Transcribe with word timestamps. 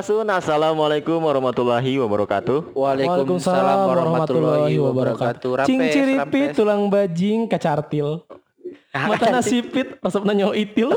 Assalamualaikum 0.00 1.20
warahmatullahi 1.20 2.00
wabarakatuh. 2.00 2.72
Waalaikumsalam 2.72 3.78
warahmatullahi 3.84 4.80
wabarakatuh. 4.80 5.50
Rampes, 5.60 5.68
Cing 5.68 5.80
ciripit 5.92 6.24
rampes. 6.24 6.56
tulang 6.56 6.88
bajing 6.88 7.44
kacartil. 7.44 8.24
Mata 9.12 9.28
nasipit 9.28 10.00
resep 10.00 10.24
nanyo 10.24 10.56
itil. 10.56 10.96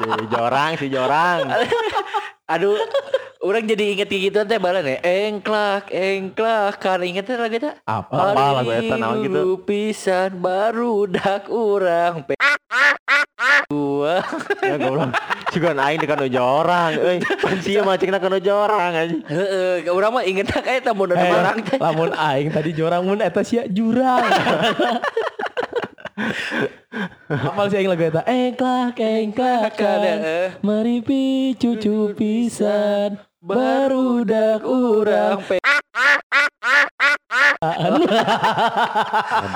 si 0.00 0.08
jorang, 0.32 0.72
si 0.80 0.86
jorang. 0.88 1.44
Aduh, 2.52 2.76
orang 3.40 3.64
jadi 3.64 3.84
inget 3.90 4.08
gitu 4.08 4.38
teh 4.42 4.58
balan 4.58 4.84
ya. 4.84 5.00
Engklak, 5.00 5.88
engklak, 5.88 6.76
kan 6.76 7.00
inget 7.00 7.24
teh 7.24 7.34
lagu 7.34 7.56
teh. 7.56 7.72
Apa? 7.82 8.12
Apa 8.32 8.44
lagu 8.60 8.70
eta 8.70 8.94
naon 8.94 9.24
gitu? 9.24 9.56
Pisan 9.58 10.36
baru 10.36 11.08
dak 11.08 11.48
urang. 11.48 12.22
Pe- 12.22 12.36
Gua. 13.68 14.20
Ya 14.62 14.76
goblok. 14.78 15.10
Juga 15.50 15.74
aing 15.74 15.98
dekat 15.98 16.16
nu 16.16 16.28
jorang. 16.30 16.92
Euy, 16.94 17.18
pan 17.18 17.58
sia 17.58 17.82
macingna 17.82 18.16
kana 18.16 18.38
jorang 18.38 18.92
anjing. 18.94 19.20
Heeh, 19.26 19.84
urang 19.90 20.14
mah 20.14 20.22
inget 20.22 20.48
kayak 20.48 20.80
tamu 20.80 21.04
Eh, 21.06 21.18
orang 21.18 21.60
teh. 21.60 21.76
lamun 21.76 22.08
aing 22.10 22.48
tadi 22.48 22.70
jorang 22.72 23.02
mun 23.02 23.18
eta 23.18 23.42
sia 23.42 23.66
jurang. 23.66 24.22
Apal 27.28 27.66
sih 27.68 27.78
aing 27.78 27.88
lagu 27.88 28.04
eta? 28.04 28.22
Engklak, 28.22 28.96
engklak, 28.96 29.72
Heeh. 29.74 30.48
Meripi 30.60 31.24
cucu 31.56 32.12
pisan 32.12 33.16
barudak 33.38 34.62
urang 34.62 35.40
Pe- 35.42 35.58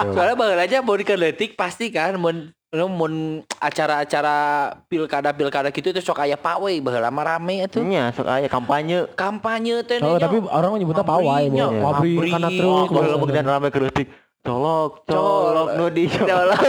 Soalnya 0.08 0.34
bang 0.34 0.58
aja 0.58 0.76
mau 0.80 0.94
dikeletik 0.94 1.54
pasti 1.54 1.90
kan 1.90 2.16
mun 2.16 2.50
mun 2.76 3.12
acara-acara 3.56 4.36
pilkada 4.84 5.32
pilkada 5.32 5.70
gitu 5.70 5.88
itu 5.88 6.02
sok 6.02 6.20
aya 6.20 6.36
pawe 6.36 6.68
baheula 6.76 7.08
mah 7.08 7.24
rame 7.26 7.64
itu 7.64 7.80
Nya 7.80 8.10
sok 8.10 8.26
aya 8.26 8.46
kampanye. 8.46 9.06
kampanye 9.14 9.80
teh 9.80 9.96
Oh, 9.98 10.18
tapi 10.18 10.42
orang 10.42 10.76
menyebutnya 10.76 11.00
pawai. 11.02 11.46
Pabrik 11.46 11.80
pabrik. 11.80 12.32
karena 12.32 12.50
truk. 12.52 12.86
kalau 12.90 13.08
kemudian 13.16 13.44
rame 13.44 13.68
kritik. 13.70 14.06
Colok, 14.46 15.02
colok, 15.10 15.68
nu 15.74 15.90
di 15.90 16.06
colok 16.30 16.62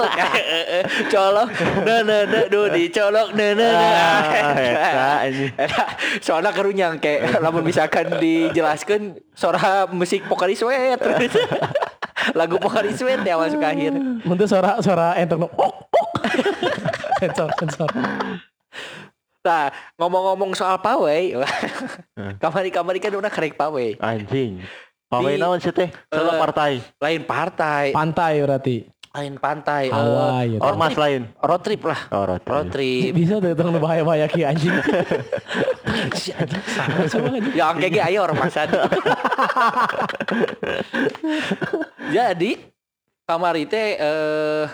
colok 1.13 1.49
nah 1.85 2.01
nah 2.01 2.21
nah 2.25 2.43
duh 2.49 2.73
di 2.73 2.89
colok 2.89 3.37
nah 3.37 3.53
Ah, 4.97 5.21
soalnya 6.17 6.49
kerunyang 6.57 6.97
kayak 6.97 7.37
lamun 7.37 7.61
misalkan 7.61 8.17
dijelaskan 8.17 9.21
suara 9.37 9.85
musik 9.93 10.25
Pokari 10.25 10.57
Sweat 10.57 10.97
lagu 12.39 12.57
Pokari 12.57 12.97
Sweat 12.97 13.21
ya 13.21 13.37
masuk 13.37 13.61
akhir 13.61 13.93
Untuk 14.25 14.49
suara 14.49 14.81
suara 14.81 15.13
enter 15.13 15.37
no. 15.37 15.45
Ok, 15.53 15.77
ok. 15.93 16.17
sensor 17.21 17.49
sensor. 17.61 17.89
Nah, 19.47 19.71
ngomong-ngomong 19.95 20.51
soal 20.59 20.75
pawai, 20.83 21.39
kamari-kamari 22.35 22.99
kan 22.99 23.15
udah 23.15 23.31
kerek 23.31 23.55
pawai. 23.55 23.95
Anjing. 24.03 24.59
Pawai 25.07 25.39
naon 25.39 25.63
sih 25.63 25.71
teh? 25.71 25.87
Salah 26.11 26.35
partai. 26.35 26.83
Lain 26.99 27.23
partai, 27.23 27.95
Pantai 27.95 28.43
berarti. 28.43 28.77
lain 29.17 29.33
pantai. 29.41 29.89
Hawaii, 29.89 30.45
gitu. 30.53 30.61
road 30.61 30.69
Ormas 30.77 30.93
trip. 30.93 31.01
lain. 31.01 31.21
Road 31.41 31.61
trip 31.65 31.81
lah. 31.89 31.99
Oh, 32.13 32.23
road 32.29 32.37
trip. 32.43 32.53
Road 32.53 32.67
trip. 32.69 33.11
Bisa 33.17 33.41
tuh 33.41 33.55
tong 33.57 33.73
bahaya 33.81 34.05
bahaya 34.05 34.29
ki 34.29 34.45
anjing. 34.51 34.77
Ya 37.57 37.73
oke 37.73 37.87
ge 37.89 37.97
ayo 37.97 38.29
ormasan. 38.29 38.69
Jadi 42.13 42.61
kamari 43.25 43.65
teh 43.65 43.97
eh 43.97 44.65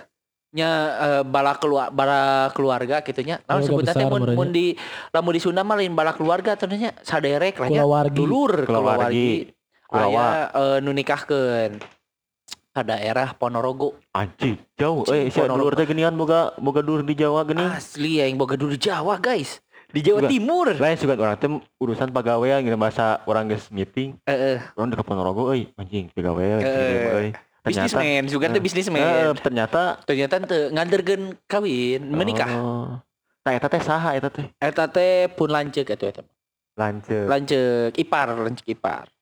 nya 0.54 0.70
eh, 1.00 1.24
bala 1.24 1.56
keluar 1.56 1.88
bala 1.96 2.52
keluarga 2.52 3.00
gitunya. 3.00 3.40
Naon 3.48 3.64
Keluarga 3.64 3.96
sebutannya 3.96 4.06
besar 4.12 4.20
mun 4.28 4.36
mun 4.36 4.50
di 4.52 4.76
lamun 5.16 5.34
di 5.34 5.40
Sunda 5.40 5.64
mah 5.64 5.80
lain 5.80 5.96
bala 5.96 6.12
keluarga 6.12 6.60
teh 6.60 6.68
nya 6.68 6.92
saderek 7.00 7.64
lah 7.64 7.72
nya. 7.72 7.80
Kulawargi. 7.80 8.18
Dulur 8.18 8.54
keluargi. 8.68 9.32
Aya 9.94 10.50
eh, 10.50 10.78
nu 10.82 10.90
nikahkeun 10.90 11.78
ka 12.74 12.82
daerah 12.82 13.38
Ponorogo. 13.38 13.94
Anjing, 14.18 14.58
jauh. 14.74 15.06
Eh, 15.14 15.30
sia 15.30 15.46
dulur 15.46 15.78
teh 15.78 15.86
geuningan 15.86 16.18
boga 16.18 16.58
boga 16.58 16.82
dulur 16.82 17.06
di 17.06 17.14
Jawa 17.14 17.46
geuning. 17.46 17.70
Asli 17.70 18.18
yang 18.18 18.34
boga 18.34 18.58
dulu 18.58 18.74
Jawa, 18.74 19.22
guys. 19.22 19.62
Di 19.94 20.02
Jawa 20.02 20.26
Juga. 20.26 20.30
Timur. 20.34 20.68
Lain 20.74 20.98
suka 20.98 21.14
orang 21.14 21.38
teh 21.38 21.54
urusan 21.78 22.10
pagawean 22.10 22.66
gitu 22.66 22.74
bahasa 22.82 23.22
orang 23.30 23.54
geus 23.54 23.70
meeting. 23.70 24.18
Heeh. 24.26 24.58
Orang 24.74 24.90
dekat 24.90 25.06
Ponorogo 25.06 25.54
euy, 25.54 25.70
anjing 25.78 26.10
Eh, 26.10 27.14
euy. 27.14 27.30
Ternyata 27.64 27.96
Bisnismen, 27.96 28.22
juga 28.28 28.46
teh 28.50 28.60
Eh, 28.60 28.66
bisnismen. 28.66 29.00
eh, 29.00 29.32
ternyata 29.40 30.02
Ternyata 30.04 30.42
teu 30.44 30.74
nganderkeun 30.74 31.38
kawin, 31.48 32.02
menikah. 32.10 32.50
Oh. 32.58 32.90
Nah, 33.46 33.54
eta 33.54 33.70
teh 33.70 33.80
saha 33.86 34.18
eta 34.18 34.34
teh? 34.34 34.50
Eta 34.58 34.90
teh 34.90 35.30
pun 35.32 35.54
lanceuk 35.54 35.88
eta 35.88 36.06
eta. 36.10 36.22
Lanceuk. 36.74 37.30
Lanceuk 37.30 37.94
ipar, 38.02 38.34
lanceuk 38.34 38.68
ipar. 38.74 39.13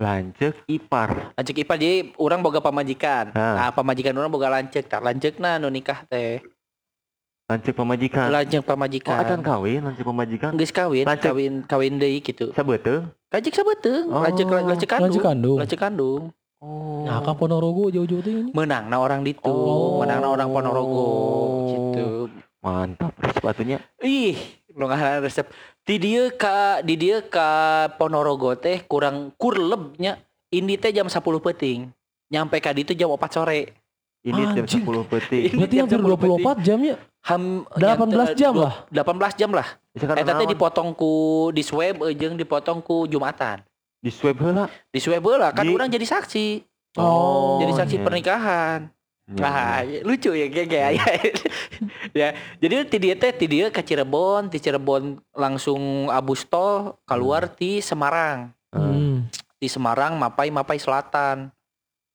Lanceuk 0.00 0.56
ipar. 0.64 1.36
Lanceuk 1.36 1.60
ipar 1.60 1.76
jadi 1.76 2.16
urang 2.16 2.40
boga 2.40 2.58
pamajikan. 2.58 3.36
Ah. 3.36 3.68
Nah, 3.68 3.70
pamajikan 3.70 4.16
urang 4.16 4.32
boga 4.32 4.48
lanceuk, 4.48 4.88
tah 4.88 4.96
lanceukna 4.96 5.60
nu 5.60 5.68
nikah 5.68 6.08
teh. 6.08 6.40
Lanceuk 7.44 7.76
pamajikan. 7.76 8.32
Lanceuk 8.32 8.64
Oh, 8.64 8.68
pamajikan. 8.72 9.20
acan 9.20 9.40
kawin 9.44 9.84
lanceuk 9.84 10.08
pamajikan. 10.08 10.50
Geus 10.56 10.72
kawin, 10.72 11.04
Lanceuk. 11.04 11.36
kawin 11.36 11.52
kawin 11.68 11.94
deui 12.00 12.24
gitu. 12.24 12.48
Sabeuteung. 12.56 13.12
Lanceuk 13.28 13.52
sabeuteung, 13.52 14.06
Oh, 14.08 14.24
lanceuk 14.24 14.48
lanceuk 14.48 14.88
kandung. 14.88 15.04
Lanceuk 15.04 15.24
kandung. 15.28 15.58
Lanceuk 15.60 15.80
kandung. 15.80 16.22
Oh. 16.60 17.04
Nah, 17.04 17.20
ka 17.20 17.36
Ponorogo 17.36 17.92
jauh-jauh 17.92 18.20
tuh 18.20 18.32
ini. 18.32 18.52
Menangna 18.56 18.96
orang 18.96 19.20
ditu, 19.20 19.48
Oh. 19.48 20.00
menangna 20.00 20.32
orang 20.32 20.48
Ponorogo 20.48 21.08
gitu. 21.68 22.08
Mantap 22.60 23.12
sepatunya. 23.32 23.80
Ih, 24.00 24.36
lu 24.72 24.84
ngaran 24.84 25.20
resep. 25.20 25.48
Di 25.90 25.98
dieu 25.98 26.30
ka 26.38 26.86
di 26.86 26.94
dieu 26.94 27.18
ka 27.26 27.90
Ponorogo 27.98 28.54
teh 28.54 28.86
kurang 28.86 29.34
kurlebnya. 29.34 30.22
Ini 30.54 30.78
teh 30.78 30.94
jam 30.94 31.10
10 31.10 31.18
peting. 31.18 31.90
Nyampe 32.30 32.62
ka 32.62 32.70
ditu 32.70 32.94
jam 32.94 33.10
4 33.10 33.18
sore. 33.34 33.74
Ini 34.22 34.54
jam 34.54 34.62
Anjing. 34.70 34.86
10 34.86 35.10
peting. 35.10 35.42
Ini 35.50 35.58
Berarti 35.58 35.74
jam 35.74 35.86
hampir 35.90 35.98
10 35.98 36.14
peting. 36.14 36.46
24 36.46 36.62
jam 36.62 36.78
ya. 36.78 36.96
Ham 37.26 37.42
18 37.74 38.38
jam 38.38 38.54
lah. 38.54 38.74
18 38.94 39.34
jam 39.34 39.50
lah. 39.50 39.66
Eta 39.98 40.32
teh 40.38 40.46
dipotong 40.46 40.94
ku 40.94 41.10
di 41.50 41.66
swab 41.66 42.06
eh, 42.06 42.14
jeung 42.14 42.38
dipotong 42.38 42.78
ku 42.86 43.10
Jumatan. 43.10 43.58
di 43.98 44.14
swab 44.14 44.38
heula. 44.38 44.70
Di 44.94 45.02
swab 45.02 45.26
heula 45.26 45.50
kan 45.50 45.66
Di- 45.66 45.74
orang 45.74 45.90
jadi 45.90 46.06
saksi. 46.06 46.62
Oh, 47.02 47.58
jadi 47.66 47.74
saksi 47.82 47.96
iya. 47.98 48.04
pernikahan. 48.06 48.94
Iya. 49.30 50.02
lucu 50.02 50.30
ya 50.30 50.46
kayak 50.46 50.68
kayak 50.68 50.92
ya. 52.18 52.28
Jadi 52.58 52.74
ti 52.86 52.96
dieu 52.98 53.14
teh 53.14 53.30
ti 53.30 53.46
dieu 53.46 53.70
ka 53.70 53.78
Cirebon, 53.78 54.50
ti 54.50 54.58
Cirebon 54.58 55.22
langsung 55.30 56.10
abus 56.10 56.42
tol 56.44 56.98
keluar 57.04 57.46
ti 57.46 57.78
Semarang. 57.78 58.50
Hmm. 58.70 59.30
Di 59.56 59.66
Semarang 59.66 60.16
Mapai 60.16 60.50
Mapai 60.50 60.78
Selatan. 60.78 61.54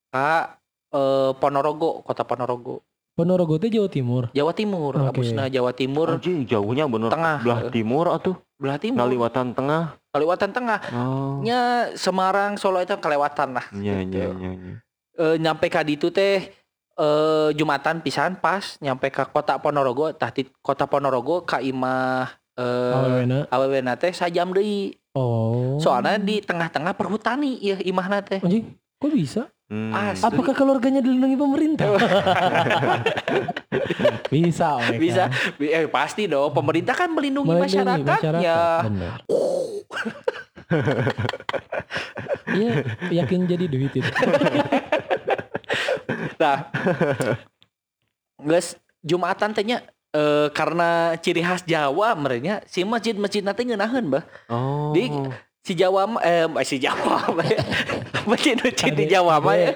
Ka 0.10 0.60
eh, 0.92 1.32
Ponorogo, 1.36 2.02
kota 2.02 2.24
Ponorogo. 2.24 2.84
Ponorogo 3.16 3.56
teh 3.56 3.72
Jawa 3.72 3.88
Timur. 3.88 4.24
Jawa 4.32 4.52
Timur, 4.52 4.92
Oke. 4.92 5.08
abusna 5.16 5.48
Jawa 5.48 5.72
Timur, 5.72 6.20
Anjing 6.20 6.44
jauhnya 6.44 6.84
bener 6.84 7.08
Tengah. 7.08 7.38
belah 7.40 7.62
timur 7.72 8.12
atuh. 8.12 8.36
belah 8.56 8.76
timur, 8.76 9.04
Ngaliwatan 9.04 9.56
tengah. 9.56 9.96
kelewatan 10.12 10.52
tengah. 10.52 10.80
Oh. 10.92 11.40
Nya 11.40 11.92
Semarang 11.96 12.56
Solo 12.56 12.80
itu 12.80 12.92
kelewatan 12.96 13.56
lah. 13.56 13.66
Iya 13.72 14.04
gitu. 14.04 14.16
iya 14.16 14.28
iya. 14.32 14.52
iya. 14.52 14.76
Eh, 15.16 15.36
nyampe 15.40 15.68
ka 15.68 15.80
ditu 15.80 16.12
teh 16.12 16.52
eh 16.96 17.50
Jumatan 17.56 18.00
pisan 18.00 18.40
pas 18.40 18.80
nyampe 18.80 19.12
ke 19.12 19.24
kota 19.30 19.60
Ponorogo, 19.60 20.12
tah 20.16 20.32
di 20.32 20.48
kota 20.64 20.88
Ponorogo 20.88 21.44
ka 21.44 21.60
imah 21.60 22.32
eh 22.56 23.48
Awewena. 23.52 24.00
teh 24.00 24.16
sajam 24.16 24.56
deui. 24.56 24.96
Oh. 25.16 25.80
Soalnya 25.80 26.20
di 26.20 26.44
tengah-tengah 26.44 26.96
perhutani 26.96 27.56
ya 27.60 27.80
imahna 27.84 28.20
teh. 28.20 28.44
anjing, 28.44 28.76
kok 29.00 29.12
bisa? 29.12 29.44
Hmm. 29.66 29.90
Asli. 29.90 30.30
Apakah 30.30 30.54
keluarganya 30.54 31.02
dilindungi 31.02 31.34
pemerintah? 31.40 31.90
bisa, 34.34 34.78
Omeka. 34.78 35.02
Bisa, 35.02 35.24
Bi- 35.58 35.74
eh, 35.74 35.90
pasti 35.90 36.30
dong. 36.30 36.54
Pemerintah 36.54 36.94
kan 36.94 37.10
melindungi, 37.10 37.50
Melindungi 37.50 38.06
masyarakatnya. 38.06 38.58
Bener. 38.86 39.12
Iya, 42.56 42.72
yakin 43.12 43.46
jadi 43.46 43.66
duit 43.68 43.92
itu. 43.94 44.06
Nah, 46.36 46.68
guys, 48.38 48.76
Jumatan 49.02 49.54
tehnya 49.54 49.86
eh, 50.12 50.48
karena 50.50 51.14
ciri 51.18 51.40
khas 51.40 51.62
Jawa 51.64 52.18
merenya 52.18 52.62
si 52.66 52.82
masjid-masjid 52.82 53.46
nanti 53.46 53.64
ngeunaheun 53.64 54.10
bah. 54.10 54.24
Oh. 54.50 54.92
Di 54.92 55.10
si 55.62 55.74
Jawa 55.74 56.06
eh 56.22 56.46
eh, 56.46 56.66
si 56.66 56.78
Jawa 56.78 57.30
mah 57.30 57.46
ya. 57.46 57.62
masjid-masjid 58.30 58.92
di 58.92 59.06
Jawa 59.06 59.38
mah 59.38 59.56
ya. 59.56 59.72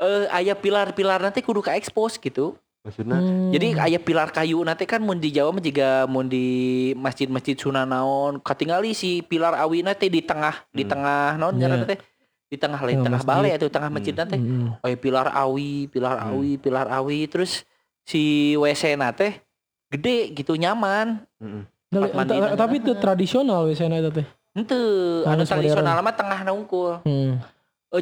Eh 0.00 0.26
aya 0.28 0.54
pilar-pilar 0.54 1.20
nanti 1.22 1.40
kudu 1.40 1.60
ka 1.60 1.76
expose 1.76 2.16
gitu. 2.18 2.56
maksudnya 2.84 3.16
Hmm. 3.16 3.48
Jadi 3.48 3.80
aya 3.80 3.96
pilar 3.96 4.28
kayu 4.28 4.60
nanti 4.60 4.84
kan 4.84 5.00
mun 5.00 5.16
di 5.16 5.32
Jawa 5.32 5.56
mah 5.56 5.64
juga 5.64 6.04
mun 6.04 6.28
di 6.28 6.44
masjid-masjid 6.92 7.56
Sunan 7.56 7.88
naon 7.88 8.36
katingali 8.40 8.92
si 8.92 9.24
pilar 9.24 9.56
awi 9.56 9.80
nanti 9.80 10.12
di 10.12 10.20
tengah 10.20 10.68
di 10.68 10.84
Hmm. 10.84 10.92
tengah 10.92 11.24
naon 11.40 11.56
Iya. 11.56 11.60
ngaranna 11.64 11.86
teh 11.88 11.98
di 12.46 12.56
tengah 12.60 12.80
lain 12.80 13.02
Tengah 13.02 13.22
balai 13.24 13.52
atau 13.56 13.66
tengah 13.66 13.90
masjid 13.90 14.14
nanti 14.14 14.36
Hmm. 14.36 14.76
oh 14.76 14.88
pilar 14.96 15.32
awi 15.32 15.88
pilar 15.88 16.16
Hmm. 16.20 16.30
awi 16.36 16.50
pilar 16.56 16.86
awi 16.90 17.26
terus 17.26 17.64
si 18.04 18.54
WC 18.54 18.94
nate 18.94 19.40
gede 19.90 20.32
gitu 20.32 20.54
nyaman 20.54 21.24
Mm-mm. 21.40 21.64
Nah, 21.94 22.58
tapi 22.58 22.82
itu 22.82 22.90
tradisional 22.98 23.70
biasanya 23.70 24.02
itu 24.02 24.10
teh. 24.10 24.26
ente 24.54 24.74
Anu 25.22 25.42
tradisional 25.42 25.98
mah 25.98 26.14
tengah 26.14 26.40
naungkul 26.42 27.02
Hmm. 27.06 27.38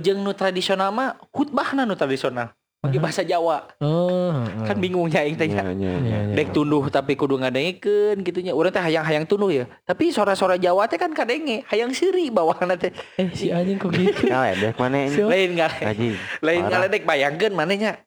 jeung 0.00 0.24
nu 0.24 0.32
tradisional 0.32 0.88
mah 0.88 1.20
khutbahna 1.28 1.84
nu 1.84 1.92
tradisional 1.92 2.48
pakai 2.82 2.98
Aha. 2.98 3.04
bahasa 3.06 3.22
Jawa 3.22 3.62
Oh, 3.78 4.34
kan 4.66 4.74
bingungnya 4.74 5.22
aing 5.22 5.38
teh 5.38 5.46
nya. 5.46 5.62
Iya, 5.62 5.70
iya, 5.72 5.92
iya. 6.02 6.18
dek 6.34 6.50
tunduh 6.50 6.90
tapi 6.90 7.14
kudu 7.14 7.38
ngadengkeun 7.38 8.18
gitu 8.20 8.42
nya 8.42 8.52
urang 8.52 8.74
teh 8.74 8.82
hayang-hayang 8.82 9.22
tunduh 9.22 9.48
ya 9.48 9.70
tapi 9.82 10.10
sora-sora 10.10 10.58
Jawa 10.58 10.90
teh 10.90 10.98
kan 10.98 11.14
kadenge 11.14 11.62
hayang 11.70 11.94
seuri 11.94 12.26
bawahna 12.28 12.74
teh 12.74 12.90
Eh 13.14 13.30
si 13.30 13.54
anjing 13.54 13.78
kok 13.78 13.94
gitu. 13.94 14.26
Ngaledek 14.26 14.74
mana 14.76 14.98
ini? 14.98 15.14
Lain 15.14 15.50
Ngaji. 15.54 16.10
lain 16.42 16.62
ngaledek 16.66 17.02
bayangkeun 17.06 17.54
manehnya 17.54 18.02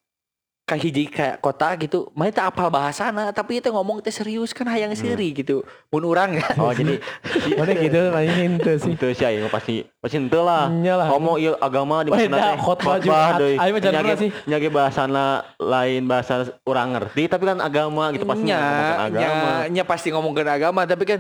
ka 0.66 0.74
hiji 0.74 1.06
ka 1.06 1.38
kota 1.38 1.78
gitu 1.78 2.10
mana 2.18 2.34
teh 2.34 2.42
apal 2.42 2.74
bahasana 2.74 3.30
tapi 3.30 3.62
itu 3.62 3.70
ngomong 3.70 4.02
teh 4.02 4.10
serius 4.10 4.50
kan 4.50 4.66
hayang 4.66 4.98
seuri 4.98 5.30
gitu 5.30 5.62
mun 5.94 6.02
urang 6.02 6.34
ya 6.34 6.42
Oh 6.58 6.74
jadi 6.74 6.98
Mana 7.62 7.72
gitu 7.78 8.02
anjing 8.10 8.58
itu 8.58 8.72
sih. 8.82 8.92
itu 8.98 9.06
sih 9.14 9.26
aing 9.30 9.46
pasti 9.54 9.86
pasti 10.02 10.18
henteu 10.18 10.42
lah. 10.42 10.66
Nya 10.66 10.98
lah. 10.98 11.14
Ngomong 11.14 11.38
ieu 11.38 11.54
agama 11.62 12.02
di 12.02 12.10
Wah, 12.10 12.18
mana 12.18 12.38
dah, 12.38 12.54
khotbah 12.58 12.98
Jumat. 12.98 13.38
deui. 13.38 13.62
Aing 13.62 13.74
mah 13.78 13.82
pernah 13.86 14.18
sih. 14.18 14.30
Nyage 14.50 14.70
bahasana 14.74 15.26
lain 15.62 16.02
bahasa 16.10 16.50
orang 16.66 16.98
ngerti 16.98 17.30
tapi 17.30 17.44
kan 17.46 17.62
agama 17.62 18.10
gitu 18.10 18.26
pasti 18.26 18.50
nya, 18.50 18.58
agama. 19.06 19.70
nya, 19.70 19.70
nya 19.70 19.84
pasti 19.86 20.10
ngomongkeun 20.10 20.50
agama 20.50 20.82
tapi 20.90 21.06
kan 21.06 21.20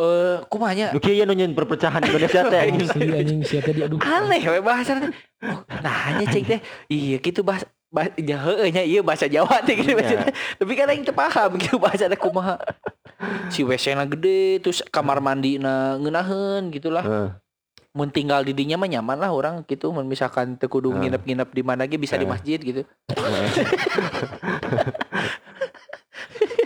eh 0.00 0.36
kumanya 0.52 0.92
Lu 0.92 1.00
kieu 1.00 1.24
nu 1.24 1.32
nyeun 1.32 1.56
perpecahan 1.56 2.04
Indonesia 2.04 2.44
teh. 2.44 2.60
Anjing 2.60 3.40
si 3.40 3.56
tadi 3.56 3.80
aduh. 3.80 3.96
aneh 4.04 4.40
we 4.44 4.60
bahasa 4.60 5.00
teh. 5.00 5.08
Oh, 5.48 5.64
nah 5.80 6.12
hanya 6.12 6.28
cek 6.28 6.44
teh 6.44 6.60
iya 6.92 7.16
gitu 7.16 7.40
bahasa 7.40 7.64
ya 7.64 7.79
nya 8.70 8.82
iya 8.86 9.02
bahasa 9.02 9.26
Jawa 9.26 9.66
gitu 9.66 9.98
Iya. 9.98 10.30
Tapi 10.62 10.72
kan 10.78 10.88
paham 11.10 11.58
gitu 11.58 11.76
bahasa 11.76 12.06
kumaha. 12.14 12.56
Si 13.50 13.66
WC 13.66 13.98
gede 14.06 14.62
terus 14.62 14.80
kamar 14.94 15.18
mandi 15.18 15.58
na 15.58 15.98
ngeunaheun 15.98 16.70
gitulah. 16.70 17.02
Heeh. 17.02 17.30
Mun 17.90 18.14
tinggal 18.14 18.46
di 18.46 18.54
dinya 18.54 18.78
mah 18.78 18.86
nyaman 18.86 19.18
lah 19.18 19.34
orang 19.34 19.66
gitu 19.66 19.90
mun 19.90 20.06
misalkan 20.06 20.54
Heeh. 20.94 21.10
nginep-nginep 21.10 21.48
di 21.50 21.62
mana 21.66 21.90
ge 21.90 21.98
bisa 21.98 22.14
di 22.14 22.26
masjid 22.30 22.62
gitu. 22.62 22.86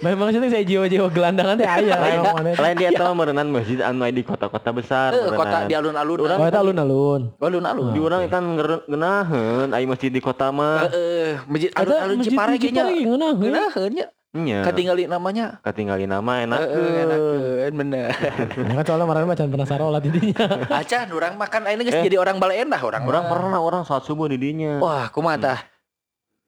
Memang 0.05 0.29
sih 0.29 0.41
saya 0.45 0.61
jiwa-jiwa 0.63 1.09
gelandangan 1.09 1.57
teh 1.57 1.65
aya 1.65 1.97
Lain, 1.97 2.19
emang 2.21 2.37
mana. 2.37 2.51
lain 2.53 2.75
dia 2.77 2.91
tahu 2.93 3.13
merenang 3.15 3.49
masjid 3.49 3.81
anu 3.81 4.05
di 4.05 4.21
kota-kota 4.21 4.71
besar. 4.71 5.11
Eh 5.11 5.33
kota 5.33 5.65
di 5.65 5.73
alun-alun. 5.73 6.19
Urang 6.21 6.39
Oh, 6.39 6.45
eta 6.45 6.61
alun-alun. 6.61 7.23
alun-alun. 7.35 7.89
di 7.91 7.99
orang 7.99 8.21
kan 8.29 8.45
ngeunaheun 8.45 9.69
aya 9.71 9.85
masjid 9.85 10.09
di 10.09 10.21
kota 10.21 10.53
mah. 10.53 10.85
Heeh, 10.87 11.41
masjid 11.47 11.71
Eta 11.71 11.81
alun-alun 11.81 12.17
masjid 12.21 12.31
Cipare 12.31 12.53
di 12.53 12.61
ge 12.61 12.69
nya. 12.71 12.85
Ngeunaheun. 12.85 13.91
Nya. 13.91 14.07
Nya. 14.35 14.67
Katinggali 14.67 15.07
namanya. 15.07 15.63
Katinggali 15.63 16.05
nama 16.05 16.43
enak. 16.43 16.59
Heeh, 16.61 16.91
enakeun 17.01 17.73
bener. 17.73 18.09
Ya 18.11 18.75
kan 18.77 18.85
soalnya 18.85 19.05
kemarin 19.07 19.27
macan 19.27 19.47
pernah 19.49 19.65
sarolat 19.65 20.03
di 20.03 20.11
dinya. 20.11 20.45
Acan 20.69 21.07
orang 21.09 21.35
makan 21.39 21.61
geus 21.81 21.95
Eh. 21.95 22.03
jadi 22.03 22.19
orang 22.19 22.37
Baleendah 22.37 22.83
orang. 22.83 23.07
Orang 23.07 23.25
mah. 23.25 23.31
pernah 23.31 23.59
orang 23.59 23.83
saat 23.87 24.03
subuh 24.03 24.27
di 24.27 24.37
dinya. 24.37 24.83
Wah, 24.83 25.07
kumaha 25.09 25.39
tah? 25.39 25.59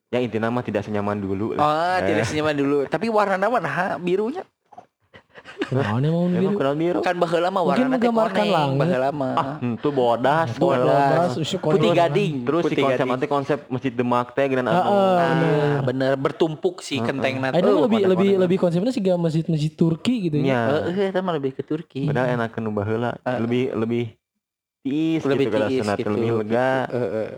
Yang 0.06 0.22
inti 0.24 0.38
nama 0.38 0.58
tidak 0.60 0.82
senyaman 0.82 1.18
dulu. 1.18 1.52
Oh, 1.52 1.60
Eh. 1.60 1.98
tidak 2.04 2.24
senyaman 2.24 2.54
dulu. 2.54 2.76
Tapi 2.86 3.06
warna 3.08 3.34
nama 3.36 3.58
nah 3.58 3.76
birunya. 3.96 4.46
Kenapa 5.56 5.98
nih 5.98 6.10
mau 6.10 6.26
biru? 6.26 6.54
kenal 6.54 6.74
biru. 6.74 7.00
Kan 7.00 7.16
baheula 7.16 7.48
mah 7.48 7.62
Mungkin 7.62 7.70
warna 7.70 7.78
teh 7.78 7.90
menggambarkan 7.98 8.44
koneng, 8.44 8.70
baheula 8.76 9.10
mah. 9.10 9.34
Ah, 9.34 9.56
itu 9.58 9.88
bodas. 9.90 10.48
Bodas. 10.54 11.30
Putih 11.56 11.90
gading. 11.92 12.32
Terus 12.44 12.62
si 12.62 12.66
Putih 12.68 12.82
konsep 12.82 12.98
gading. 12.98 13.10
nanti 13.10 13.26
konsep 13.26 13.58
masjid 13.66 13.92
Demak 13.92 14.30
teh 14.32 14.44
geuna 14.44 14.62
Heeh. 14.64 15.16
Nah, 15.16 15.80
bener 15.82 16.12
bertumpuk 16.14 16.82
sih 16.82 16.98
Heeh. 16.98 17.08
kentengna. 17.08 17.48
Ini 17.48 17.62
tuh. 17.62 17.78
lebih 17.78 17.78
konek-konek. 17.80 18.10
lebih 18.12 18.30
lebih 18.38 18.58
konsepnya 18.58 18.90
sih 18.90 19.00
gak 19.00 19.18
masjid-masjid 19.18 19.72
Turki 19.72 20.14
gitu 20.24 20.36
ya. 20.36 20.44
Nya. 20.44 20.60
Heeh, 20.82 21.08
eta 21.08 21.20
mah 21.20 21.34
lebih 21.34 21.50
ke 21.52 21.62
Turki. 21.62 22.02
Padahal 22.04 22.28
enak 22.32 22.50
nu 22.56 22.70
baheula. 22.70 23.10
Lebih 23.24 23.62
lebih 23.74 24.04
tiis 24.82 25.22
Lebih 25.22 25.46
gitu 25.46 25.50
kada 25.52 25.66
tiis 25.68 25.86
gitu. 25.88 26.10
lebih 26.10 26.30
lega. 26.42 26.70
Heeh. 26.86 27.28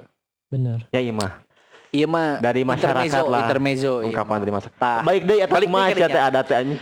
Bener. 0.49 0.79
Ya 0.91 1.01
iya 1.01 1.13
mah. 1.13 1.33
Iya 1.91 2.05
mah 2.05 2.37
Dari 2.39 2.63
masyarakat 2.63 3.07
intermezzo, 3.07 3.27
lah. 3.27 3.41
intermezzo. 3.43 3.93
iya 3.97 4.07
Ungkapan 4.07 4.29
mah. 4.31 4.39
dari 4.39 4.53
masyarakat. 4.53 4.79
Tah. 4.79 5.01
Baik 5.03 5.23
deh 5.25 5.37
eta 5.39 5.51
Balik 5.51 5.69
kayaknya. 5.69 6.07
teh 6.07 6.23
adat 6.23 6.45
teh 6.45 6.57
anjing. 6.57 6.81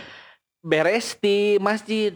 Beres 0.59 1.07
di 1.15 1.37
masjid. 1.57 2.11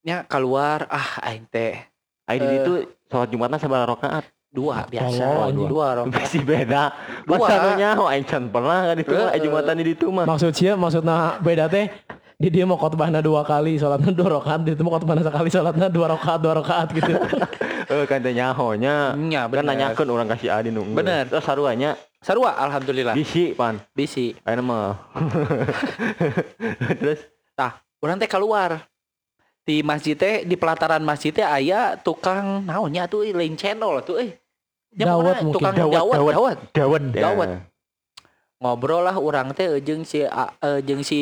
Ya 0.00 0.22
keluar 0.22 0.86
ah 0.86 1.08
aing 1.24 1.44
teh 1.46 1.80
di 2.28 2.36
Eh. 2.36 2.50
ditu 2.52 2.72
salat 3.06 3.28
Jumatna 3.28 3.56
sabaraha 3.56 3.90
rakaat. 3.90 4.24
dua 4.48 4.84
biasa. 4.84 5.20
Tolol, 5.20 5.44
anjing. 5.46 5.68
dua 5.68 5.84
orang. 5.92 6.06
Pasti 6.10 6.38
beda. 6.40 6.84
Dua. 7.22 7.36
Masa 7.36 7.54
nu 7.58 7.70
nyaho 7.74 8.04
aing 8.06 8.24
can 8.24 8.44
pernah 8.46 8.80
kan 8.86 8.96
itu 8.96 9.12
mah 9.12 9.28
aya 9.28 9.38
Jumatan 9.38 9.74
di 9.76 9.84
ditu 9.86 10.06
mah. 10.08 10.24
Maksud 10.24 10.52
sia 10.52 10.72
maksudnya 10.74 11.16
beda 11.38 11.66
teh 11.66 11.88
di 12.36 12.48
dia 12.50 12.64
mau 12.64 12.76
khotbahna 12.76 13.18
dua 13.18 13.40
kali, 13.42 13.76
sholatnya 13.76 14.12
dua 14.12 14.36
rakaat, 14.36 14.60
di 14.60 14.70
itu 14.70 14.80
mau 14.80 14.92
khotbahna 14.92 15.20
sekali, 15.22 15.48
sholatnya 15.48 15.88
dua 15.88 16.06
rakaat, 16.10 16.38
dua 16.38 16.52
rakaat 16.54 16.88
gitu. 16.92 17.12
Eh 17.86 18.02
kan 18.04 18.18
teh 18.18 18.32
nyaho 18.32 18.74
nya. 18.74 19.14
Nya 19.14 19.44
Kan 19.44 19.50
bener. 19.52 19.64
nanyakeun 19.64 20.08
urang 20.10 20.26
kasih 20.26 20.50
adi 20.50 20.68
nu. 20.68 20.82
Bener. 20.84 21.24
Terus 21.24 21.40
saruanya 21.40 21.94
Sarua 22.26 22.58
alhamdulillah. 22.58 23.14
bisi 23.14 23.54
pan. 23.54 23.78
Bisi. 23.94 24.34
Ayeuna 24.42 24.62
mah. 24.66 24.98
Terus 26.98 27.22
Tah, 27.54 27.78
orang 28.02 28.18
teh 28.18 28.26
keluar. 28.26 28.82
Di 29.62 29.86
masjid 29.86 30.18
teh, 30.18 30.42
di 30.42 30.58
pelataran 30.58 31.06
masjid 31.06 31.30
teh 31.30 31.46
aya 31.46 31.94
tukang 31.94 32.66
naonnya 32.66 33.06
tuh 33.06 33.22
lain 33.30 33.54
channel 33.54 34.02
tuh 34.02 34.18
eh. 34.18 34.34
Pokokna 34.90 35.38
mungkin. 35.38 35.54
tukang 35.54 35.74
Dawet, 35.78 35.94
dawet, 35.94 36.14
dawet. 36.18 36.34
dawet. 36.34 36.58
dawet 36.74 37.02
Dawet. 37.14 37.50
ya. 37.54 37.58
Ngobrol 38.58 39.06
lah 39.06 39.16
orang 39.22 39.54
teh 39.54 39.78
eh, 39.78 39.78
jeung 39.78 40.02
si 40.02 40.26
eh, 40.26 40.78
jeung 40.82 41.06
si 41.06 41.20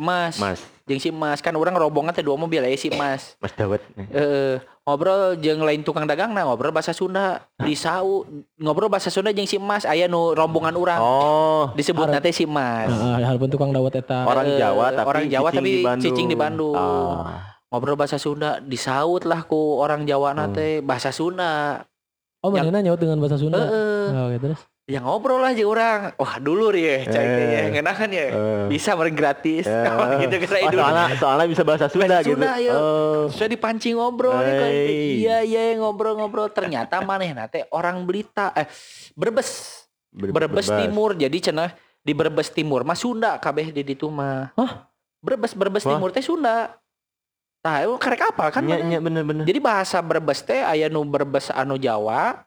Mas. 0.00 0.40
Mas, 0.40 0.64
Jeung 0.88 0.98
si 0.98 1.10
Mas 1.10 1.38
kan 1.38 1.52
orang 1.52 1.76
rombongan 1.76 2.10
teh 2.10 2.20
dua 2.20 2.34
mobil 2.34 2.58
aya 2.58 2.72
si 2.74 2.88
Mas. 2.90 3.36
Mas 3.36 3.52
Dawet. 3.52 3.84
Eh 4.08 4.56
ngobrol 4.82 5.36
jeung 5.36 5.60
lain 5.60 5.84
tukang 5.84 6.02
dagang 6.02 6.32
nah 6.32 6.42
ngobrol 6.42 6.72
bahasa 6.72 6.90
Sunda 6.90 7.44
di 7.54 7.76
sau 7.76 8.24
ngobrol 8.56 8.88
bahasa 8.88 9.08
Sunda 9.08 9.28
jeung 9.30 9.44
si 9.44 9.60
Mas 9.60 9.84
aya 9.84 10.08
nu 10.08 10.32
rombongan 10.32 10.72
urang 10.74 10.96
Oh, 10.98 11.68
disebut 11.72 12.08
nanti 12.08 12.32
si 12.32 12.48
Mas. 12.48 12.88
Heeh, 12.88 13.20
walaupun 13.20 13.48
tukang 13.48 13.68
dawet 13.68 14.00
eta. 14.00 14.24
orang 14.24 14.48
Eh, 14.48 14.56
Jawa 14.56 14.86
tapi 14.90 15.06
orang 15.06 15.24
Jawa 15.28 15.48
cicing 15.50 15.60
tapi 15.60 15.68
di 15.70 15.84
Bandung. 15.84 16.02
cicing 16.02 16.26
di 16.26 16.36
Bandung. 16.36 16.74
Ah. 16.74 17.60
ngobrol 17.68 17.94
bahasa 17.94 18.16
Sunda 18.16 18.58
disaut 18.58 19.22
lah 19.22 19.44
ku 19.44 19.76
orang 19.76 20.08
Jawa 20.08 20.32
Hmm. 20.32 20.48
nate 20.48 20.80
bahasa 20.80 21.12
Sunda 21.12 21.84
Oh, 22.38 22.48
mana 22.48 22.80
nyaut 22.80 22.96
dengan 22.96 23.18
bahasa 23.18 23.34
Sunda. 23.34 23.58
Heeh. 23.58 24.14
Oh, 24.14 24.26
gitu 24.30 24.44
terus. 24.48 24.62
Yang 24.88 25.04
ngobrol 25.04 25.44
aja 25.44 25.60
orang 25.62 26.00
wah 26.16 26.40
dulur 26.40 26.72
ya 26.72 27.04
cai 27.04 27.20
Eh. 27.20 27.44
ya 27.46 27.62
ngenahan 27.70 28.08
ya 28.08 28.24
Eh. 28.24 28.64
bisa 28.66 28.96
meren 28.96 29.12
gratis 29.12 29.68
Eh. 29.68 29.84
gitu 30.24 30.34
Oh, 30.40 30.70
dulu 30.72 30.80
soalnya, 30.80 31.04
soalnya 31.14 31.46
bisa 31.46 31.62
bahasa 31.62 31.86
Sunda 31.86 32.24
gitu. 32.24 32.40
Sunda, 32.40 32.56
iya. 32.56 32.72
Oh. 32.72 33.28
saya 33.28 33.52
dipancing 33.52 33.94
ngobrol 33.94 34.32
kan. 34.32 34.48
Hey. 34.64 35.20
iya 35.20 35.44
iya 35.44 35.76
ngobrol-ngobrol 35.76 36.48
ternyata 36.48 36.98
maneh 37.00 37.30
nate 37.30 37.68
orang 37.68 38.00
Belita 38.02 38.48
eh 38.52 38.64
Brebes 39.12 39.84
Ber- 40.08 40.32
Brebes. 40.32 40.72
Timur 40.72 41.12
jadi 41.12 41.36
cenah 41.38 41.76
di 42.00 42.16
Brebes 42.16 42.48
Timur 42.48 42.80
mah 42.80 42.96
Sunda 42.96 43.36
kabeh 43.36 43.68
di 43.68 43.84
ditu 43.84 44.08
mah 44.08 44.56
Hah? 44.56 44.88
Brebes 45.20 45.52
Brebes 45.52 45.84
Wah. 45.84 45.92
Timur 45.92 46.08
teh 46.08 46.24
Sunda 46.24 46.72
Tah, 47.58 47.82
emang 47.82 47.98
karek 47.98 48.22
apa 48.24 48.54
kan 48.54 48.62
nya 48.62 49.02
bener-bener. 49.02 49.42
Jadi 49.42 49.58
bahasa 49.58 49.98
Brebes 49.98 50.40
teh 50.40 50.62
aya 50.62 50.86
nu 50.86 51.02
Brebes 51.02 51.50
anu 51.50 51.74
Jawa, 51.74 52.46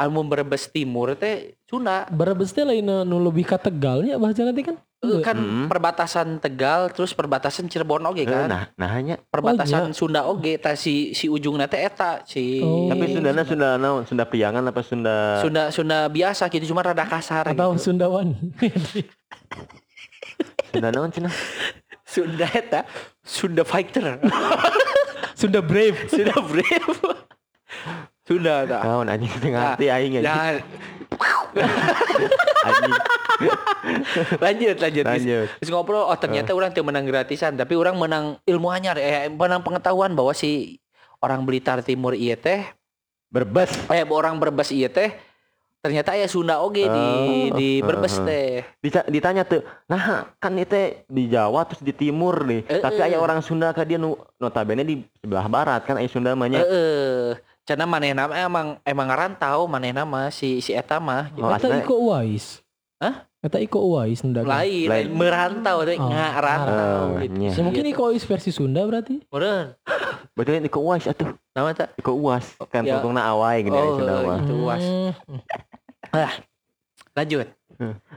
anu 0.00 0.24
Brebes 0.24 0.64
Timur 0.66 1.12
teh 1.12 1.52
Sunda. 1.62 2.08
Brebes 2.08 2.50
teh 2.50 2.64
lain 2.64 2.80
nu 2.82 3.16
lebih 3.20 3.44
ka 3.44 3.56
Tegalnya 3.56 4.16
bahasa 4.16 4.42
nanti 4.42 4.64
kan. 4.64 4.80
Eh, 5.00 5.20
kan 5.20 5.32
Hmm. 5.32 5.64
perbatasan 5.64 6.36
Tegal 6.38 6.88
terus 6.90 7.12
perbatasan 7.12 7.64
Cirebon 7.66 8.04
oge 8.04 8.20
Eh, 8.20 8.28
kan. 8.28 8.44
Nah, 8.46 8.64
nah 8.74 8.88
hanya. 8.90 9.16
perbatasan 9.22 9.92
Sunda 9.92 10.24
oge 10.24 10.56
ta 10.56 10.72
si 10.74 11.12
si 11.12 11.24
ujungna 11.24 11.64
teh 11.64 11.80
eta 11.80 12.20
si 12.22 12.60
Oh. 12.60 12.84
Tapi 12.84 13.08
Sundana 13.10 13.40
Sunda 13.42 13.68
naon? 13.76 14.04
Sunda 14.04 14.24
Priangan 14.24 14.60
apa 14.62 14.80
Sunda? 14.80 15.40
Sunda 15.40 15.68
Sunda 15.68 16.04
biasa 16.06 16.48
gitu 16.48 16.68
cuma 16.68 16.80
rada 16.80 17.04
kasar 17.04 17.48
Atau 17.48 17.72
gitu. 17.72 17.88
Sundawan. 17.88 18.36
Sunda 20.68 20.88
naon 20.90 21.10
cenah? 21.10 21.32
Sunda 22.04 22.46
eta 22.46 22.84
Sunda 23.22 23.62
fighter. 23.62 24.18
Sunda 25.32 25.60
Brave. 25.62 25.96
Sunda 26.08 26.36
brave. 26.42 26.92
Sunda 28.30 28.62
tah. 28.62 28.82
Naon 28.86 29.10
anjing 29.10 29.26
teu 29.34 29.50
ngarti 29.50 29.86
aing 29.90 30.12
anjing. 30.16 30.30
Ya, 31.50 31.66
Anjing. 32.62 32.92
lanjut 34.38 34.76
lanjut. 34.78 35.04
Lanjut. 35.04 35.46
Terus 35.58 35.70
ngobrol, 35.70 36.04
oh 36.04 36.14
ternyata 36.14 36.52
orang 36.52 36.70
tuh 36.70 36.84
menang 36.84 37.02
gratisan, 37.02 37.56
tapi 37.56 37.72
orang 37.72 37.96
menang 37.96 38.24
ilmu 38.44 38.68
anyar, 38.68 38.94
eh 38.94 39.26
menang 39.26 39.58
pengetahuan 39.60 40.12
bahwa 40.12 40.30
si 40.30 40.78
orang 41.18 41.42
Blitar 41.42 41.80
Timur 41.80 42.12
iya 42.12 42.36
teh, 42.36 42.62
Berbes. 43.26 43.74
eh 43.88 44.04
orang 44.04 44.36
Brebes 44.36 44.70
iya 44.70 44.86
teh, 44.86 45.10
ternyata 45.80 46.12
ya 46.12 46.28
Sunda 46.28 46.60
oge 46.60 46.84
di 46.84 47.04
Oh, 47.50 47.56
di 47.56 47.70
Brebes 47.80 48.14
heeh. 48.14 48.26
teh. 48.28 48.48
Dica- 48.80 49.08
ditanya 49.08 49.42
tuh 49.42 49.60
nah 49.86 50.30
kan 50.36 50.52
itu 50.54 50.76
di 51.04 51.26
Jawa 51.26 51.64
terus 51.64 51.80
di 51.80 51.90
timur 51.90 52.44
nih 52.44 52.62
Eh, 52.62 52.78
tapi 52.78 52.96
eh. 52.98 53.06
aya 53.08 53.18
orang 53.18 53.40
Sunda 53.40 53.72
ka 53.72 53.82
dia 53.82 53.96
nu 53.96 54.12
notabene 54.36 54.84
di 54.84 55.00
sebelah 55.16 55.44
barat 55.46 55.82
kan 55.82 55.96
aya 55.96 56.06
Sunda 56.06 56.32
mah 56.32 56.46
nya 56.46 56.60
Heeh. 56.60 57.34
Karena 57.70 57.86
manehna 57.86 58.26
mah 58.26 58.34
emang 58.40 58.66
emang 58.82 59.06
ngarantau 59.06 59.70
manehna 59.70 60.02
mah 60.02 60.26
si 60.28 60.58
si 60.58 60.74
eta 60.74 60.98
mah 60.98 61.30
Oh, 61.38 61.46
Eta 61.46 61.70
asli. 61.70 61.78
Iko 61.80 61.94
Uwais. 62.02 62.66
Hah? 62.98 63.30
Eta 63.38 63.62
Iko 63.62 63.78
Uwais 63.86 64.18
ndak. 64.20 64.42
lain, 64.42 64.90
Lain. 64.90 65.06
lain 65.06 65.08
merantau 65.14 65.86
teh 65.86 65.94
Oh, 65.94 66.10
ngarantau 66.10 66.98
oh, 67.14 67.22
gitu. 67.22 67.34
nya. 67.38 67.50
Ya, 67.54 67.62
mungkin 67.62 67.84
Iko 67.86 68.02
Uwais 68.04 68.26
versi 68.26 68.50
Sunda 68.50 68.82
berarti. 68.82 69.22
Meureun. 69.30 69.78
betul 70.34 70.58
Iko 70.58 70.78
Uwas 70.80 71.06
atuh 71.06 71.30
Nama 71.52 71.70
tak? 71.70 71.94
Iko 71.94 72.10
Uwas 72.12 72.58
kan 72.66 72.82
Ya. 72.82 72.98
tungtungna 72.98 73.22
awai 73.28 73.62
gini 73.62 73.70
Oh, 73.72 73.86
oh, 73.86 73.94
Sunda 73.96 74.14
mah 74.20 74.38
Itu 74.40 74.54
Uwas. 74.58 74.82
Hmm. 74.82 75.10
Lanjut. 77.12 77.46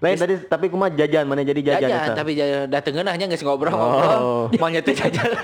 Lain 0.03 0.15
tadi 0.20 0.36
tapi 0.43 0.67
kumaha 0.67 0.91
jajan 0.91 1.24
mana 1.24 1.39
jadi 1.39 1.62
jajan, 1.63 1.88
Jajan, 1.88 2.08
eta? 2.12 2.20
tapi 2.20 2.32
jajan 2.36 2.67
datengin 2.67 3.08
hanya 3.08 3.25
nggak 3.32 3.39
ngobrol-ngobrol. 3.39 4.20
Oh. 4.20 4.46
Teh 4.84 4.91
jajan. 4.91 5.32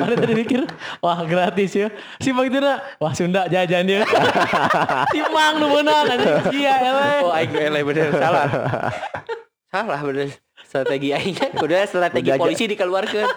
Mana 0.00 0.14
tadi 0.16 0.32
mikir, 0.32 0.64
wah 1.04 1.20
gratis 1.28 1.76
ya. 1.76 1.92
Si 2.16 2.32
Bang 2.32 2.48
Tuna, 2.48 2.80
wah 2.96 3.12
Sunda 3.12 3.44
jajan 3.52 3.84
dia. 3.84 4.00
si 5.12 5.20
Mang 5.28 5.60
nu 5.60 5.68
meunang 5.68 6.08
anjing 6.08 6.40
sia 6.48 6.74
ele. 6.80 7.08
oh, 7.28 7.32
aing 7.36 7.52
eleh 7.52 7.82
bener 7.84 8.08
salah. 8.16 8.48
salah 9.68 10.00
bener. 10.00 10.32
Strategi 10.64 11.12
aingnya 11.12 11.52
kudu 11.52 11.76
strategi 11.84 12.32
polisi 12.40 12.64
dikeluarkan. 12.64 13.28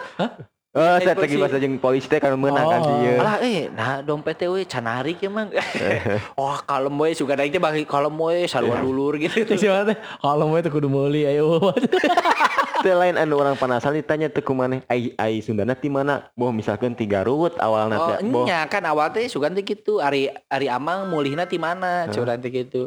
Oh 0.77 0.85
Eh, 0.87 0.97
saya 0.99 1.11
lagi 1.11 1.17
polisi. 1.17 1.37
bahasa 1.37 1.57
jeung 1.57 1.75
polisi 1.77 2.05
teh 2.05 2.19
kan 2.19 2.37
meunang 2.37 2.61
kan 2.63 2.79
Oh. 2.79 2.85
sih 2.85 3.17
Alah 3.17 3.35
eh 3.41 3.65
nah 3.67 3.99
dompet 3.99 4.35
teh 4.35 4.45
we 4.45 4.61
canarik 4.63 5.17
ya 5.17 5.27
mang. 5.27 5.49
Wah 6.39 6.61
kalem 6.61 6.93
we 6.93 7.11
suka 7.11 7.33
aing 7.33 7.49
teh 7.49 7.57
bagi 7.57 7.81
kalem 7.83 8.13
we 8.13 8.45
sarua 8.45 8.77
dulur 8.77 9.17
gitu. 9.17 9.41
Si 9.57 9.65
mana 9.65 9.89
teh? 9.89 9.97
Kalau 9.97 10.45
mau 10.45 10.55
itu 10.55 10.69
kudu 10.69 10.85
meuli 10.85 11.25
ayo. 11.25 11.57
teh 12.77 12.93
lain 12.93 13.17
anu 13.17 13.35
orang 13.35 13.57
penasaran 13.57 13.97
ditanya 13.97 14.29
teh 14.29 14.39
kumaneh 14.39 14.85
ai 14.85 15.09
ai 15.15 15.41
Sundana 15.41 15.73
ti 15.73 15.89
mana 15.89 16.29
boh 16.31 16.53
misalkan 16.53 16.93
tiga 16.93 17.25
rut 17.25 17.57
awalna 17.57 17.97
Oh, 17.97 18.07
teh 18.07 18.21
boh 18.23 18.45
nya 18.45 18.61
kan 18.65 18.85
awal 18.85 19.09
teh 19.09 19.25
sugan 19.25 19.51
teh 19.51 19.65
gitu 19.65 19.97
Ari 19.97 20.29
Ari 20.45 20.69
Amang 20.69 21.09
mulihna 21.09 21.43
ti 21.43 21.57
mana 21.57 22.05
curang 22.07 22.37
teh 22.37 22.53
gitu. 22.53 22.85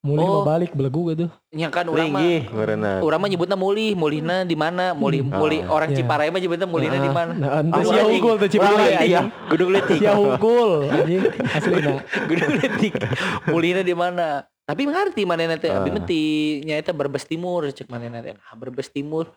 Muli 0.00 0.16
Oh. 0.16 0.40
mah 0.40 0.56
balik 0.56 0.72
belagu 0.72 1.12
gitu. 1.12 1.28
Nya 1.52 1.68
kan 1.68 1.84
urang 1.84 2.08
mah 2.08 2.24
meureunna 2.24 3.04
Urang 3.04 3.20
mah 3.20 3.28
nyebutna 3.28 3.52
mulih, 3.52 3.92
mulihna 3.92 4.48
di 4.48 4.56
mana? 4.56 4.96
Mulih, 4.96 5.28
mulih 5.28 5.68
orang 5.68 5.92
Iya. 5.92 6.00
Ciparai 6.00 6.32
mah 6.32 6.40
nyebutnya 6.40 6.64
mulihna 6.64 6.96
di 6.96 7.10
mana? 7.12 7.32
Nah, 7.36 7.60
Ah, 7.68 7.84
sia 7.84 8.08
unggul 8.08 8.40
Urang 8.40 8.48
Ciparai 8.48 8.96
ya 9.04 9.28
kudu 9.52 9.68
leutik 9.68 10.00
Sia 10.00 10.16
unggul 10.16 10.88
anjing 10.88 11.20
aslina. 11.46 12.00
Gudang 12.32 12.52
letik. 12.56 12.96
mulihna 13.44 13.84
di 13.84 13.92
mana? 13.92 14.26
Tapi 14.64 14.88
ngerti 14.88 15.22
mana 15.28 15.44
nanti 15.44 15.68
Ah. 15.68 15.84
abi 15.84 15.90
menti 15.92 16.22
nya 16.64 16.80
eta 16.80 16.96
Brebes 16.96 17.28
Timur 17.28 17.68
cek 17.68 17.92
mana 17.92 18.08
nanti. 18.08 18.32
Nah, 18.32 18.56
Brebes 18.56 18.88
Timur. 18.88 19.28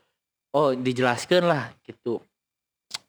Oh, 0.55 0.71
dijelaskan 0.71 1.43
lah 1.43 1.75
gitu. 1.83 2.23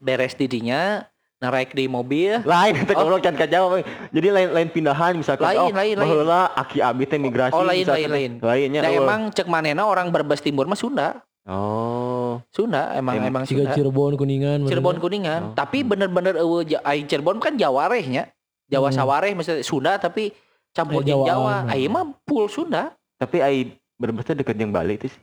Beres 0.03 0.35
didinya 0.35 1.07
naik 1.37 1.73
di 1.73 1.85
mobil. 1.85 2.41
lain 2.43 2.73
teh 2.81 2.95
Oh. 2.95 3.05
goblok 3.05 3.21
can 3.21 3.35
ka 3.35 3.45
Jawa 3.45 3.75
we. 3.75 3.81
jadi 4.11 4.29
lain 4.31 4.49
lain 4.51 4.69
pindahan 4.69 5.13
misalkan 5.13 5.45
Lain, 5.47 5.59
oh 5.59 5.69
lain, 5.69 5.95
lain. 5.95 5.97
baheula 5.99 6.43
aki 6.53 6.79
abi 6.79 7.05
teh 7.05 7.19
migrasi 7.19 7.53
Oh, 7.53 7.63
lain, 7.63 7.83
misalkan 7.83 8.01
lain, 8.07 8.11
lain. 8.11 8.33
lainnya 8.41 8.81
Nah, 8.81 8.91
oh. 8.91 9.01
emang 9.01 9.21
cek 9.31 9.45
manena 9.45 9.83
orang 9.85 10.09
Brebes 10.09 10.41
Timur 10.41 10.65
mah 10.65 10.75
Sunda. 10.75 11.21
oh 11.45 12.41
Sunda 12.49 12.95
emang 12.95 13.19
Em- 13.19 13.29
emang 13.29 13.43
Sunda. 13.45 13.73
Cirebon 13.73 14.15
Kuningan. 14.15 14.65
Cirebon 14.65 14.97
bener. 14.97 15.03
Kuningan. 15.03 15.41
Oh. 15.43 15.55
Tapi 15.55 15.79
bener-bener 15.81 16.35
eueuh 16.37 16.65
aing 16.81 17.05
Cirebon 17.05 17.37
kan 17.39 17.55
Jawarehnya. 17.55 18.33
Jawa 18.65 18.89
Hmm. 18.89 18.97
Sawareh 18.97 19.33
maksudnya 19.33 19.61
Sunda 19.61 19.93
tapi 19.97 20.33
campur 20.73 21.05
Jawaan. 21.05 21.29
Jawa. 21.29 21.55
Aing 21.69 21.91
mah 21.91 22.05
full 22.25 22.49
Sunda. 22.49 22.95
tapi 23.15 23.39
ai 23.39 23.57
berbes 23.95 24.27
deket 24.27 24.55
jeung 24.55 24.73
Bali 24.73 24.97
teh 24.97 25.07
sih 25.07 25.23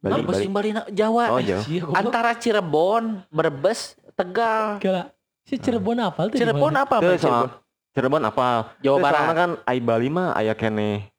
Ah, 0.00 0.12
Bali 0.12 0.22
Bali, 0.22 0.48
Bali 0.48 0.48
Bali 0.48 0.70
Jawa. 0.90 1.24
oh 1.30 1.40
goblok. 1.40 1.60
Antara 1.92 2.32
Cirebon, 2.32 3.20
Brebes, 3.28 3.94
Tegal. 4.12 4.76
Kira 4.78 5.08
si 5.50 5.58
Cirebon 5.58 5.98
apa 5.98 6.30
tuh? 6.30 6.38
Cirebon 6.38 6.70
apa? 6.78 6.94
Cirebon? 7.02 7.18
soal 7.18 7.46
Cirebon 7.90 8.22
apa 8.22 8.78
Jawa 8.78 8.96
Teu 8.96 9.02
Barat. 9.02 9.34
kan 9.34 9.50
ai 9.66 9.82
Bali 9.82 10.06
mah 10.06 10.30
aya 10.38 10.54
keneh 10.54 11.10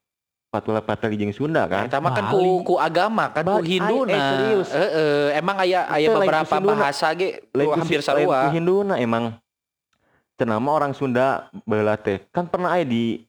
patula 0.48 0.80
patali 0.80 1.20
jeung 1.20 1.32
Sunda 1.36 1.68
kan 1.68 1.84
Eta 1.84 2.00
mah 2.00 2.16
kan 2.16 2.32
ku, 2.32 2.64
ku 2.64 2.74
agama 2.80 3.28
kan 3.28 3.44
ku 3.44 3.60
Hindu 3.60 4.08
ay, 4.08 4.16
eh, 4.16 4.20
serius. 4.24 4.68
emang 5.36 5.56
aya 5.60 5.84
aya 5.88 6.08
beberapa 6.12 6.56
bahasa 6.64 7.12
ge 7.12 7.44
hampir 7.52 8.00
lain 8.00 8.00
ku 8.00 8.04
sarua. 8.04 8.48
Hinduna 8.48 8.96
emang 8.96 9.36
cenama 10.40 10.72
orang 10.72 10.96
Sunda 10.96 11.52
baheula 11.68 12.00
teh 12.00 12.24
kan 12.32 12.48
pernah 12.48 12.72
aya 12.72 12.88
di 12.88 13.28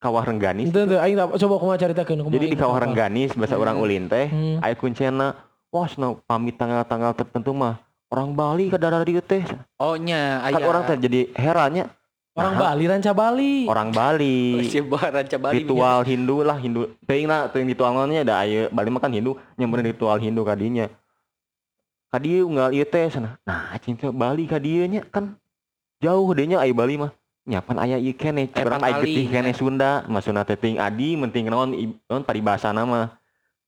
Kawah 0.00 0.24
Rengganis 0.24 0.72
Itu 0.72 0.80
tuh 0.88 0.96
aing 0.96 1.14
coba 1.14 1.54
kumaha 1.60 1.76
caritakeun 1.76 2.24
kumaha 2.24 2.34
jadi 2.38 2.46
di 2.50 2.58
Kawah. 2.58 2.78
Rengganis 2.82 3.36
bahasa 3.38 3.54
Hmm. 3.54 3.64
orang 3.68 3.76
ulin 3.78 4.04
teh 4.10 4.26
Hmm. 4.26 4.58
aya 4.64 4.74
kuncena 4.74 5.38
wah 5.70 5.86
pamit 6.26 6.58
tanggal-tanggal 6.58 7.14
tertentu 7.14 7.54
mah 7.54 7.78
orang 8.10 8.34
Bali 8.34 8.66
ke 8.68 8.76
daerah 8.76 9.06
dieu 9.06 9.22
teh. 9.22 9.46
Oh 9.78 9.94
nya 9.94 10.42
kan 10.50 10.62
orang 10.62 10.82
teh 10.86 10.98
jadi 10.98 11.30
herannya 11.34 11.86
Orang 12.30 12.54
Nah, 12.54 12.62
Bali 12.62 12.84
ranca 12.86 13.10
Bali. 13.10 13.66
orang 13.66 13.90
Oh, 13.90 13.96
Bali 13.98 14.62
Siapa 14.70 15.10
ranca 15.10 15.34
Bali. 15.34 15.66
ritual 15.66 16.06
Hindu 16.06 16.46
lah 16.46 16.56
Hindu. 16.62 16.86
Teuing 17.02 17.26
lah 17.26 17.50
teuing 17.50 17.66
ritual 17.66 17.90
nya 18.06 18.22
ada 18.22 18.46
aya 18.46 18.70
Bali 18.70 18.88
mah 18.88 19.02
kan 19.02 19.10
Hindu 19.10 19.34
nyamperin 19.58 19.90
ritual 19.90 20.16
Hindu 20.22 20.46
kadinya 20.46 20.86
kadieu 22.10 22.46
unggal 22.46 22.70
ieu 22.70 22.86
teh 22.86 23.10
sana. 23.10 23.34
Nah 23.42 23.74
cing 23.82 23.98
Bali 24.14 24.46
kadieu 24.46 24.86
nya 24.86 25.02
kan 25.10 25.34
jauh 25.98 26.30
deh 26.30 26.46
nya 26.46 26.62
aya 26.62 26.70
Bali 26.70 27.02
mah. 27.02 27.10
Nyapan 27.50 27.76
aya 27.82 27.96
ieu 27.98 28.14
keneh 28.14 28.46
urang 28.62 28.78
aya 28.78 29.02
getih 29.02 29.26
keneh. 29.26 29.50
Sunda. 29.50 30.06
Maksudna 30.06 30.46
teh 30.46 30.54
teuing 30.54 30.78
adi 30.78 31.18
menting 31.18 31.50
naon 31.50 31.74
naon 32.06 32.22
paribasana 32.22 32.86
mah 32.86 33.18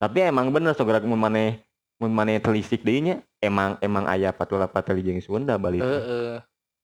tapi 0.03 0.23
emang 0.27 0.51
bener 0.51 0.75
so 0.75 0.83
gerak 0.83 1.07
mun 1.07 1.15
maneh 1.15 1.63
mun 2.03 2.11
maneh 2.11 2.43
telisik 2.43 2.83
deui 2.83 2.99
nya 2.99 3.23
emang 3.43 3.77
emang 3.83 4.07
aya 4.07 4.31
patula 4.31 4.71
patali 4.71 5.03
jeung 5.03 5.19
Sunda 5.19 5.59
Bali. 5.59 5.83
Heeh. 5.83 6.39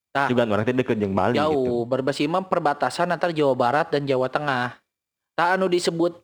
Tah. 0.09 0.25
juga 0.25 0.49
orang 0.49 0.65
teh 0.65 0.73
deket 0.73 0.97
jeung 0.97 1.12
Bali 1.12 1.37
gitu 1.37 1.45
Jauh, 1.45 1.85
Brebes 1.85 2.19
imam 2.19 2.41
perbatasan 2.41 3.12
antara 3.12 3.31
Jawa 3.31 3.55
Barat 3.55 3.87
dan 3.95 4.03
Jawa 4.09 4.27
Tengah. 4.27 4.81
Tak 5.38 5.55
anu 5.55 5.71
disebut 5.71 6.19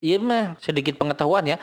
Iya 0.00 0.20
mah 0.20 0.54
sedikit 0.60 0.96
pengetahuan 1.00 1.44
ya. 1.44 1.56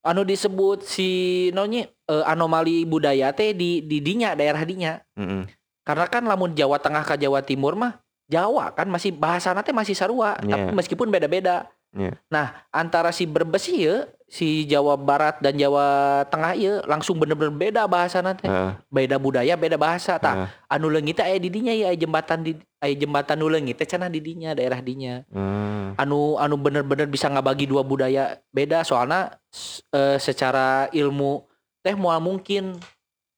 Anu 0.00 0.24
disebut 0.24 0.86
si 0.86 1.50
nonyi 1.52 1.84
eh, 1.84 2.24
anomali 2.24 2.86
budaya 2.86 3.34
teh 3.34 3.52
di 3.52 3.84
di 3.84 4.00
dinya 4.00 4.32
daerah 4.34 4.62
dinya. 4.64 4.98
Heeh. 5.14 5.46
Karena 5.84 6.06
kan 6.06 6.24
lamun 6.24 6.54
Jawa 6.54 6.78
Tengah 6.78 7.02
ke 7.04 7.18
Jawa 7.18 7.42
Timur 7.44 7.74
mah 7.76 8.00
Jawa 8.30 8.70
kan 8.72 8.86
masih 8.86 9.10
bahasa 9.10 9.50
teh 9.60 9.74
masih 9.74 9.98
sarua, 9.98 10.38
Iya. 10.40 10.54
tapi 10.54 10.70
meskipun 10.78 11.10
beda-beda. 11.10 11.66
Iya. 11.90 12.14
Nah, 12.30 12.62
antara 12.70 13.10
si 13.10 13.26
Brebes 13.26 13.66
ieu, 13.66 14.06
si 14.30 14.62
Jawa 14.70 14.94
Barat 14.94 15.42
dan 15.42 15.58
Jawa 15.58 16.22
Tengah 16.30 16.54
ieu 16.54 16.78
langsung 16.86 17.18
bener-bener 17.18 17.50
beda 17.50 17.90
bahasa 17.90 18.22
teh. 18.22 18.46
Heeh, 18.46 18.78
Beda 18.86 19.18
budaya, 19.18 19.58
beda 19.58 19.74
bahasa. 19.74 20.22
Tah, 20.22 20.46
heeh. 20.46 20.48
anu 20.70 20.86
leungit 20.86 21.18
aya 21.18 21.34
di 21.34 21.50
dinya 21.50 21.74
ya 21.74 21.90
jembatan 21.98 22.46
di 22.46 22.54
aya 22.78 22.94
jembatan 22.94 23.42
nu 23.42 23.50
leungit 23.50 23.74
teh 23.74 23.90
cenah 23.90 24.06
di 24.06 24.22
dinya 24.22 24.54
daerah 24.54 24.78
dinya. 24.78 25.26
Hmm. 25.34 25.98
Anu 25.98 26.38
anu 26.38 26.54
bener-bener 26.54 27.10
bisa 27.10 27.26
ngabagi 27.26 27.66
dua 27.66 27.82
budaya 27.82 28.38
beda 28.54 28.86
soalnya 28.86 29.34
eh, 29.90 30.16
secara 30.22 30.86
ilmu 30.94 31.42
teh 31.82 31.98
moal 31.98 32.22
mungkin 32.22 32.78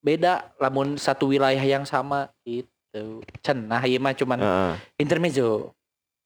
beda 0.04 0.52
lamun 0.60 1.00
satu 1.00 1.32
wilayah 1.32 1.64
yang 1.64 1.88
sama 1.88 2.28
gitu. 2.44 3.24
Cenah 3.40 3.80
ieu 3.88 3.96
mah 3.96 4.12
cuman 4.12 4.38
Heeh. 4.44 4.72
intermezzo. 5.00 5.72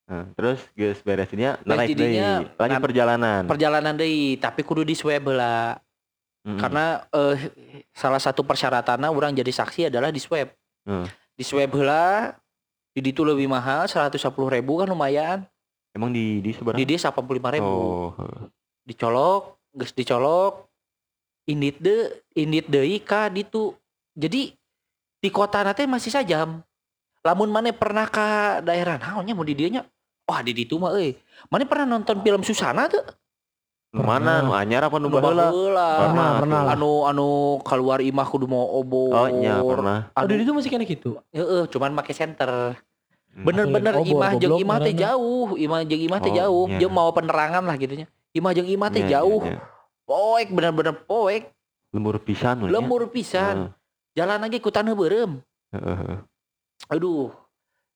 Nah, 0.07 0.23
terus 0.39 0.63
geus 0.71 1.03
beres 1.03 1.27
dia 1.35 1.59
Beres 1.67 1.91
naik 1.91 1.99
deui 1.99 2.15
lanjut 2.55 2.79
perjalanan 2.79 3.43
Perjalanan 3.43 3.91
deui 3.91 4.39
tapi 4.39 4.63
kudu 4.63 4.87
di 4.87 4.95
swab 4.95 5.19
heula. 5.27 5.83
Mm-mm. 6.47 6.55
Karena 6.63 7.03
eh, 7.11 7.51
salah 7.91 8.23
satu 8.23 8.47
persyaratannya 8.47 9.11
orang 9.11 9.35
jadi 9.35 9.51
saksi 9.51 9.91
adalah 9.91 10.07
di 10.15 10.23
swab. 10.23 10.47
Hmm. 10.87 11.03
Di 11.35 11.43
swab 11.43 11.75
heula 11.75 12.31
di 12.95 13.03
ditu 13.03 13.27
lebih 13.27 13.51
mahal 13.51 13.83
110 13.83 14.15
ribu 14.31 14.79
kan 14.79 14.87
lumayan. 14.87 15.43
emang 15.91 16.13
di 16.13 16.39
di 16.39 16.55
seberapa 16.55 16.79
Di 16.79 16.87
dia 16.87 17.11
85 17.11 17.55
ribu. 17.59 17.67
oh. 17.67 18.11
Dicolok, 18.87 19.59
geus 19.75 19.91
dicolok. 19.91 20.71
Indit 21.51 21.83
de, 21.83 22.23
indit 22.37 22.63
deui 22.71 23.03
ka 23.03 23.27
ditu. 23.27 23.75
Jadi 24.15 24.55
di 25.19 25.29
kota 25.35 25.67
nate 25.67 25.83
masih 25.83 26.15
sajam. 26.15 26.63
Lamun 27.27 27.51
mana 27.51 27.75
pernah 27.75 28.07
ke 28.07 28.63
daerah 28.63 28.95
naonnya 28.95 29.35
mau 29.35 29.43
di 29.43 29.51
dianya? 29.51 29.83
Wah 30.27 30.43
di 30.43 30.51
ditu 30.51 30.75
mah 30.75 30.91
euy. 30.91 31.15
Mana 31.47 31.63
pernah 31.63 31.95
nonton 31.95 32.19
film 32.19 32.43
Susana 32.43 32.91
tuh? 32.91 33.03
Mana 33.95 34.43
nu 34.43 34.51
anyar 34.51 34.83
apa 34.83 34.99
nu 34.99 35.07
baheula? 35.07 35.47
baheula. 35.47 35.89
Pernah, 36.03 36.29
pernah. 36.43 36.61
Anu 36.75 37.07
anu 37.07 37.29
keluar 37.63 38.03
imah 38.03 38.27
kudu 38.27 38.45
mau 38.45 38.67
obor. 38.75 39.15
Oh 39.15 39.27
nya 39.31 39.63
pernah. 39.63 40.11
Aduh 40.11 40.35
Anu, 40.35 40.43
itu 40.43 40.51
masih 40.51 40.69
kena 40.69 40.83
gitu. 40.83 41.15
heeh, 41.31 41.63
cuman 41.71 41.95
make 41.95 42.11
center. 42.11 42.75
Hmm. 43.31 43.43
Bener-bener 43.47 43.95
imah 44.03 44.31
jeung 44.35 44.59
imah 44.59 44.77
teh 44.83 44.91
ngaranna. 44.91 45.15
jauh, 45.15 45.49
imah 45.55 45.79
jeung 45.87 46.01
imah 46.03 46.19
teh 46.19 46.31
Oh, 46.31 46.35
jauh. 46.35 46.65
iya. 46.67 46.79
Jeung 46.83 46.93
mau 46.93 47.09
penerangan 47.15 47.63
lah 47.63 47.75
gitunya. 47.79 48.11
Imah 48.35 48.51
jeung 48.51 48.67
imah 48.67 48.89
teh 48.91 49.01
Nya, 49.01 49.07
nya, 49.07 49.13
jauh. 49.23 49.39
Poek 50.03 50.47
bener-bener 50.51 50.95
poek, 51.07 51.55
Lembur 51.95 52.19
pisan 52.19 52.67
lembur 52.67 53.07
pisan. 53.07 53.71
Jalan 54.11 54.43
lagi 54.43 54.59
ku 54.59 54.67
taneuh 54.67 54.97
beureum. 54.97 55.39
Heeh, 55.71 55.95
heeh. 56.03 56.19
Aduh. 56.91 57.31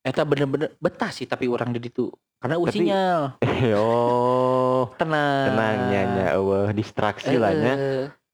Eta 0.02 0.22
bener-bener 0.22 0.74
betah 0.76 1.08
sih 1.08 1.24
tapi 1.24 1.46
orang 1.46 1.70
di 1.70 1.78
ditu. 1.78 2.10
Karena 2.36 2.58
usinya 2.58 3.02
oh, 3.78 4.90
tenang. 4.98 5.46
tenangnya 5.48 6.00
nya 6.04 6.26
eueuh 6.34 6.70
distraksi 6.70 7.38
lah 7.38 7.54
nya. 7.54 7.74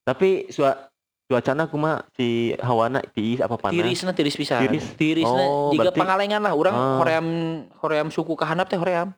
Tapi 0.01 0.49
sua 0.49 0.89
cuacana 1.29 1.69
kumaha 1.69 2.09
si 2.17 2.57
hawana 2.57 3.05
tiis 3.05 3.37
apa 3.39 3.61
panas? 3.61 3.77
tirisna 3.77 4.17
tiris 4.17 4.33
pisan. 4.33 4.65
Tiris? 4.65 4.87
Tirisna 4.97 5.45
Oh, 5.45 5.69
jika 5.69 5.93
berarti- 5.93 6.01
pangalengan 6.01 6.41
lah 6.41 6.57
orang 6.57 6.73
Ah. 6.73 6.97
hoream 6.99 7.27
hoream 7.79 8.09
suku 8.09 8.33
kahanap 8.33 8.65
teh 8.65 8.81
hoream. 8.81 9.13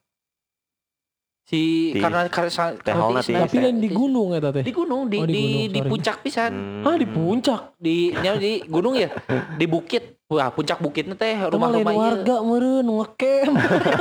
Si 1.46 1.94
Di- 1.94 2.02
karena 2.02 2.26
karena 2.26 2.50
holna 2.96 3.22
tirisna- 3.22 3.42
Tapi 3.42 3.54
Bisa. 3.54 3.64
lain 3.64 3.78
di 3.78 3.90
gunung 3.90 4.28
eta 4.34 4.50
teh. 4.50 4.62
di 4.62 4.70
gunung 4.70 5.06
di 5.06 5.18
Oh, 5.18 5.26
di 5.26 5.30
di, 5.30 5.38
gunung, 5.40 5.54
di 5.66 5.78
sorry. 5.78 5.90
puncak 5.90 6.16
pisan. 6.20 6.50
Hmm. 6.50 6.82
Ah 6.84 6.94
di 6.94 7.06
puncak. 7.06 7.62
Di 7.76 7.96
nya 8.12 8.32
di 8.34 8.52
gunung 8.66 8.94
ya, 8.94 9.10
di 9.54 9.66
bukit. 9.66 10.18
Wah, 10.30 10.46
puncak 10.46 10.78
bukitnya 10.78 11.12
teh 11.12 11.34
rumah-rumah 11.42 11.90
ieu. 11.90 11.98
warga 11.98 12.34
meureun 12.38 12.86
ngecamp. 12.86 13.54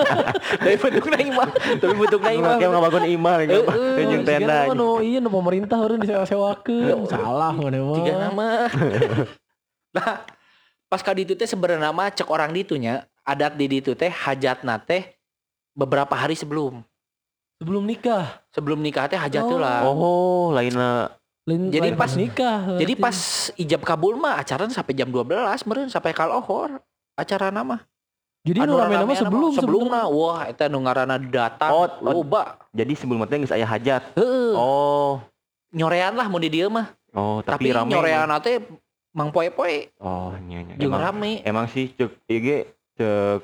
Dari 0.61 0.77
bentukna 0.77 1.17
imah. 1.17 1.49
Dari 1.75 1.95
bentukna 1.97 2.29
imah. 2.29 2.53
Kayak 2.55 2.69
ngabangun 2.69 3.05
imah 3.09 3.33
Eh, 3.33 3.41
gitu. 3.41 3.61
eh, 3.65 3.95
Tunjuk 3.97 4.21
tenda. 4.23 4.57
Mah 4.61 4.75
nu 4.77 4.89
iya 5.01 5.17
nu 5.17 5.29
pemerintah 5.29 5.81
meureun 5.81 5.97
disewa-sewakeun. 5.99 7.09
Salah 7.09 7.49
mana 7.49 7.81
mah. 7.81 7.95
Tiga 7.97 8.13
nama. 8.19 8.47
nah, 9.97 10.21
pas 10.85 11.01
ka 11.01 11.11
ditu 11.11 11.33
teh 11.33 11.49
sebenarnya 11.49 11.89
mah 11.89 12.13
cek 12.13 12.29
orang 12.29 12.53
ditunya 12.53 13.01
adat 13.21 13.53
di 13.53 13.65
ditu 13.67 13.93
teh 13.93 14.07
hajatna 14.07 14.77
teh 14.77 15.09
beberapa 15.73 16.13
hari 16.13 16.37
sebelum. 16.37 16.85
Sebelum 17.57 17.83
nikah. 17.83 18.45
Sebelum 18.49 18.77
nikah 18.79 19.09
teh 19.09 19.17
hajat 19.17 19.41
Oh. 19.43 19.57
lah. 19.57 19.81
Oh, 19.83 20.53
lainnya 20.53 21.09
Lain, 21.49 21.73
Jadi 21.73 21.87
lain 21.89 21.97
pas- 21.97 22.13
nikah. 22.13 22.77
Jadi 22.77 22.93
pas 22.93 23.17
ijab 23.55 23.81
kabul 23.81 24.13
mah 24.15 24.37
acara 24.37 24.69
sampai 24.69 24.93
jam 24.93 25.09
12 25.09 25.65
meureun 25.65 25.89
sampai 25.89 26.13
kalohor 26.13 26.77
acara 27.17 27.49
nama. 27.49 27.81
Jadi 28.39 28.61
nu 28.61 28.77
rame 28.77 28.95
nama 28.95 29.11
sebelum 29.11 29.51
sebelumna 29.51 30.07
wah 30.07 30.45
eta 30.45 30.69
nu 30.69 30.79
ngaranna 30.79 31.19
datang 31.19 31.69
Oh, 31.69 31.83
oh. 31.83 32.23
loba. 32.23 32.55
jadi 32.71 32.93
sebelum 32.93 33.25
teh 33.25 33.35
geus 33.35 33.51
aya 33.51 33.65
hajat. 33.65 34.15
Heeh. 34.15 34.53
Oh. 34.53 35.19
Nyorean 35.69 36.13
lah 36.13 36.25
mun 36.25 36.39
di 36.39 36.49
dieu 36.49 36.69
mah. 36.69 36.93
Oh, 37.11 37.41
Tapi, 37.41 37.67
tapi, 37.67 37.75
rame. 37.75 37.89
nyorean 37.89 38.29
teh 38.39 38.61
mang 39.11 39.33
poe-poe 39.33 39.89
Oh, 39.97 40.31
nya 40.39 40.61
nya. 40.61 40.77
jeung 40.77 40.93
Emang, 40.93 41.01
rame. 41.03 41.41
emang 41.41 41.65
sih 41.67 41.89
cek 41.91 42.13
IG 42.29 42.47
cek 42.95 43.41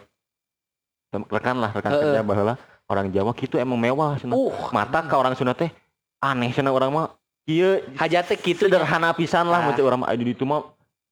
rekan 1.27 1.57
lah 1.57 1.71
rekan 1.71 1.91
kerja 1.91 2.21
baheula 2.21 2.55
orang 2.85 3.09
Jawa 3.09 3.31
gitu 3.33 3.57
emang 3.57 3.75
mewah 3.75 4.15
cenah. 4.15 4.35
Uh, 4.35 4.53
Mata 4.69 5.01
ka 5.01 5.17
orang 5.17 5.33
Sunda 5.33 5.51
teh 5.51 5.73
aneh 6.19 6.51
cenah 6.51 6.69
orang 6.69 6.93
mah 6.93 7.07
ieu 7.45 7.81
hajat 7.97 8.23
teh 8.33 8.37
kitu 8.37 8.65
nya 8.65 8.81
sederhana 8.81 9.13
pisan 9.13 9.45
lah 9.45 9.61
Ah. 9.61 9.65
mun 9.69 9.77
cek 9.77 9.85
urang 9.85 10.01
mah 10.01 10.61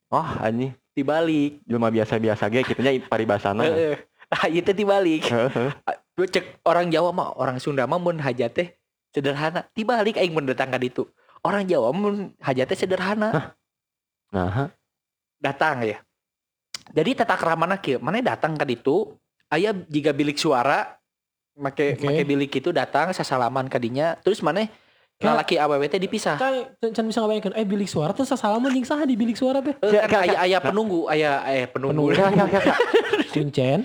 wah 0.10 0.30
anjing 0.42 0.74
dibalik. 0.94 1.62
jelema 1.66 1.90
biasa-biasa 1.90 2.50
ge 2.54 2.62
kitu 2.66 2.82
nya 2.82 2.94
paribasana. 3.06 3.66
Heeh. 3.66 3.98
Ah, 4.34 4.50
teh 4.50 4.74
dibalik. 4.74 5.26
Heeh. 5.26 5.70
Lu 6.18 6.26
cek 6.26 6.62
orang 6.66 6.90
Jawa 6.94 7.10
mah 7.14 7.34
orang 7.38 7.58
Sunda 7.58 7.86
mah 7.90 7.98
mun 7.98 8.22
hajat 8.22 8.52
teh 8.54 8.68
sederhana. 9.14 9.66
Dibalik 9.74 10.18
aing 10.18 10.34
mun 10.34 10.46
datang 10.46 10.70
ka 10.74 10.78
ditu. 10.78 11.10
Orang 11.42 11.66
Jawa 11.66 11.90
mun 11.94 12.34
hajat 12.42 12.70
teh 12.74 12.78
sederhana. 12.78 13.54
Nah, 14.34 14.70
Datang 15.38 15.86
ya. 15.86 16.02
Jadi 16.94 17.16
tata 17.20 17.36
keramana 17.36 17.78
kieu, 17.78 18.00
mana 18.00 18.20
datang 18.24 18.56
ka 18.56 18.66
ditu, 18.66 19.16
aya 19.54 19.70
jika 19.74 20.10
bilik 20.10 20.38
suara 20.42 20.98
make 21.54 21.94
Oke. 21.94 22.06
make 22.10 22.24
bilik 22.26 22.50
itu 22.50 22.74
datang 22.74 23.14
sasalaman 23.14 23.70
kadinya 23.70 24.18
terus 24.18 24.42
mana 24.42 24.66
lalaki 25.24 25.56
awewe 25.56 25.86
teh 25.86 25.98
dipisah. 25.98 26.36
Kan 26.36 26.54
can 26.92 27.06
bisa 27.06 27.20
ngabayangkeun 27.20 27.56
eh 27.56 27.64
bilik 27.64 27.88
suara 27.88 28.12
teh 28.12 28.22
sasalaman 28.22 28.70
jeung 28.70 28.84
saha 28.84 29.04
di 29.04 29.16
bilik 29.16 29.34
suara 29.34 29.60
teh? 29.60 29.74
Eh, 29.80 29.92
Ka- 29.94 30.02
kan 30.04 30.10
ka- 30.10 30.24
aya 30.26 30.38
aya 30.40 30.58
penunggu, 30.60 31.08
aya 31.08 31.32
eh 31.48 31.66
penunggu. 31.66 32.12
Penunggu. 32.12 32.20
ya, 32.20 32.28
ya, 32.30 32.46
ya, 32.46 32.60
ya. 32.62 32.76
Kuncen. 33.32 33.80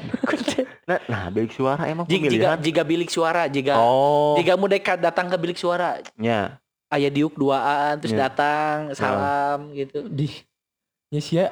Nah, 0.85 0.99
nah, 1.05 1.23
bilik 1.29 1.53
suara 1.53 1.85
emang 1.85 2.05
Jika, 2.05 2.27
jika, 2.27 2.49
pemilihan. 2.49 2.59
jika 2.59 2.83
bilik 2.83 3.11
suara, 3.11 3.45
jika 3.47 3.77
Oh, 3.77 4.35
jika 4.35 4.57
mudeka 4.57 4.97
datang 4.97 5.29
ke 5.29 5.37
bilik 5.37 5.57
suara, 5.57 6.01
nya. 6.17 6.57
aya 6.89 7.09
diuk 7.09 7.33
duaan 7.33 8.01
terus 8.01 8.17
Iya. 8.17 8.27
datang 8.27 8.77
salam 8.93 9.69
gitu. 9.73 10.09
Di 10.09 10.33
Ya 11.09 11.21
sia 11.21 11.45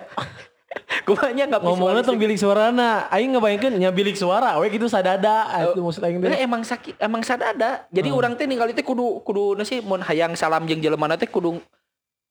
Kumanya 1.07 1.47
enggak 1.47 1.63
ngomongna 1.63 2.03
tong 2.03 2.19
bilik 2.19 2.35
suarana. 2.35 3.07
Aing 3.15 3.37
ngabayangkeun 3.37 3.79
nya 3.79 3.95
bilik 3.95 4.19
suara 4.19 4.59
we 4.59 4.67
kitu 4.69 4.91
sadada. 4.91 5.47
Itu 5.71 5.81
maksud 5.81 6.03
aing 6.03 6.19
teh. 6.19 6.35
Eh, 6.35 6.43
emang 6.43 6.67
sakit, 6.67 6.99
emang 6.99 7.23
sadada. 7.23 7.87
Jadi 7.95 8.11
Hmm. 8.11 8.19
orang 8.19 8.33
teh 8.35 8.45
ningali 8.45 8.75
teh 8.75 8.83
kudu 8.83 9.23
kudu 9.23 9.55
nasi 9.55 9.79
mun 9.81 10.03
hayang 10.03 10.35
salam 10.35 10.67
jeung 10.67 10.83
jelema 10.83 11.07
teh 11.15 11.31
kudu 11.31 11.63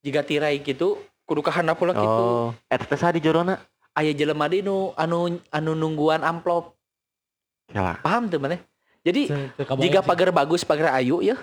jika 0.03 0.21
tirai 0.21 0.59
gitu, 0.59 0.99
kudu 1.23 1.39
ka 1.39 1.55
handap 1.55 1.79
pula 1.79 1.95
gitu. 1.95 2.03
Oh, 2.03 2.49
eta 2.67 2.83
teh 2.85 2.99
di 3.15 3.21
jorona? 3.23 3.57
Aya 3.95 4.11
jelema 4.11 4.51
di 4.51 4.59
nu 4.59 4.91
anu 4.99 5.39
anu 5.49 5.71
nungguan 5.71 6.19
amplop. 6.21 6.75
Ya. 7.71 7.97
Paham 8.03 8.27
tuh 8.27 8.37
mana? 8.37 8.59
Jadi 9.05 9.29
jika 9.79 10.01
pagar 10.01 10.33
bagus, 10.33 10.65
pagar 10.65 10.97
ayu 10.97 11.21
ya, 11.21 11.37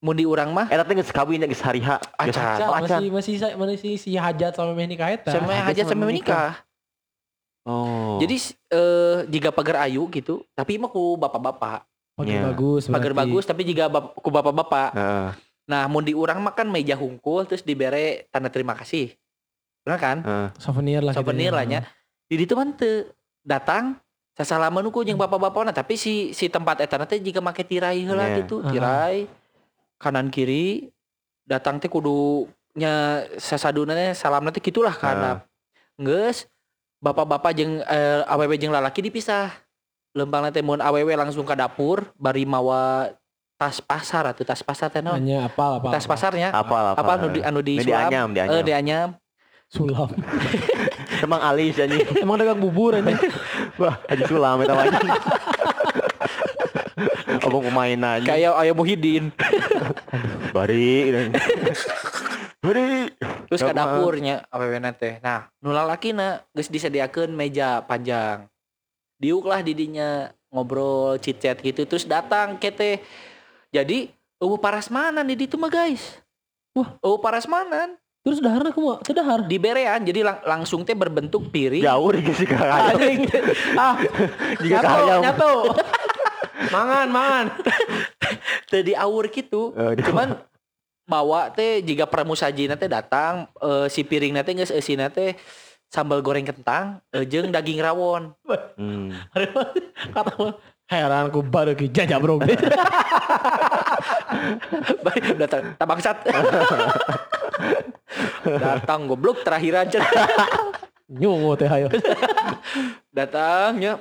di 0.00 0.24
urang 0.24 0.50
mah 0.50 0.66
Eta 0.66 0.80
teh 0.80 0.96
geus 0.96 1.12
kawin 1.12 1.44
geus 1.44 1.60
hari 1.60 1.84
H. 1.84 2.00
Geus 2.24 2.36
Acan. 2.36 2.56
acan. 2.56 3.00
masih 3.04 3.06
masih 3.12 3.34
masih 3.54 3.92
si 4.00 4.16
hajat 4.16 4.56
sama 4.56 4.72
meh 4.72 4.88
nikah 4.88 5.12
eta. 5.12 5.28
sama 5.30 5.52
hajat 5.52 5.66
hajat 5.68 5.84
sama 5.86 6.04
menikah. 6.08 6.56
Oh. 7.68 8.16
Jadi 8.16 8.40
eh 8.72 9.28
jika 9.28 9.52
pagar 9.52 9.84
ayu 9.84 10.08
gitu, 10.08 10.40
tapi 10.56 10.80
mah 10.80 10.88
ku 10.88 11.20
bapak-bapak. 11.20 11.84
Pagar 12.16 12.32
Iya. 12.32 12.42
bagus. 12.48 12.88
Pagar 12.88 13.12
berarti. 13.12 13.20
bagus 13.28 13.44
tapi 13.44 13.62
jika 13.62 13.84
bap- 13.86 14.16
ku 14.16 14.28
bapak-bapak. 14.28 14.96
Heeh. 14.96 15.28
Nah, 15.68 15.84
mun 15.86 16.02
di 16.02 16.16
urang 16.16 16.40
mah 16.40 16.56
kan 16.56 16.66
meja 16.66 16.96
hungkul 16.96 17.44
terus 17.44 17.60
dibere 17.60 18.26
tanda 18.32 18.48
terima 18.48 18.72
kasih. 18.72 19.12
Benar 19.84 19.98
kan? 20.00 20.16
heeh. 20.24 20.48
Souvenir 20.56 21.04
lah. 21.04 21.12
Souvenir 21.12 21.52
lah 21.52 21.68
nya. 21.68 21.84
Di 22.24 22.40
ditu 22.40 22.56
mah 22.56 22.64
teu 22.72 23.12
datang 23.44 24.00
sasalaman 24.32 24.88
ku 24.88 25.04
jeung 25.04 25.20
bapak-bapakna 25.20 25.68
tapi 25.70 26.00
si 26.00 26.32
si 26.32 26.48
tempat 26.48 26.80
eta 26.80 26.96
teh 27.04 27.20
jika 27.20 27.44
make 27.44 27.60
tirai 27.60 28.00
heula 28.00 28.24
Iya. 28.26 28.36
gitu, 28.40 28.64
tirai 28.64 29.28
kanan 30.00 30.32
kiri 30.32 30.88
datang 31.44 31.76
teh 31.76 31.86
kudu 31.86 32.48
nya 32.72 33.20
sasaduna 33.36 33.92
teh 33.92 34.16
salamna 34.16 34.48
teh 34.48 34.58
gitulah 34.58 34.96
kana. 34.96 35.44
Geus 35.94 36.48
bapak-bapak 36.98 37.52
jeung 37.52 37.84
eh, 37.84 38.24
awewe 38.24 38.56
jeung 38.56 38.72
lalaki 38.72 39.04
dipisah. 39.04 39.52
Lempang 40.10 40.48
teh 40.50 40.64
mun 40.64 40.80
awewe 40.80 41.12
langsung 41.14 41.44
ke 41.44 41.52
dapur 41.52 42.08
bari 42.16 42.42
mawa 42.42 43.12
tas 43.54 43.76
pasar 43.78 44.32
atau 44.32 44.40
tas 44.42 44.64
pasar 44.64 44.88
teh 44.88 45.04
naon? 45.04 45.20
Hanya 45.20 45.46
apal 45.46 45.78
apa? 45.78 45.92
Tas 45.92 46.08
pasarnya. 46.08 46.48
Apal 46.50 46.96
apal. 46.96 47.04
Apa 47.04 47.12
anu 47.14 47.26
di 47.28 47.40
anu 47.44 47.60
di 47.60 47.76
Ini 47.76 47.84
sulam? 47.84 48.08
dianyam, 48.08 48.26
Eh, 48.26 48.34
dianyam. 48.34 48.64
dianyam. 48.64 49.08
Sulam. 49.70 50.08
Emang 51.28 51.38
alis 51.44 51.76
anjing. 51.76 52.02
Emang 52.16 52.40
dagang 52.40 52.58
bubur 52.58 52.96
aja. 52.96 53.12
Wah, 53.80 54.00
Haji 54.08 54.24
Sulam 54.26 54.56
eta 54.64 54.72
mah 54.72 54.82
anjing. 54.88 55.12
Obong 57.50 57.66
pemain 57.66 58.00
aja. 58.16 58.26
Kayak 58.26 58.54
ayam 58.54 58.76
Muhyiddin. 58.78 59.24
Bari. 60.56 60.90
gitu. 61.10 61.18
Bari. 62.62 63.10
Terus 63.50 63.60
ke 63.66 63.74
dapurnya 63.74 64.46
awewe 64.46 64.78
teh. 64.94 65.18
Nah, 65.18 65.50
nu 65.58 65.74
lalakina 65.74 66.46
geus 66.54 66.70
disediakeun 66.70 67.34
meja 67.34 67.82
panjang. 67.82 68.46
Diuk 69.18 69.44
lah 69.44 69.60
didinya 69.60 70.30
ngobrol 70.48 71.18
chit-chat 71.18 71.58
gitu 71.58 71.82
terus 71.84 72.06
datang 72.06 72.56
kete. 72.56 73.02
Jadi 73.74 74.14
eueuh 74.38 74.56
parasmanan 74.62 75.26
di 75.26 75.34
ditu 75.34 75.58
mah 75.58 75.68
guys. 75.68 76.22
Wah, 76.72 76.94
eueuh 77.02 77.18
parasmanan 77.18 77.98
Terus 78.20 78.36
daharna 78.44 78.68
kumaha? 78.68 79.00
Teu 79.00 79.16
dahar. 79.16 79.48
di 79.48 79.56
berean 79.56 80.04
jadi 80.04 80.20
lang- 80.20 80.44
langsung 80.44 80.84
teh 80.84 80.92
berbentuk 80.92 81.48
piring. 81.48 81.80
Jauh 81.80 82.12
di 82.12 82.20
sih 82.36 82.44
ah, 83.80 83.96
Jika 84.60 84.84
nyatu, 85.24 85.72
kaya. 85.72 85.96
Mangan, 86.68 87.08
mangan. 87.08 87.46
Teu 88.68 88.84
diaur 88.84 89.24
gitu. 89.32 89.72
Eh, 89.72 89.96
Cuman 90.04 90.36
bawa 91.08 91.50
teh 91.50 91.82
jika 91.82 92.06
pramusajina 92.06 92.76
teh 92.76 92.86
datang 92.86 93.48
eh, 93.58 93.88
si 93.88 94.04
piring 94.04 94.36
teh 94.44 94.54
geus 94.54 94.70
eusina 94.70 95.08
teh 95.08 95.34
sambal 95.90 96.22
goreng 96.22 96.46
kentang 96.46 97.00
eh, 97.10 97.24
jeung 97.24 97.48
daging 97.48 97.80
rawon. 97.80 98.36
Hmm. 98.76 99.10
Kata 100.14 100.60
heran 100.90 101.30
ku 101.30 101.42
baru 101.42 101.74
ki 101.74 101.90
jajak 101.90 102.18
bro. 102.20 102.38
Baik, 105.06 105.24
datang 105.38 105.74
tak 105.74 105.86
bangsat. 105.86 106.16
datang 108.64 109.06
goblok 109.06 109.42
terakhiran 109.46 109.86
cenah. 109.90 110.06
Nyungu 111.10 111.58
teh 111.58 111.66
hayo. 111.66 111.90
Datangnya 113.16 113.98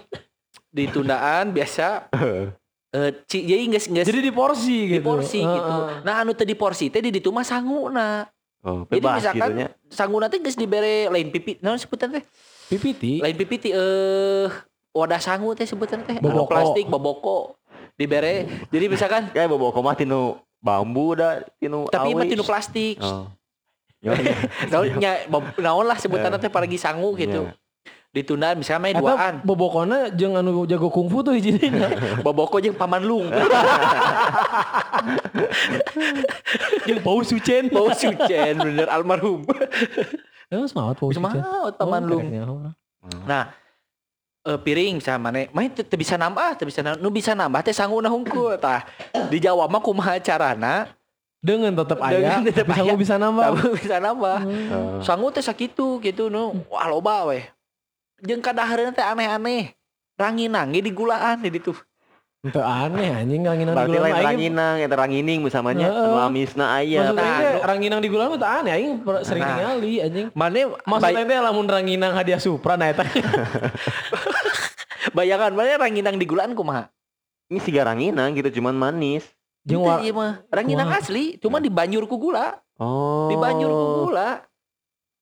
ditundaan 0.69 1.51
biasa 1.51 1.87
Eh, 2.89 3.21
ci, 3.29 3.45
jadi 3.45 3.69
nggak 3.69 3.83
nggak 3.85 4.05
Jadi 4.09 4.19
di 4.25 4.33
porsi 4.33 4.77
di 4.89 4.97
gitu. 4.97 5.05
porsi 5.05 5.45
Heeh. 5.45 5.53
gitu. 5.61 5.73
Nah 6.01 6.25
anu 6.25 6.33
tadi 6.33 6.57
porsi 6.57 6.89
teh 6.89 7.05
di 7.05 7.13
ditu 7.13 7.29
mah 7.29 7.45
sanguna. 7.45 8.25
Oh, 8.65 8.81
Jadi 8.89 8.97
bebas 8.97 9.21
misalkan 9.21 9.37
gitu 9.45 9.59
nya. 9.61 9.67
sanguna 9.93 10.25
teh 10.25 10.41
geus 10.41 10.57
dibere 10.57 11.05
lain 11.05 11.29
pipi, 11.29 11.61
naon 11.61 11.77
sebutan 11.77 12.17
teh? 12.17 12.25
PPT. 12.65 13.21
Lain 13.21 13.35
pipi 13.37 13.55
ti 13.61 13.69
eh 13.69 14.49
wadah 14.89 15.21
sangu 15.21 15.53
teh 15.53 15.69
sebutan 15.69 16.01
teh. 16.01 16.17
Anu 16.17 16.33
Boboko. 16.33 16.49
plastik 16.49 16.85
boboko 16.89 17.37
dibere. 17.93 18.49
Jadi 18.73 18.89
misalkan 18.89 19.29
Kayak 19.37 19.53
bawa 19.53 19.69
koma 19.69 19.93
tinu 19.93 20.41
bambu 20.57 21.13
dah 21.13 21.45
tinu 21.61 21.85
tapi 21.93 22.17
mah 22.17 22.25
tinu 22.25 22.41
plastik. 22.41 22.97
Oh. 23.05 23.29
Ya, 24.01 24.17
ya. 24.17 24.33
Naon 24.73 24.97
nya 24.97 25.29
naon 25.61 25.85
lah 25.85 26.01
sebutan 26.01 26.33
teh 26.41 26.49
paragi 26.49 26.81
sangu 26.81 27.13
gitu. 27.13 27.45
Iya. 27.45 27.53
Ditunda 28.09 28.57
misalnya 28.57 28.81
main 28.81 28.95
duaan. 28.97 29.33
bobokona 29.45 30.09
jeung 30.09 30.33
anu 30.33 30.65
jago 30.65 30.89
kungfu 30.89 31.21
tuh 31.21 31.37
hijina. 31.37 31.93
Boboko 32.25 32.57
jeung 32.57 32.73
paman 32.73 33.05
lung. 33.05 33.29
jeung 36.89 36.99
Pau 37.05 37.21
Sucen. 37.21 37.69
Bau 37.75 37.93
sucen 37.93 38.53
bener 38.57 38.89
almarhum. 38.89 39.45
Ya 40.49 40.57
semangat 40.65 40.97
Pau 40.97 41.13
Sucen. 41.13 41.37
Semangat 41.37 41.73
paman 41.77 42.01
Oh, 42.01 42.09
lung. 42.09 42.25
ya. 42.33 42.43
Nah, 43.25 43.53
eh, 44.41 44.57
piring 44.57 44.97
sama 44.99 45.29
mana 45.29 45.45
main 45.53 45.69
teu 45.69 45.85
bisa 45.93 46.17
nambah 46.17 46.57
teu 46.57 46.65
bisa 46.65 46.81
nambah 46.81 46.97
nu 46.97 47.09
bisa 47.09 47.31
nambah 47.31 47.61
teh 47.61 47.71
sanguna 47.71 48.09
hungkul 48.09 48.57
tah 48.57 48.83
di 49.29 49.37
Jawa 49.37 49.69
mah 49.69 49.79
kumaha 49.79 50.17
carana 50.17 50.89
Dengan 51.39 51.71
tetap 51.71 52.03
aya, 52.03 52.19
Dengan 52.19 52.43
tetep 52.43 52.67
bisa 52.67 52.83
aya. 52.83 52.93
bisa 52.99 53.15
nambah. 53.15 53.47
Bisa 53.71 53.95
nambah 53.97 54.37
Oh. 54.43 54.99
sangu 54.99 55.29
teh 55.29 55.39
sakitu 55.39 56.01
gitu 56.01 56.27
nu 56.27 56.57
wah 56.67 56.83
loba 56.83 57.29
weh 57.29 57.45
jeung 58.21 58.39
kadahareun 58.39 58.91
teh 58.91 59.01
aneh-aneh 59.01 59.73
ranginang 60.15 60.69
di 60.69 60.89
gulaan 60.89 61.39
di 61.39 61.49
ditu 61.49 61.73
Itu 62.39 62.57
aneh 62.57 63.11
anjing 63.11 63.43
ranginang 63.43 63.67
di 63.67 63.75
Berarti 63.75 63.91
gulang 63.91 63.99
lain 63.99 64.07
mah 64.07 64.15
aing. 64.15 64.27
ranginang, 64.31 64.75
eta 64.79 64.95
rangining 64.95 65.39
misalnya 65.43 65.85
Heeh. 65.85 66.05
anu 66.07 66.17
amisna 66.21 66.65
aya. 66.71 66.99
Maksudnya 67.03 67.33
ranginang 67.67 67.99
di 67.99 68.07
gulang 68.07 68.27
mah 68.31 68.37
teu 68.37 68.49
aneh 68.49 68.71
aing 68.71 68.91
sering 69.21 69.41
Nah. 69.43 69.53
ningali 69.53 69.93
anjing. 69.99 70.25
mana 70.31 70.59
Maksudnya 70.81 71.23
teh 71.25 71.37
lamun 71.37 71.65
ranginang 71.67 72.11
hadiah 72.15 72.39
Supra 72.39 72.73
nah 72.73 72.87
eta. 72.87 73.03
bayangan 75.11 75.51
mana 75.51 75.75
ranginang 75.77 76.15
di 76.15 76.23
gulaan 76.23 76.53
kumaha 76.53 76.87
Ini 77.49 77.59
siga 77.59 77.83
ranginang 77.83 78.31
gitu 78.31 78.47
cuman 78.55 78.71
manis. 78.71 79.27
Jeung 79.65 79.83
mah 79.83 80.39
ranginang 80.47 80.89
asli 80.89 81.35
cuma 81.37 81.59
dibanjur 81.59 82.05
ku 82.05 82.15
gula 82.15 82.57
Oh. 82.79 83.27
dibanjur 83.27 83.67
ku 83.67 83.85
gula 84.07 84.39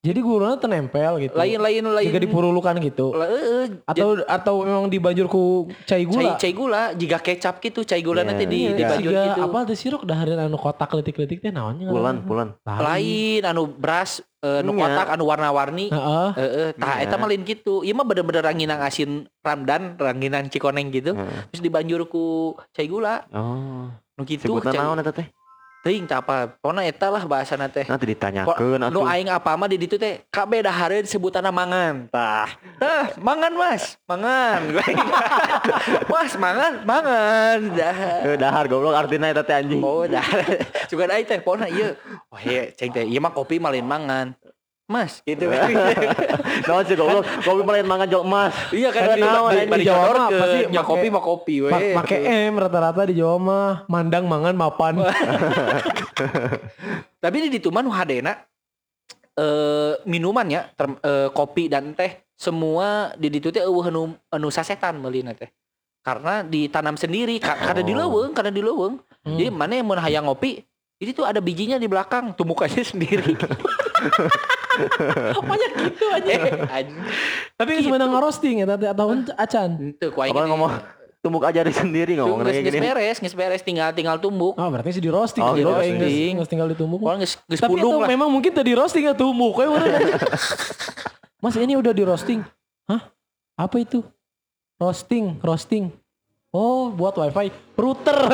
jadi 0.07 0.19
gulana 0.19 0.55
teu 0.55 0.65
nempel 0.65 1.13
gitu. 1.19 1.33
lain-lain 1.33 1.83
lain 1.83 2.07
Jika 2.07 2.19
dipurulukan 2.19 2.73
gitu. 2.79 3.11
La- 3.11 3.27
heeh, 3.27 3.83
Atau 3.83 4.07
atau 4.21 4.55
memang 4.61 4.87
dibanjur 4.87 5.27
ku 5.27 5.43
cai 5.83 6.01
cai 6.01 6.03
gula. 6.03 6.31
cai 6.35 6.51
gula 6.51 6.83
jika 6.93 7.17
kecap 7.17 7.59
gitu 7.59 7.81
cai 7.81 7.99
gula 7.99 8.21
Iya, 8.21 8.27
nanti 8.27 8.43
di 8.45 8.59
iya. 8.63 8.73
dibanjur 8.73 9.11
Siga 9.11 9.23
gitu 9.27 9.39
apa 9.43 9.57
tuh 9.63 9.75
siruk 9.75 10.01
dahareun 10.03 10.39
anu 10.39 10.55
kotak 10.55 10.89
letik-letik 10.93 11.39
teh 11.39 11.49
naonnya? 11.49 11.87
Pulan, 11.87 12.23
pulan. 12.23 12.47
lain 12.63 13.43
anu 13.43 13.67
beras 13.67 14.21
eh, 14.39 14.61
nu 14.61 14.71
kotak 14.71 15.07
anu 15.09 15.25
warna-warni 15.25 15.87
Heeh. 15.87 16.29
Heeh, 16.33 16.67
tah 16.73 16.95
Iya. 16.95 17.03
eta 17.03 17.15
mah 17.15 17.27
lain 17.27 17.43
gitu. 17.43 17.81
Ieu 17.81 17.91
mah 17.91 18.03
bener-bener 18.03 18.41
ranginang 18.41 18.79
asin 18.79 19.11
ramdan, 19.39 19.95
ranginang 19.95 20.47
cikoneng 20.47 20.87
gitu. 20.89 21.11
Terus 21.49 21.59
dibanjur 21.59 22.05
ku 22.05 22.25
cai 22.71 22.85
gula. 22.85 23.27
Oh. 23.29 23.91
Nu 24.13 24.23
gitu. 24.23 24.47
Sebutan 24.47 24.71
cai- 24.71 24.79
naon 24.79 24.97
eta 24.97 25.11
teh? 25.11 25.27
Tah 25.85 26.19
apa? 26.19 26.35
Pokona 26.59 26.83
eta 26.83 27.07
lah 27.07 27.23
bahasana 27.23 27.71
teh. 27.71 27.87
Nanti 27.87 28.11
ditanyakeun 28.11 28.91
Nu 28.91 29.07
aing 29.07 29.31
apa 29.31 29.55
mah 29.55 29.71
di 29.71 29.79
ditu 29.79 29.95
teh 29.95 30.25
kabeh 30.27 30.65
dahareun 30.65 31.07
sebutanna 31.07 31.53
mangan. 31.53 32.11
Tah. 32.11 32.49
Tah, 32.75 33.15
mangan 33.21 33.53
Mas, 33.55 33.95
mangan. 34.03 34.61
mas, 36.11 36.33
mangan, 36.35 36.73
mangan. 36.83 37.59
Dah. 37.71 37.97
Dahar 38.35 38.65
goblok 38.67 38.97
artina 38.97 39.31
eta 39.31 39.47
teh 39.47 39.55
anjing. 39.55 39.79
Oh, 39.79 40.03
dah. 40.03 40.25
Juga 40.91 41.07
da 41.07 41.21
teh 41.23 41.39
pokona 41.39 41.71
ieu. 41.71 41.95
Oh, 42.33 42.39
iya, 42.41 42.73
ceng 42.75 42.91
teh 42.91 43.07
ieu 43.07 43.23
mah 43.23 43.31
kopi 43.31 43.55
mah 43.61 43.71
lain 43.71 43.87
mangan. 43.87 44.35
Mas, 44.87 45.19
gitu 45.27 45.51
kan. 45.51 45.67
Naon 46.67 46.83
sih 46.87 46.95
goblok? 46.95 47.27
Kopi 47.43 47.59
mah 47.59 47.73
lain 47.75 47.87
mangan 47.91 48.07
jok 48.07 48.23
emas. 48.23 48.55
Iya 48.71 48.87
kan 48.95 49.01
di, 49.03 49.19
di, 49.19 49.27
di, 49.67 49.83
di 49.83 49.85
Jawa 49.85 50.07
mah 50.15 50.27
pasti 50.31 50.59
ya 50.71 50.81
kopi 50.81 51.07
mah 51.11 51.19
kopi 51.19 51.55
we. 51.59 51.69
Ma- 51.69 52.01
make 52.01 52.15
M 52.23 52.55
rata-rata 52.55 53.03
di 53.03 53.19
Jawa 53.19 53.35
mah 53.35 53.67
mandang 53.91 54.23
mangan 54.23 54.55
mapan. 54.55 55.03
Tapi 57.23 57.37
di 57.43 57.59
ditu 57.59 57.67
mah 57.67 57.83
nu 57.83 57.91
hadena 57.91 58.31
eh 59.37 59.93
minuman 60.07 60.47
ya, 60.47 60.71
eh, 61.03 61.29
kopi 61.29 61.67
dan 61.67 61.91
teh 61.91 62.23
semua 62.33 63.11
di 63.13 63.27
ditu 63.27 63.51
teh 63.51 63.61
eueuh 63.61 63.91
anu 63.91 64.15
anu 64.31 64.47
sasetan 64.47 64.97
meulina 64.97 65.35
teh. 65.35 65.51
Karena 65.99 66.39
ditanam 66.41 66.95
sendiri, 66.95 67.35
ka- 67.37 67.59
karena 67.59 67.83
di 67.83 67.91
Oh. 67.91 68.07
leuweung, 68.07 68.31
karena 68.31 68.55
di 68.55 68.63
leuweung. 68.63 69.03
Hmm. 69.27 69.35
Jadi 69.35 69.51
mana 69.51 69.75
yang 69.75 69.83
mau 69.83 69.99
hayang 69.99 70.23
ngopi, 70.23 70.63
jadi 70.95 71.11
tuh 71.11 71.27
ada 71.27 71.43
bijinya 71.43 71.75
di 71.75 71.91
belakang, 71.91 72.31
tumbukannya 72.31 72.79
sendiri. 72.81 73.35
Banyak 75.51 75.71
gitu 75.83 76.05
aja. 76.07 76.31
Anjing. 76.69 76.97
Tapi 77.53 77.69
Gitu. 77.73 77.83
sebenarnya 77.85 78.09
ngerosting 78.09 78.55
ya 78.59 78.65
atau 78.67 79.05
acan. 79.33 79.69
Henteu 79.77 80.09
ku 80.09 80.19
aing 80.19 80.31
Apa 80.31 80.45
ngomong 80.45 80.71
tumbuk 81.17 81.43
aja 81.43 81.59
dari 81.59 81.73
sendiri 81.73 82.15
ngomong 82.15 82.39
kayak 82.41 82.63
gini. 82.63 82.79
beres, 82.79 83.17
geus 83.19 83.33
beres 83.33 83.61
tinggal 83.61 83.91
tinggal 83.91 84.15
tumbuk. 84.15 84.53
Oh 84.53 84.69
berarti 84.69 84.93
sih 84.93 85.03
di 85.03 85.09
roasting. 85.09 85.41
Oh, 85.41 85.51
di 85.51 85.59
di 85.59 85.63
roasting. 85.63 85.95
roasting. 85.97 86.33
Geus 86.37 86.49
tinggal 86.49 86.67
ditumbuk. 86.69 86.99
Pokoknya 86.99 87.19
geus 87.21 87.33
geus 87.43 87.59
Tapi 87.59 87.75
itu 87.75 87.89
lah. 87.89 88.07
memang 88.07 88.29
mungkin 88.29 88.51
tadi 88.51 88.71
roasting 88.71 89.03
atau 89.05 89.27
tumbuk. 89.27 89.57
Kayak 89.57 89.69
mana? 89.71 89.87
Mas 91.43 91.55
ini 91.55 91.73
udah 91.73 91.91
di 91.91 92.01
roasting. 92.01 92.39
Hah? 92.85 93.01
Apa 93.55 93.77
itu? 93.77 94.01
Roasting, 94.77 95.41
roasting. 95.41 95.89
Oh, 96.49 96.89
buat 96.89 97.13
wifi. 97.13 97.49
Router. 97.75 98.17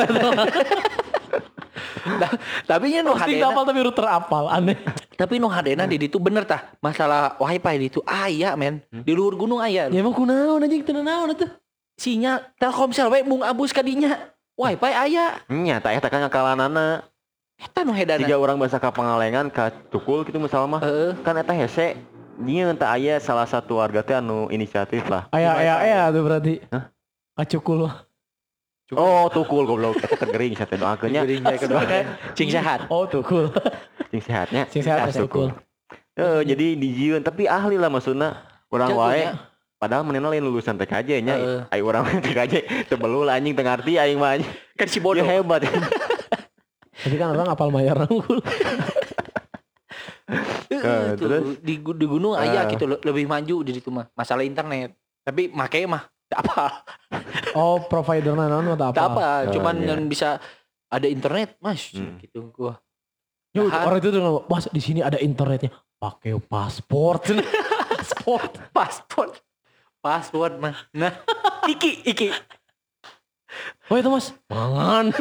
Tapi 2.64 2.94
nya 2.94 3.00
nu 3.02 3.12
hadena 3.14 3.50
apal 3.50 3.64
tapi 3.66 3.80
router 3.82 4.06
apal. 4.06 4.44
Aneh. 4.48 4.78
Tapi 5.14 5.38
nu 5.38 5.46
hadena 5.46 5.84
di 5.84 5.96
ditu 5.98 6.18
bener 6.18 6.42
tah 6.42 6.74
masalah 6.78 7.38
wifi 7.38 7.74
di 7.78 7.86
ditu 7.90 8.00
aya 8.02 8.54
men 8.54 8.82
di 8.90 9.12
luhur 9.14 9.34
gunung 9.34 9.62
aya 9.62 9.86
Ya 9.88 9.98
emang 10.00 10.14
kunaon 10.14 10.62
anjing 10.62 10.82
teu 10.82 10.98
naon 10.98 11.34
atuh. 11.34 11.50
sinyal 11.94 12.42
Telkomsel 12.58 13.06
we 13.06 13.22
mung 13.22 13.42
abus 13.46 13.70
kadinya 13.70 14.18
wifi 14.58 14.90
aya 14.90 15.38
Nya 15.46 15.78
tak 15.78 15.98
eta 15.98 16.10
kan 16.10 16.26
ngakalanana. 16.26 17.06
eta 17.54 17.86
nu 17.86 17.94
hedana 17.94 18.18
Tiga 18.26 18.34
orang 18.34 18.58
bahasa 18.58 18.82
ka 18.82 18.90
Pangalengan 18.90 19.46
ka 19.50 19.70
Tukul 19.90 20.26
gitu 20.26 20.42
misalnya 20.42 20.78
mah. 20.78 20.82
Heeh. 20.82 21.14
Kan 21.22 21.38
eta 21.38 21.54
hese 21.54 21.94
dia 22.34 22.66
entah 22.66 22.90
aya 22.90 23.22
salah 23.22 23.46
satu 23.46 23.78
warga 23.78 24.02
teh 24.02 24.18
anu 24.18 24.50
inisiatif 24.50 25.06
lah. 25.06 25.30
Aya 25.30 25.54
aya 25.54 25.74
aya 25.78 26.00
tuh 26.10 26.22
berarti. 26.26 26.58
Hah? 26.74 26.90
Acukul. 27.38 27.86
Oh, 28.94 29.26
tukul 29.28 29.64
goblok. 29.64 29.98
Eta 29.98 30.16
tegering 30.16 30.54
doakeunnya. 30.54 31.22
Jadinya 31.22 31.54
kedua 31.54 31.80
cing 32.32 32.48
sehat 32.48 32.86
Oh, 32.88 33.04
tukul. 33.04 33.50
Cing 34.08 34.20
sehatnya. 34.20 34.62
Sing 34.68 34.80
sehat 34.80 35.08
Ya, 35.08 35.20
tukul. 35.20 35.50
Eh, 36.14 36.40
jadi 36.46 36.74
dijieun 36.74 37.20
tapi 37.20 37.44
ahli 37.44 37.74
lah 37.74 37.88
maksudna. 37.88 38.38
Urang 38.70 38.94
wae 38.94 39.30
padahal 39.76 40.02
menena 40.02 40.26
lain 40.26 40.42
lulusan 40.42 40.74
TKJ 40.74 41.10
nya. 41.20 41.34
Heeh. 41.36 41.60
Ai 41.68 41.80
urang 41.80 42.06
TKJ 42.24 42.86
teu 42.86 42.96
belul 42.96 43.26
anjing 43.26 43.52
teu 43.52 43.62
ngarti 43.62 43.96
aing 43.96 44.16
mah 44.16 44.34
anjing. 44.34 44.50
kan 44.74 44.86
si 44.86 44.98
bodoh 44.98 45.22
hebat. 45.22 45.66
Tapi 46.94 47.14
kan 47.14 47.30
orang 47.30 47.46
apal 47.48 47.68
mayar 47.68 47.98
unggul. 48.04 48.38
Heeh, 50.70 50.82
Eh, 50.84 51.08
terus? 51.14 51.60
di, 51.60 51.78
di 51.78 52.06
gunung 52.06 52.34
aya 52.34 52.64
Eh. 52.64 52.72
gitu 52.72 52.84
le- 52.84 53.02
lebih 53.02 53.24
maju 53.24 53.56
di 53.60 53.72
situ 53.72 53.88
mah 53.88 54.08
masalah 54.12 54.42
internet 54.42 54.96
tapi 55.20 55.48
make 55.48 55.84
mah 55.84 56.08
apa 56.32 56.86
Oh, 57.52 57.84
provider 57.84 58.32
naon 58.32 58.64
atau 58.70 58.90
apa? 58.90 58.96
tak 58.96 59.06
apa 59.12 59.26
Oh, 59.46 59.52
cuman 59.52 59.74
iya. 59.78 59.86
yang 59.92 60.00
bisa 60.06 60.40
ada 60.88 61.06
internet 61.06 61.58
mas 61.58 61.90
Hmm. 61.90 62.16
gitu 62.18 62.48
gua 62.50 62.80
Yuk, 63.54 63.70
Tahan. 63.70 63.86
orang 63.86 63.98
itu 64.02 64.08
tuh 64.10 64.22
Mas 64.50 64.66
di 64.66 64.82
sini 64.82 64.98
ada 64.98 65.14
internetnya. 65.14 65.70
Pakai 65.94 66.34
paspor. 66.42 67.22
paspor. 67.94 68.42
paspor 68.74 69.28
paspor 70.02 70.50
mah 70.58 70.74
nah 70.90 71.14
iki 71.64 72.02
iki 72.02 72.34
Oh 73.86 73.94
itu 73.94 74.10
mas. 74.10 74.34
Mangan. 74.50 75.14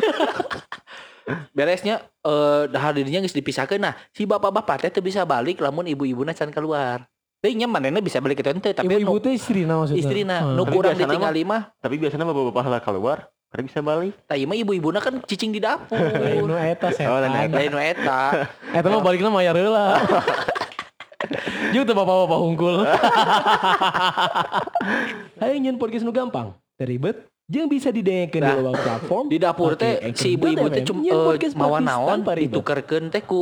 beresnya 1.55 2.03
eh 2.19 2.63
dahar 2.67 2.91
dirinya 2.91 3.21
geus 3.21 3.31
dipisahkeun 3.31 3.79
nah 3.79 3.95
si 4.11 4.25
bapak-bapak 4.25 4.89
teh 4.89 4.99
bisa 4.99 5.23
balik 5.23 5.61
lamun 5.61 5.87
ibu-ibuna 5.87 6.33
can 6.33 6.51
keluar 6.51 7.07
Teuing 7.43 7.59
nya 7.59 7.67
manehna 7.67 7.99
bisa 7.99 8.23
balik 8.23 8.39
ke 8.39 8.43
teu 8.55 8.71
tapi 8.71 8.87
Ibu-ibu 8.87 9.03
nu 9.09 9.19
teh 9.19 9.35
istrina 9.35 9.75
maksudnya. 9.75 9.99
istrina 9.99 10.35
Hmm. 10.39 10.55
nu 10.55 10.63
Tapi 10.63 10.71
kurang 10.71 10.95
biasana 10.95 11.11
ditinggal 11.11 11.35
mah 11.43 11.61
Tapi 11.75 11.95
biasanya 11.99 12.23
bapak-bapak 12.23 12.65
lah 12.65 12.79
keluar, 12.79 13.17
kada 13.51 13.61
bisa 13.61 13.83
balik. 13.83 14.15
tah 14.23 14.39
ieu 14.39 14.47
mah 14.47 14.55
ibu-ibuna 14.55 15.03
kan 15.03 15.19
cicing 15.21 15.51
di 15.51 15.59
dapur 15.59 15.99
Lain 16.23 16.39
nu 16.41 16.55
eta 16.55 16.87
Oh, 17.03 17.19
lain 17.19 17.27
setan. 17.27 17.43
eta. 17.43 17.51
lain 17.51 17.67
nu 17.67 17.79
eta 17.83 18.19
Eta 18.79 18.87
mah 18.87 19.03
baliknya 19.03 19.27
mayar 19.27 19.59
heula. 19.59 19.99
Jeung 21.75 21.83
teu 21.83 21.91
bapak-bapak 21.93 22.39
hungkul. 22.39 22.75
Hayu 25.37 25.55
nyeun 25.57 25.75
podcast 25.75 26.03
nu 26.03 26.11
gampang, 26.11 26.55
teu 26.75 26.85
ribet, 26.85 27.27
jeung 27.43 27.67
bisa 27.67 27.91
didengarkeun 27.91 28.39
di 28.39 28.47
Nah, 28.47 28.55
lewat 28.57 28.79
platform. 28.79 29.25
di 29.27 29.37
dapur 29.37 29.75
teh 29.75 29.99
si 30.13 30.35
ibu-ibu 30.35 30.67
teh 30.69 30.83
cuma 30.83 31.03
podcast 31.27 31.55
mawa 31.55 31.79
naon 31.79 32.23
ditukerkeun 32.23 33.11
teh 33.11 33.19
ku 33.19 33.41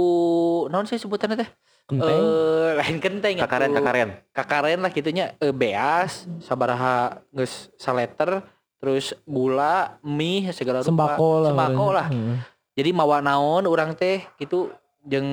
naon 0.68 0.86
sih 0.86 0.98
sebutannya 0.98 1.38
teh 1.38 1.50
Kenteng. 1.92 2.22
eh 2.24 2.72
lain 2.74 2.98
kenteng 2.98 3.36
atuh. 3.36 3.44
Kakaren 3.44 3.72
kakaren. 3.72 4.10
kakaren 4.32 4.80
lah 4.80 4.90
gitunya 4.90 5.36
eh, 5.38 5.52
beas 5.52 6.24
sabaraha 6.40 7.20
geus 7.30 7.68
saleter 7.76 8.40
terus 8.80 9.12
gula 9.24 10.00
mie 10.02 10.50
segala 10.50 10.80
rupa 10.80 10.88
Sembako 10.88 11.30
lah. 11.38 11.50
sembako 11.52 11.86
lah 11.92 12.08
Heeh. 12.08 12.38
jadi 12.74 12.90
mawa 12.92 13.20
naon 13.20 13.68
orang 13.68 13.92
teh 13.92 14.24
gitu 14.38 14.72
jeung 15.04 15.28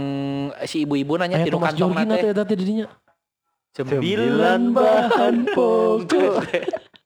si 0.64 0.82
ibu-ibu 0.82 1.14
nanya 1.14 1.44
Thomas 1.44 1.72
kantong 1.72 1.94
teh 2.44 2.56
didinya. 2.56 2.88
Sembilan 3.70 4.72
bahan 4.72 5.36
pokok. 5.54 6.34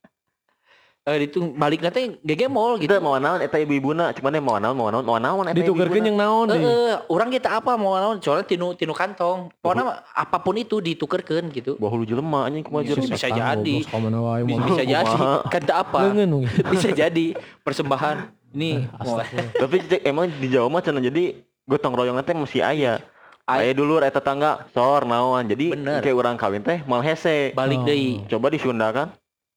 Eh 1.03 1.27
itu 1.27 1.43
balik 1.59 1.83
nanti 1.83 2.15
GG 2.23 2.47
mall 2.47 2.79
gitu. 2.79 2.87
Kita 2.87 3.03
mau 3.03 3.19
naon 3.19 3.43
eta 3.43 3.59
ibu-ibuna, 3.59 4.15
cuman 4.15 4.39
mau 4.39 4.55
naon 4.63 4.77
mau 4.79 4.87
naon 4.87 5.03
mau 5.03 5.19
naon 5.19 5.51
eta 5.51 5.59
Ditukerkeun 5.59 6.15
yang 6.15 6.15
naon 6.15 6.47
Eh, 6.55 6.63
eh, 6.63 6.95
orang 7.11 7.27
kita 7.27 7.59
apa 7.59 7.75
mau 7.75 7.99
naon 7.99 8.23
soalnya 8.23 8.47
tinu 8.47 8.79
tinu 8.79 8.95
kantong. 8.95 9.51
Pokoknya 9.59 9.83
mah 9.83 9.97
apa 10.15 10.39
pun 10.39 10.55
itu 10.55 10.79
ditukerkeun 10.79 11.51
gitu. 11.51 11.75
Bahu 11.83 11.99
lu 11.99 12.05
jelema 12.07 12.47
anjing 12.47 12.63
kumaha 12.63 12.87
Bisa- 12.87 12.95
jeung. 12.95 13.11
bisa 13.11 13.29
jadi. 13.35 13.77
Bisa, 13.83 13.99
bisa 14.63 14.83
jadi 14.87 15.11
tak 15.67 15.77
apa. 15.91 15.99
Bisa 16.71 16.89
jadi 16.95 17.27
persembahan. 17.67 18.17
Nih, 18.55 18.87
Astagfirullah. 18.95 19.59
Tapi 19.65 19.77
cek, 19.83 20.01
emang 20.07 20.29
di 20.29 20.47
Jawa 20.53 20.69
mah 20.71 20.87
cenah 20.87 21.03
jadi 21.03 21.35
gotong 21.67 21.99
royong 21.99 22.23
teh 22.23 22.37
masih 22.37 22.63
aya. 22.63 23.03
Aya. 23.43 23.67
Aya 23.67 23.73
dulu 23.75 23.99
eta 23.99 24.23
tangga 24.23 24.71
sor 24.71 25.03
naon. 25.03 25.51
Jadi 25.51 25.75
kayak 25.75 26.15
orang 26.15 26.39
kawin 26.39 26.63
teh 26.63 26.79
mal 26.87 27.03
hese. 27.03 27.51
balik 27.59 27.83
Oh. 27.83 27.87
deui. 27.91 28.23
Coba 28.31 28.55
di 28.55 28.63
Sunda 28.63 28.95
kan. 28.95 29.11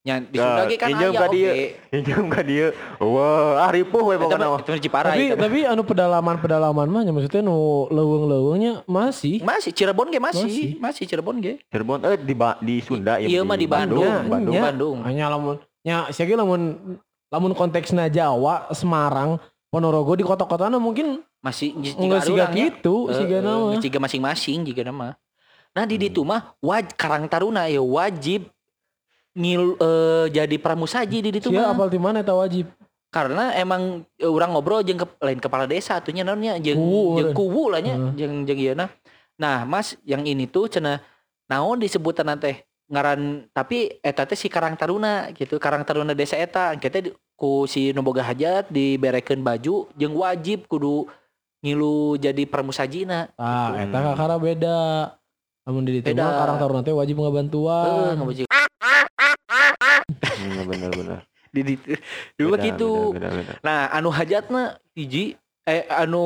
Nya 0.05 0.21
di 0.21 0.37
Ya, 0.37 0.45
Sunda 0.45 0.63
ge 0.63 0.77
kan 0.77 0.87
aya 0.87 1.09
ka 1.09 1.27
dieu. 1.33 1.49
oge. 1.49 1.65
Injem 1.89 2.25
ka 2.29 2.41
dieu. 2.41 2.69
Wah, 2.95 3.65
ah 3.65 3.69
ripuh 3.73 4.05
we 4.05 4.15
pokona. 4.15 4.47
mah. 4.47 4.61
Tapi 4.61 5.33
tapi 5.33 5.59
anu 5.65 5.81
pedalaman-pedalaman 5.81 6.85
mah 6.85 7.01
nya 7.01 7.09
maksudnya 7.09 7.41
nu 7.41 7.89
leuweung-leuweungnya 7.89 8.85
masih. 8.85 9.41
masih 9.41 9.73
Cirebon 9.73 10.07
ge 10.07 10.21
masih, 10.21 10.45
Masih. 10.45 10.69
masih 10.77 11.03
Cirebon 11.03 11.41
ge. 11.41 11.57
Cirebon 11.67 12.05
eh 12.05 12.15
di 12.15 12.33
Ba- 12.33 12.61
di 12.61 12.79
Sunda 12.79 13.17
ya. 13.17 13.25
Iya 13.25 13.41
mah 13.41 13.57
di 13.57 13.65
Bandung. 13.65 14.05
Bandung. 14.29 14.53
Bandung. 14.55 14.97
Hanya 15.01 15.25
lamun 15.27 15.57
nya 15.81 16.05
sia 16.09 16.23
ge 16.23 16.33
lamun 16.33 16.61
lamun 17.27 17.51
konteksna 17.51 18.05
Jawa, 18.05 18.69
Semarang, 18.71 19.41
Ponorogo 19.67 20.13
di 20.13 20.21
kota-kotana 20.21 20.77
mungkin 20.77 21.25
Masih 21.41 21.73
enggak 21.73 22.21
siga 22.21 22.45
gitu 22.49 23.05
Eh, 23.05 23.13
siga 23.15 23.37
nama. 23.37 23.77
Ciga 23.77 23.97
masing-masing 23.97 24.65
juga 24.65 24.81
nama. 24.81 25.13
Nah 25.73 25.83
di 25.83 25.97
ditu 25.99 26.21
mah 26.21 26.53
waj 26.57 26.93
Karang 26.93 27.25
Taruna 27.25 27.65
ya 27.65 27.81
wajib 27.81 28.49
ngil 29.35 29.75
eh, 29.77 30.25
jadi 30.31 30.55
pramusaji 30.57 31.19
di 31.19 31.29
ditu 31.29 31.51
Sia 31.51 31.67
mah. 31.67 31.75
apal 31.75 31.91
di 31.91 31.99
mana 31.99 32.23
eta 32.23 32.31
wajib. 32.31 32.71
Karena 33.11 33.51
emang 33.55 34.03
eh, 34.19 34.27
orang 34.27 34.55
ngobrol 34.55 34.83
jeung 34.83 34.99
ke, 34.99 35.07
lain 35.23 35.39
kepala 35.39 35.67
desa 35.67 35.99
atunya 35.99 36.23
naonnya 36.23 36.55
jeung 36.59 36.79
jeung 37.19 37.31
kuwu 37.35 37.71
lah 37.71 37.83
nya 37.83 37.95
Heeh. 37.95 38.11
jeung 38.15 38.35
jeung 38.47 38.59
ieu 38.59 38.75
Nah, 39.35 39.67
Mas 39.67 39.99
yang 40.07 40.23
ini 40.23 40.47
tuh 40.47 40.71
cenah 40.71 41.03
naon 41.51 41.83
disebutan 41.83 42.39
teh 42.39 42.63
ngaran 42.87 43.51
tapi 43.51 43.99
eta 43.99 44.23
teh 44.23 44.39
si 44.39 44.47
Karang 44.47 44.79
Taruna 44.79 45.27
gitu. 45.35 45.59
Karang 45.59 45.83
Taruna 45.83 46.15
desa 46.15 46.39
eta 46.39 46.71
kita 46.79 47.11
ku 47.35 47.67
si 47.67 47.91
nu 47.91 47.99
boga 47.99 48.23
hajat 48.23 48.71
diberekeun 48.71 49.43
baju 49.43 49.91
jeung 49.99 50.15
wajib 50.15 50.71
kudu 50.71 51.11
ngilu 51.59 52.15
jadi 52.15 52.47
pramusajina. 52.47 53.35
Ah, 53.35 53.75
Gitu. 53.75 53.91
eta 53.91 53.99
kakara 53.99 54.35
beda. 54.39 54.79
Lamun 55.65 55.81
di 55.81 55.97
ditu 55.97 56.13
karang 56.13 56.61
taruna 56.61 56.85
teh 56.85 56.93
wajib 56.93 57.17
Heeh, 57.17 57.25
ngabantuan. 57.25 58.13
Iya 58.13 58.13
bener 60.65 60.91
bener. 60.91 61.19
di 61.55 61.61
di 61.63 61.73
dulu 62.35 62.59
gitu. 62.59 63.15
beda. 63.15 63.63
Nah, 63.63 63.87
anu 63.95 64.11
hajatna 64.11 64.75
hiji 64.91 65.39
eh 65.63 65.87
anu 65.87 66.19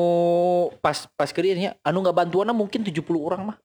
pas 0.81 1.05
pas 1.13 1.29
kerjanya 1.29 1.77
anu 1.85 2.01
nggak 2.01 2.17
bantuanna 2.17 2.51
mungkin 2.51 2.81
70 2.81 3.05
orang 3.13 3.53
mah. 3.53 3.57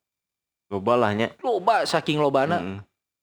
Loba 0.68 0.94
lah 1.00 1.10
nya. 1.16 1.32
Loba 1.40 1.88
saking 1.88 2.20
lobana 2.20 2.60
Heeh. 2.60 2.78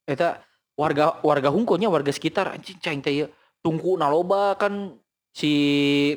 eta 0.10 0.42
warga 0.74 1.22
warga 1.22 1.54
hungkonya 1.54 1.92
warga 1.92 2.10
sekitar 2.10 2.58
anjing 2.58 2.82
cai 2.82 2.98
teh 3.04 3.14
ieu. 3.14 3.30
tungku 3.62 3.94
naloba 3.94 4.58
kan 4.58 4.98
si 5.30 5.52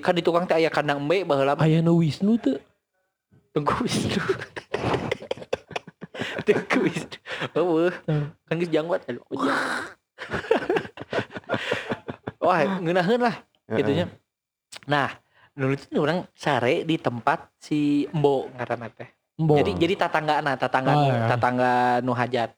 kan 0.00 0.16
di 0.16 0.24
tukang 0.24 0.48
teh 0.48 0.56
aya 0.56 0.72
kandang 0.72 1.04
embe 1.04 1.28
baheula 1.28 1.52
mah 1.52 1.68
Aya 1.68 1.84
nu 1.84 2.00
Wisnu 2.00 2.40
teu. 2.40 2.56
tungku 3.52 3.84
Wisnu. 3.84 4.16
tungku 6.48 6.78
Wisnu. 6.88 7.18
Hmm. 8.08 8.32
Kan 8.48 8.54
geus 8.64 8.72
jangwat 8.72 9.04
aduh. 9.04 9.20
Wah, 12.44 12.78
ngeunaheun 12.80 13.20
lah 13.24 13.36
gitunya. 13.72 14.06
Nah, 14.84 15.08
dulu 15.56 15.72
itu 15.74 15.96
orang 15.96 16.28
sare 16.36 16.84
di 16.84 17.00
tempat 17.00 17.48
si 17.56 18.04
Embo 18.12 18.52
ngaranna 18.52 18.92
teh. 18.92 19.08
Jadi 19.34 19.72
jadi 19.74 19.94
tatangga 19.98 20.38
nah, 20.46 20.54
tatangga 20.54 20.92
Oh, 20.94 21.00
nu, 21.02 21.10
iya. 21.10 21.26
tatangga 21.26 21.72
nu 22.06 22.12
hajat. 22.14 22.54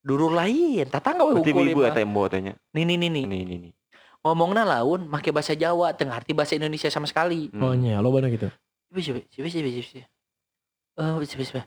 Dulu 0.00 0.32
lain, 0.32 0.88
tatangga 0.88 1.28
we 1.28 1.44
hukul 1.44 1.68
ibu 1.68 1.84
eta 1.84 2.00
embo 2.00 2.24
tanya. 2.24 2.56
Nih 2.72 2.88
nih 2.88 2.96
nih 2.96 3.10
nih. 3.12 3.24
Ini 3.28 3.36
ini. 3.44 3.70
Ngomongna 4.24 4.64
laun 4.64 5.04
make 5.12 5.28
bahasa 5.28 5.52
Jawa, 5.52 5.92
teu 5.92 6.08
ngarti 6.08 6.32
bahasa 6.32 6.56
Indonesia 6.56 6.88
sama 6.88 7.04
sekali. 7.04 7.52
Oh 7.60 7.76
nya, 7.76 8.00
lo 8.00 8.08
gitu. 8.16 8.48
Bisa 8.88 9.12
bisa 9.12 9.44
bisa 9.44 9.58
bisa. 9.60 9.80
bisa. 9.80 10.00
Eh, 10.96 11.14
bisa 11.20 11.60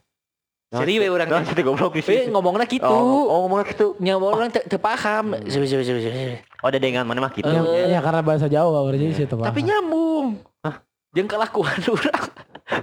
bisa. 0.74 0.82
Seri 0.82 0.98
we 0.98 1.06
urang 1.06 1.30
Nah, 1.30 1.46
kita 1.46 1.62
goblok 1.62 1.94
di 1.94 2.02
We 2.02 2.26
sini. 2.26 2.34
ngomongna 2.34 2.66
kitu. 2.66 2.90
Oh, 2.90 3.30
oh 3.30 3.38
ngomongnya 3.46 3.66
gitu. 3.70 3.94
Nya 4.02 4.18
orang 4.18 4.50
teu 4.50 4.66
teu 4.66 4.82
paham. 4.82 5.38
Oh, 5.38 6.68
ada 6.68 6.80
dengan 6.82 7.06
mana 7.06 7.22
mah 7.22 7.30
gitu. 7.30 7.46
Eh, 7.46 7.86
Ya, 7.86 7.86
ya 7.94 8.00
karena 8.02 8.26
bahasa 8.26 8.50
Jawa 8.50 8.82
berarti 8.82 9.14
sih 9.14 9.30
tepat. 9.30 9.54
Tapi 9.54 9.62
nyambung. 9.62 10.42
Hah? 10.66 10.82
Jeung 11.14 11.30
kelakuan 11.30 11.78
urang. 11.94 12.26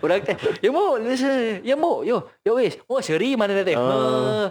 Urang 0.06 0.20
teh, 0.22 0.36
ya 0.62 0.70
mau, 0.70 0.94
ya 1.66 1.74
mau, 1.74 2.06
yo, 2.06 2.30
yo 2.46 2.54
wis. 2.54 2.78
Oh, 2.86 3.02
seri 3.02 3.34
mana 3.34 3.58
teh? 3.66 3.74
Eh, 3.74 4.46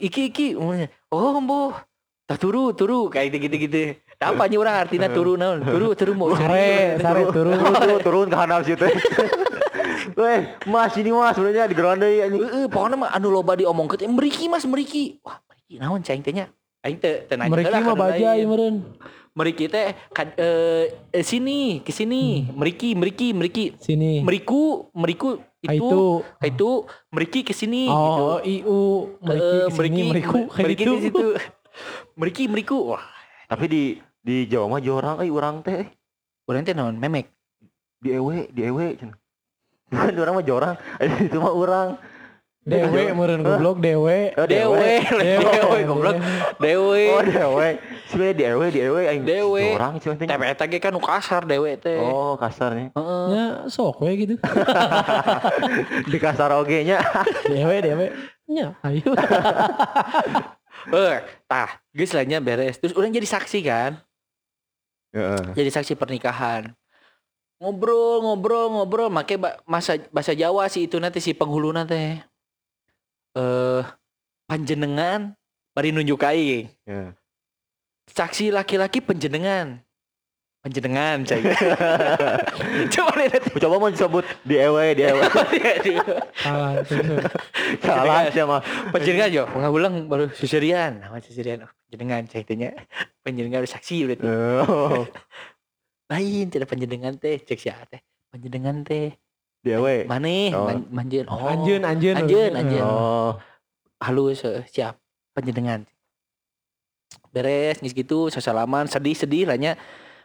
iki 0.00 0.32
iki. 0.32 0.48
Oh, 1.12 1.36
mbo. 1.36 1.76
Tak 2.24 2.40
turu, 2.40 2.72
turu 2.72 3.12
kayak 3.12 3.36
gitu 3.36 3.56
gitu. 3.68 3.82
Apa 4.16 4.48
urang 4.48 4.86
artinya 4.88 5.12
turu 5.16 5.36
naon? 5.36 5.60
Turu, 5.60 5.92
turu 5.92 6.16
mau 6.16 6.32
sare, 6.32 6.96
sare 6.96 7.28
turun. 7.28 7.52
Turun, 7.58 7.74
turun, 7.76 8.00
turun 8.00 8.26
ke 8.32 8.36
handap 8.40 8.64
situ. 8.64 8.86
Weh, 10.12 10.40
mas 10.66 10.94
ini 10.96 11.10
mas 11.10 11.34
sebenarnya 11.34 11.70
di 11.70 11.76
geranda 11.76 12.06
ya 12.06 12.26
ini. 12.26 12.38
Heeh, 12.38 12.64
pokoknya 12.66 12.96
mah 12.98 13.10
anu 13.12 13.28
loba 13.28 13.54
diomongkeun 13.54 13.98
teh 13.98 14.08
meriki 14.08 14.46
Mas, 14.46 14.66
meriki. 14.66 15.22
Wah, 15.22 15.38
meriki 15.46 15.74
naon 15.78 16.02
cai 16.02 16.18
teh 16.18 16.32
nya? 16.32 16.46
Aing 16.82 16.98
teh 16.98 17.22
teu 17.24 17.38
nanya 17.38 17.54
heula 17.54 17.94
mah 17.94 18.10
lain. 18.10 18.46
meureun. 18.46 18.76
Meriki 19.32 19.64
teh 19.64 19.94
eh, 19.94 20.84
eh, 20.92 21.24
sini, 21.24 21.80
ke 21.80 21.88
sini. 21.88 22.50
Meriki, 22.52 22.92
meriki, 22.92 23.32
meriki. 23.32 23.64
Sini. 23.78 24.20
Meriku, 24.20 24.90
meriku 24.92 25.40
Ah, 25.62 25.78
itu, 25.78 25.86
itu. 25.86 26.02
itu 26.42 26.70
meriki 27.14 27.40
ke 27.46 27.54
sini 27.54 27.86
gitu. 27.86 28.22
Oh, 28.26 28.38
IU. 28.42 28.80
Meriki 29.22 30.02
Eh, 30.02 30.10
meriku. 30.10 30.38
meriki 30.52 30.82
gitu. 30.82 30.92
di 30.92 31.02
situ. 31.06 31.26
Meriki, 32.18 32.42
meriku. 32.50 32.78
Wah, 32.92 33.04
Tapi 33.46 33.64
di 33.70 33.82
di 34.18 34.50
Jawa 34.50 34.66
mah 34.66 34.82
jorang 34.82 35.22
euy 35.22 35.30
urang 35.30 35.62
teh 35.62 35.86
urang 36.44 36.66
teh 36.66 36.74
naon 36.74 36.98
memek. 36.98 37.30
di 38.02 38.10
ewe, 38.10 38.50
di 38.50 38.66
ewe 38.66 38.98
cenah. 38.98 39.14
Bukan 39.92 40.16
orang 40.16 40.34
mah 40.40 40.46
jorang, 40.46 40.74
itu 41.20 41.36
mah 41.36 41.52
urang. 41.52 41.90
Dewe 42.62 43.10
meureun 43.10 43.42
goblok 43.42 43.82
dewe. 43.82 44.30
Oh, 44.38 44.46
Dewe, 44.46 45.02
dewe, 45.26 45.78
goblok. 45.82 46.14
Dewe. 46.62 47.02
Oh, 47.10 47.18
dewe. 47.18 47.68
Sebenarnya 48.06 48.34
di 48.38 48.44
ewe, 48.46 48.66
di 48.70 48.80
ewe 48.86 49.00
aing 49.10 49.26
Dewe. 49.26 49.74
jorang 49.74 49.98
sih 49.98 50.14
teh. 50.14 50.30
Tapi 50.30 50.46
eta 50.46 50.70
ge 50.70 50.78
kan 50.78 50.94
nu 50.94 51.02
kasar 51.02 51.42
dewe 51.42 51.74
teh. 51.74 51.98
Oh, 51.98 52.38
kasarnya. 52.38 52.94
Heeh. 52.94 53.26
Ya 53.34 53.46
sok 53.66 54.06
we 54.06 54.14
gitu. 54.14 54.34
Di 56.12 56.18
kasar 56.22 56.54
oge 56.54 56.86
nya. 56.86 57.02
Dewe 57.50 57.82
dewe. 57.82 58.06
Nya, 58.46 58.78
ayo. 58.86 59.10
Eh, 60.86 61.18
tah, 61.50 61.82
geus 61.90 62.14
lah 62.14 62.22
nya 62.22 62.38
beres. 62.38 62.78
Terus 62.78 62.94
urang 62.94 63.10
jadi 63.10 63.26
saksi 63.26 63.58
kan? 63.66 63.98
Heeh. 65.10 65.50
Jadi 65.58 65.70
saksi 65.74 65.98
pernikahan. 65.98 66.70
Ngobrol, 67.62 68.26
ngobrol, 68.26 68.66
ngobrol, 68.74 69.06
make 69.06 69.38
ba- 69.38 69.62
masa 69.70 69.94
bahasa 70.10 70.34
Jawa 70.34 70.66
sih 70.66 70.90
itu 70.90 70.98
nanti 70.98 71.22
si 71.22 71.30
penghuluna 71.30 71.86
teh. 71.86 72.18
Eh, 73.38 73.82
panjenengan 74.50 75.38
bari 75.70 75.94
nunjuk 75.94 76.26
aing. 76.26 76.66
Ya. 76.82 77.14
Saksi 78.10 78.50
laki-laki 78.50 78.98
penjenengan. 78.98 79.78
Penjenengan, 80.62 81.22
cai. 81.22 81.42
Coba 82.94 83.10
deh 83.14 83.26
nanti. 83.30 83.50
Coba 83.62 83.74
mau 83.78 83.90
disebut 83.90 84.26
di 84.42 84.58
ewe, 84.58 84.94
di 84.98 85.02
ewe. 85.06 85.22
Ah, 86.46 86.82
itu. 86.82 86.98
Salah 87.78 88.26
sih 88.26 88.42
mah. 88.42 88.62
Penjenengan 88.90 89.30
yo, 89.30 89.46
pengabulang 89.46 90.10
baru 90.10 90.34
susirian. 90.34 90.98
Nama 90.98 91.18
susirian. 91.22 91.66
Oh, 91.66 91.70
penjenengan, 91.86 92.26
cai 92.26 92.42
tanya. 92.42 92.74
Penjenengan 93.22 93.62
saksi 93.66 93.96
berarti. 94.06 94.22
Lain 96.10 96.46
tidak 96.48 96.68
penjenengan 96.68 97.14
teh, 97.14 97.38
cek 97.38 97.58
siapa 97.58 97.84
teh. 97.86 98.00
Penjenengan 98.30 98.82
teh. 98.82 99.14
di 99.62 99.70
ewe. 99.70 100.02
Maneh, 100.10 100.50
Oh. 100.50 100.66
man- 100.66 100.90
manjeun. 100.90 101.22
Oh. 101.30 101.38
Anjeun, 101.46 101.86
anjeun. 101.86 102.18
Anjeun, 102.18 102.52
anjeun. 102.58 102.82
Oh, 102.82 103.38
halus 104.02 104.42
siap 104.66 104.98
penjenengan 105.32 105.86
beres 107.32 107.80
ngis 107.80 107.94
gitu 107.94 108.28
sasalaman 108.28 108.84
sedih-sedih 108.84 109.48
lah 109.48 109.56
nya 109.56 109.72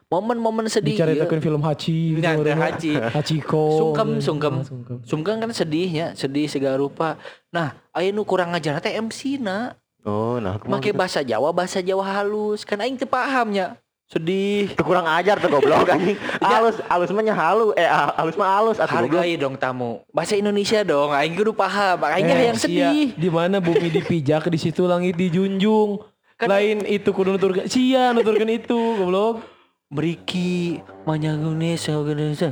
momen-momen 0.07 0.67
sedih 0.67 0.95
Dicaritakeun 0.95 1.39
film 1.39 1.61
Hachi 1.63 2.15
gitu. 2.15 2.19
Nya, 2.19 2.35
teh 2.35 2.39
meureun. 2.39 2.59
haji 2.59 2.91
Hachiko. 3.11 3.63
Sungkem, 3.77 4.09
sungkem. 4.19 4.55
Ah, 4.55 4.63
sungkem. 4.63 4.97
sungkan 5.03 5.35
kan 5.39 5.51
sedihnya 5.51 6.15
sedih 6.15 6.47
segala 6.47 6.75
rupa 6.75 7.15
nah 7.47 7.75
aya 7.91 8.11
nu 8.11 8.23
kurang 8.23 8.51
ngajar 8.51 8.79
teh 8.79 8.91
MC 8.91 9.39
na 9.39 9.75
oh, 10.03 10.39
nah. 10.39 10.59
make 10.67 10.91
gitu? 10.91 10.99
bahasa 10.99 11.23
Jawa 11.23 11.51
bahasa 11.51 11.79
Jawa 11.79 12.03
halus 12.03 12.63
kan 12.63 12.79
aing 12.79 12.95
teu 12.95 13.07
pahamnya 13.07 13.79
sedih 14.07 14.71
Kurang 14.73 15.03
ajar 15.05 15.35
tuh 15.35 15.47
goblok 15.49 15.83
anjing. 15.93 16.15
Halus, 16.39 16.79
halus 16.81 17.11
mah 17.11 17.21
nya 17.21 17.35
halu. 17.35 17.75
Eh 17.75 17.83
ah, 17.83 18.15
halus 18.15 18.35
mah 18.35 18.47
halus 18.49 18.77
atuh 18.77 18.87
goblok. 18.97 19.19
hargai 19.19 19.35
dong 19.35 19.55
tamu 19.55 19.99
bahasa 20.09 20.33
Indonesia 20.33 20.79
dong 20.81 21.11
aing 21.11 21.35
kudu 21.35 21.51
paham 21.51 21.99
aing 22.05 22.23
Eh, 22.25 22.47
yang 22.47 22.55
sia, 22.55 22.87
sedih 22.87 23.11
Di 23.13 23.27
mana 23.27 23.59
bumi 23.59 23.91
dipijak 23.91 24.47
di 24.47 24.55
situ 24.55 24.83
langit 24.83 25.13
dijunjung. 25.13 25.99
Kan- 26.35 26.47
Lain 26.47 26.85
itu 26.85 27.09
kudu 27.09 27.33
nuturkeun 27.33 27.67
sia 27.67 28.11
nuturkeun 28.11 28.47
itu 28.49 28.77
goblok. 28.97 29.43
Meriki 29.87 30.79
manyagune 31.03 31.75
sageuneusa. 31.75 32.51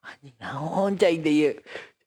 Anjing 0.00 0.36
naon 0.36 0.96
cai 0.96 1.16
teh 1.16 1.28
ieu. 1.30 1.52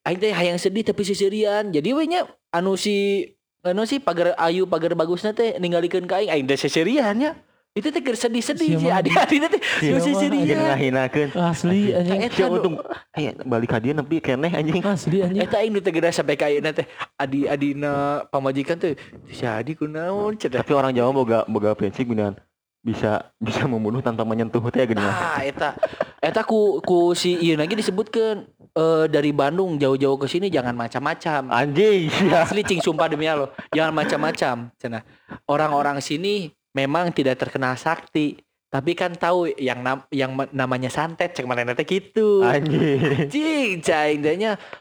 Aing 0.01 0.17
teh 0.17 0.29
hayang 0.29 0.57
sedih 0.57 0.83
tapi 0.83 1.01
seserian. 1.01 1.69
Jadi 1.69 1.93
we 1.93 2.05
nya 2.05 2.25
anu 2.49 2.73
si 2.73 3.25
anu 3.61 3.85
si 3.85 3.97
pagar 3.97 4.33
ayu 4.35 4.65
pagar 4.65 4.93
bagusna 4.93 5.31
teh 5.31 5.55
ninggalikeun 5.55 6.03
ka 6.03 6.17
aing 6.17 6.29
aing 6.29 6.45
teh 6.45 6.57
seserian 6.59 7.13
nya. 7.15 7.31
Itu 7.73 7.89
teh 7.89 8.05
keur 8.05 8.13
sedih-sedih 8.13 8.69
si 8.69 8.77
Sia 8.77 8.85
mah. 8.85 9.01
adik-adik 9.01 9.49
teh 9.49 9.61
geus 9.81 9.97
mah, 9.97 9.97
Aja 9.97 10.05
seserian. 10.05 10.57
ngahinakeun. 10.69 11.29
Asli 11.33 11.81
anjing. 11.89 12.21
Eta 12.21 12.43
nu- 12.43 12.53
untung 12.53 12.75
aya 13.09 13.31
balik 13.41 13.69
ka 13.69 13.81
dieu 13.81 13.97
nepi 13.97 14.21
keneh 14.21 14.53
anjing. 14.53 14.77
Asli 14.79 15.17
anjing. 15.19 15.41
Eta 15.41 15.57
aing 15.57 15.73
nu 15.73 15.81
teh 15.81 15.89
geura 15.89 16.13
sampai 16.13 16.37
ka 16.37 16.45
ayeuna 16.45 16.69
teh 16.69 16.85
adi 17.17 17.49
adina 17.49 17.93
pamajikan 18.29 18.77
teh 18.77 18.93
si 19.27 19.41
adi 19.41 19.73
kunaon 19.73 20.37
cenah. 20.37 20.61
Tapi 20.61 20.69
orang 20.71 20.93
Jawa 20.93 21.09
boga 21.11 21.39
boga 21.49 21.73
prinsip 21.73 22.05
geunan 22.05 22.37
bisa 22.79 23.33
bisa 23.41 23.65
membunuh 23.65 24.05
tanpa 24.05 24.21
menyentuh 24.21 24.61
teh 24.69 24.85
geuning. 24.85 25.01
Ah, 25.01 25.41
eta 25.41 25.73
eta 26.21 26.45
ku 26.45 26.77
ku 26.79 27.17
si 27.17 27.41
ieu 27.41 27.57
lagi 27.57 27.73
disebutkeun 27.73 28.37
eh 28.69 29.05
dari 29.09 29.33
Bandung 29.33 29.81
jauh-jauh 29.81 30.21
ke 30.21 30.29
sini 30.29 30.45
jangan 30.47 30.77
macam-macam. 30.77 31.49
Anjing, 31.49 32.05
sia. 32.07 32.45
Asli 32.45 32.61
cing 32.61 32.85
sumpah 32.85 33.09
demi 33.09 33.25
Allah, 33.25 33.49
jangan 33.73 33.97
macam-macam. 33.97 34.69
Cenah. 34.77 35.01
Orang-orang 35.45 35.97
sini 35.97 36.53
memang 36.73 37.13
tidak 37.13 37.39
terkenal 37.39 37.77
sakti, 37.77 38.41
tapi 38.73 38.97
kan 38.97 39.13
tahu 39.13 39.53
yang 39.53 39.85
nam 39.85 40.01
yang 40.09 40.33
ma- 40.33 40.49
namanya 40.49 40.89
santet 40.89 41.37
cek 41.37 41.45
mana 41.45 41.77
teh 41.77 41.85
gitu. 41.85 42.41
Anjing. 42.41 43.29
Cing, 43.29 43.85
cai. 43.85 44.17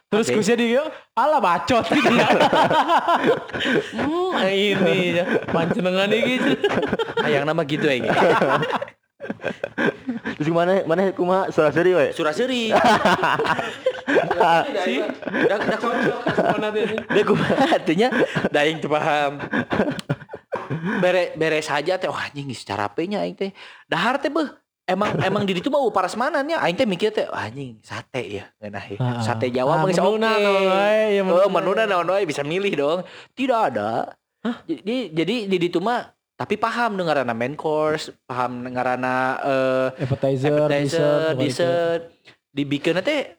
Terus 0.09 0.33
Oke. 0.33 0.41
kusnya 0.41 0.57
dia 0.57 0.89
ala 1.13 1.37
bacot 1.45 1.85
gitu 1.93 2.09
ya. 2.09 2.29
hmm, 4.01 4.33
ini 4.49 5.21
ya. 5.21 5.25
Pancenengan 5.45 6.09
gitu. 6.09 6.57
yang 7.29 7.45
nama 7.45 7.61
gitu 7.69 7.85
ya. 7.85 8.17
Terus 10.41 10.47
gimana 10.49 10.81
mana 10.89 11.13
kumaha 11.13 11.53
soraseri 11.53 11.93
we? 11.93 12.07
Suraseri. 12.17 12.73
Si. 14.89 14.95
Dah 15.47 15.59
dah 15.61 15.79
Mana 16.57 16.73
dia 16.73 16.89
ini? 16.89 16.97
Dah 16.97 17.25
kumaha 17.29 17.77
artinya 17.77 18.09
daing 18.49 18.81
teu 18.81 18.89
paham. 18.89 19.37
Bere 21.01 21.33
beres 21.37 21.67
saja 21.67 21.97
teh 21.97 22.09
wah 22.09 22.29
anjing 22.29 22.49
secara 22.55 22.89
nya 23.05 23.23
aing 23.25 23.37
teh. 23.37 23.51
Dahar 23.89 24.17
teh 24.19 24.29
beuh 24.29 24.49
emang 24.83 25.15
emang 25.23 25.43
di 25.47 25.55
ditu 25.55 25.71
mah 25.71 25.79
parasmanannya 25.95 26.59
aing 26.59 26.77
teh 26.77 26.89
mikir 26.89 27.11
teh 27.15 27.27
wah 27.31 27.47
anjing 27.47 27.79
sate 27.81 28.43
ya 28.43 28.45
ngeunah 28.61 28.85
ya. 28.89 28.99
Sate. 29.23 29.47
Jawa 29.49 29.73
Ah, 29.73 29.77
mah 29.83 29.89
geus 29.89 29.99
oke. 29.99 30.19
menuna 30.19 30.31
naon 30.39 30.65
wae, 30.69 31.03
ya 31.17 31.23
menuna. 31.23 31.83
Oh, 31.85 31.89
naon 31.89 32.09
wae 32.11 32.25
bisa 32.27 32.43
milih 32.43 32.73
dong. 32.75 32.99
Tidak 33.37 33.59
ada. 33.73 34.13
Jadi 34.67 35.15
jadi 35.15 35.35
di 35.47 35.57
ditu 35.57 35.79
mah 35.79 36.11
tapi 36.35 36.59
paham 36.59 36.99
dengarana 36.99 37.31
main 37.31 37.55
course, 37.55 38.11
paham 38.27 38.67
dengarana 38.67 39.39
eh 39.47 40.03
Appetizer, 40.03 40.67
appetizer, 40.67 40.67
dessert, 40.67 41.35
dessert, 41.39 42.03
dibikin 42.51 42.99
teh 42.99 43.39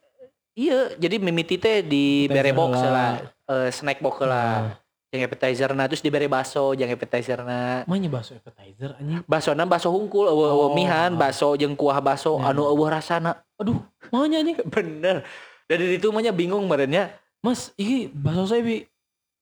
iya 0.55 0.93
jadi 0.95 1.19
mimiti 1.19 1.59
teh 1.59 1.83
di 1.83 2.29
bere 2.31 2.55
box 2.55 2.79
lah. 2.79 3.19
eh, 3.49 3.69
snack 3.73 3.99
box 3.99 4.23
lah 4.23 4.79
yang 5.13 5.29
appetizer 5.29 5.69
nah 5.71 5.85
terus 5.85 6.01
dibere 6.01 6.25
baso 6.25 6.73
yang 6.73 6.89
appetizer 6.89 7.37
na 7.45 7.85
Mana 7.85 8.09
bakso 8.09 8.33
appetizer 8.33 8.97
anjing? 8.97 9.21
baso 9.29 9.53
na 9.53 9.69
baso 9.69 9.93
hungkul 9.93 10.25
eueuh 10.25 10.49
eueuh 10.49 10.69
Oh. 10.69 10.73
mihan 10.73 11.13
baso 11.13 11.53
jeung 11.53 11.77
kuah 11.77 12.01
baso 12.01 12.41
Ya. 12.41 12.49
anu 12.49 12.65
eueuh 12.65 12.89
rasana 12.89 13.45
Aduh, 13.61 13.77
maunya 14.09 14.41
anjing. 14.41 14.57
bener 14.73 15.21
dari 15.69 16.01
itu 16.01 16.09
mah 16.09 16.19
nya 16.19 16.33
bingung 16.33 16.65
merenya 16.65 17.13
Mas, 17.43 17.75
iki 17.75 18.07
bakso 18.07 18.47
sapi. 18.47 18.87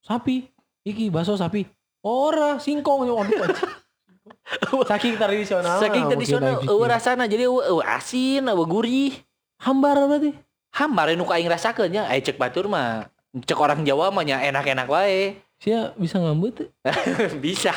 Sapi. 0.02 0.50
Iki 0.82 1.06
bakso 1.08 1.38
sapi. 1.38 1.62
Ora, 2.02 2.58
singkong 2.58 3.06
aduh 3.06 3.22
anjing. 3.22 3.38
Saking 4.90 5.14
tradisional. 5.16 5.78
saking 5.80 6.04
mungkin 6.04 6.18
tradisional 6.18 6.52
eueuh 6.62 6.84
pikir. 6.84 6.92
rasana 6.92 7.24
jadi 7.24 7.48
eueuh 7.48 7.64
eueuh 7.64 7.84
asin 7.86 8.44
eueuh 8.44 8.68
gurih 8.68 9.16
hambar 9.56 9.96
berarti. 10.04 10.36
hambar 10.72 11.14
nu 11.14 11.24
ka 11.24 11.36
aing 11.36 11.48
rasakeun 11.48 11.88
nya 11.88 12.02
aya 12.08 12.18
cek 12.18 12.36
batur 12.36 12.64
mah 12.66 13.06
cek 13.38 13.56
orang 13.56 13.80
Jawa 13.84 14.08
mah 14.08 14.24
nya 14.24 14.40
enak-enak 14.42 14.88
wae 14.88 15.36
Sia 15.62 15.94
bisa 15.94 16.18
ngambut. 16.18 16.58
tuh. 16.58 16.68
bisa 17.44 17.70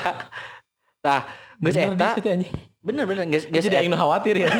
tah 1.05 1.29
geus 1.61 1.77
eta 1.77 2.17
di 2.17 2.49
bener 2.81 3.05
bener 3.05 3.29
geus 3.29 3.45
geus 3.45 3.61
Jadi 3.69 3.85
aing 3.85 3.93
khawatir 3.93 4.41
ya. 4.41 4.49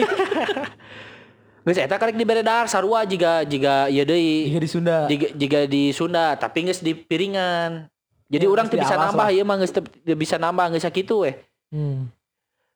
Geus 1.66 1.82
eta 1.82 1.98
karek 1.98 2.14
dibere 2.14 2.46
dahar 2.46 2.70
sarua 2.70 3.02
jiga 3.10 3.42
jiga 3.42 3.90
ieu 3.90 4.06
deui. 4.06 4.54
Jika 4.54 4.62
di 4.62 4.70
Sunda. 4.70 4.98
Jiga, 5.10 5.28
jiga 5.34 5.60
di 5.66 5.90
Sunda 5.90 6.38
tapi 6.38 6.70
geus 6.70 6.86
di 6.86 6.94
piringan. 6.94 7.90
Jadi 8.30 8.46
Ya, 8.46 8.50
orang 8.54 8.70
teu 8.70 8.78
bisa 8.78 8.94
nambah 8.94 9.34
ieu 9.34 9.42
mah 9.42 9.58
geus 9.58 9.74
bisa 10.14 10.38
nambah 10.38 10.78
geus 10.78 10.86
sakitu 10.86 11.26
we. 11.26 11.34
Hmm. 11.74 12.14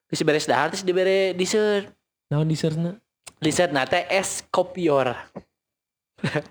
Geus 0.09 0.25
beres 0.25 0.49
dahar 0.49 0.73
terus 0.73 0.81
dibere 0.81 1.37
dessert. 1.37 1.93
Naon 2.33 2.49
dessertna? 2.49 2.97
Dessert 3.37 3.69
na 3.69 3.85
teh 3.85 4.09
es 4.09 4.41
kopior. 4.49 5.13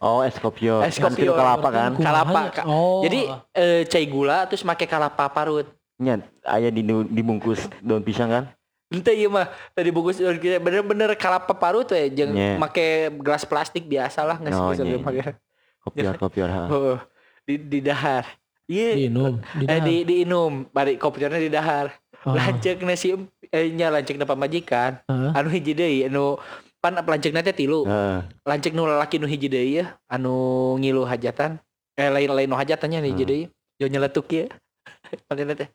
Oh, 0.04 0.24
es 0.24 0.36
kopior. 0.40 0.84
Es 0.84 0.96
kopior. 0.96 1.16
tiru 1.16 1.32
kalapa 1.36 1.68
kan. 1.68 1.90
Kalapa, 1.98 2.30
Kumahanya? 2.30 2.56
Kak. 2.56 2.64
Oh. 2.66 3.00
Jadi 3.04 3.20
eh, 3.54 3.82
cai 3.84 4.06
gula 4.08 4.48
terus 4.48 4.64
make 4.64 4.88
kalapa 4.88 5.28
parut. 5.28 5.66
Nya 5.98 6.22
aya 6.46 6.70
di 6.70 6.86
dibungkus 6.86 7.66
daun 7.82 8.02
pisang 8.06 8.30
kan. 8.30 8.44
Ente 8.88 9.12
ieu 9.12 9.28
mah 9.28 9.52
tadi 9.76 9.92
bungkus 9.92 10.16
bener-bener 10.64 11.12
kalapa 11.12 11.52
parut 11.52 11.84
we 11.92 12.08
jeung 12.08 12.32
Nya. 12.32 12.56
make 12.56 13.12
gelas 13.20 13.44
plastik 13.44 13.84
biasa 13.84 14.24
lah 14.24 14.40
geus 14.40 14.56
Oh, 14.56 14.72
geus 14.72 14.80
nya, 14.80 14.96
make. 14.96 15.36
Kopior 15.84 16.14
kopior 16.16 16.48
ha. 16.48 16.64
Oh, 16.72 16.96
di 17.44 17.60
di 17.60 17.84
dahar. 17.84 18.24
Iya. 18.64 18.96
diinum. 18.96 19.40
Di 19.40 19.64
Eh 19.64 19.80
di 19.80 19.94
diinum, 20.08 20.68
bari 20.72 20.96
kopiornya 20.96 21.40
di 21.40 21.52
dahar. 21.52 21.92
Oh. 22.24 22.32
Lanceuk 22.32 22.80
nasi 22.84 23.12
eh 23.52 23.68
nya 23.72 23.92
lanceuk 23.92 24.16
na 24.16 24.24
pamajikan. 24.24 25.04
Heeh. 25.04 25.30
Anu 25.36 25.48
hiji 25.52 25.72
deui 25.76 26.08
anu 26.08 26.40
pan 26.78 26.94
lanceukna 26.94 27.42
teh 27.42 27.54
tilu. 27.54 27.84
Heeh. 27.84 28.22
Lanceuk 28.46 28.74
nu 28.74 28.86
lalaki 28.86 29.18
nu 29.18 29.26
hiji 29.26 29.50
deui 29.50 29.82
ya, 29.82 29.98
anu 30.06 30.76
ngilu 30.78 31.02
hajatan. 31.04 31.58
Eh 31.98 32.08
lain-lain 32.08 32.46
nu 32.46 32.56
hajatannya 32.56 33.02
hiji 33.02 33.24
Hmm. 33.26 33.30
deui. 33.30 33.44
Jo 33.78 33.86
nyeletuk 33.90 34.26
ya. 34.30 34.44
Panena 35.28 35.54
teh. 35.58 35.68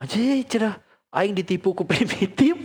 Anjing 0.00 0.44
cenah 0.48 0.80
aing 1.12 1.36
ditipu 1.36 1.76
ku 1.76 1.84
primitif. 1.90 2.56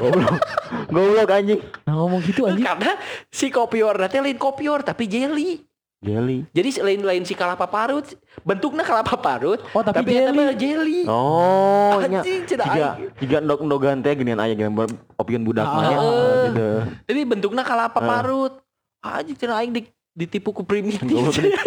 Goblok. 0.00 0.40
Goblok 0.88 1.30
anjing. 1.30 1.60
Nah 1.84 1.94
ngomong 1.96 2.24
gitu 2.24 2.48
anjing. 2.48 2.64
Karena 2.64 2.96
si 3.28 3.52
kopior 3.52 3.96
teh 4.08 4.20
lain 4.24 4.40
kopior 4.40 4.80
tapi 4.80 5.04
jelly. 5.04 5.67
Jelly. 5.98 6.46
Jadi 6.48 6.78
lain 6.78 7.00
lain 7.02 7.22
si 7.22 7.34
kalapa 7.34 7.66
parut, 7.66 8.06
bentuknya 8.40 8.86
kalapa 8.86 9.18
parut, 9.18 9.58
Oh 9.68 9.82
tapi, 9.82 9.98
tapi 9.98 10.10
jelly. 10.14 10.30
mah 10.30 10.54
jelly. 10.54 11.00
Oh, 11.04 11.98
nya. 12.00 12.22
Cenah 12.22 12.66
Jika 12.66 12.88
aing. 12.94 13.10
jika 13.18 13.36
ndog-ndogan 13.42 13.98
teh 13.98 14.14
geuningan 14.14 14.38
aya 14.38 14.54
geunan 14.54 14.86
opieun 15.14 15.42
budak 15.42 15.66
Ah, 15.66 15.74
mah 15.74 15.82
nya. 15.84 15.96
ah. 15.96 16.06
Gitu. 16.46 16.68
Jadi 17.04 17.20
bentuknya 17.26 17.62
kalapa 17.62 17.98
Ah. 17.98 18.06
parut. 18.06 18.62
Anjing 19.00 19.34
cenah 19.34 19.58
aing 19.58 19.74
di, 19.74 19.82
ditipu 20.12 20.50
ku 20.52 20.62
primitif. 20.62 21.02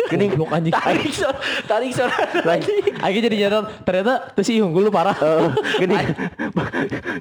Geuning. 0.07 0.31
Goblok 0.33 0.51
anjing. 0.53 0.71
tarik 0.73 1.11
so, 1.11 1.27
tarik 1.63 1.91
so. 1.91 2.07
Lain 2.41 2.63
Aing 3.03 3.19
jadi 3.21 3.35
nyadar 3.37 3.67
ternyata 3.83 4.31
tuh 4.31 4.43
si 4.43 4.57
unggul 4.57 4.87
lu 4.87 4.91
parah. 4.91 5.11
Eh, 5.13 5.47
geuning. 5.77 6.07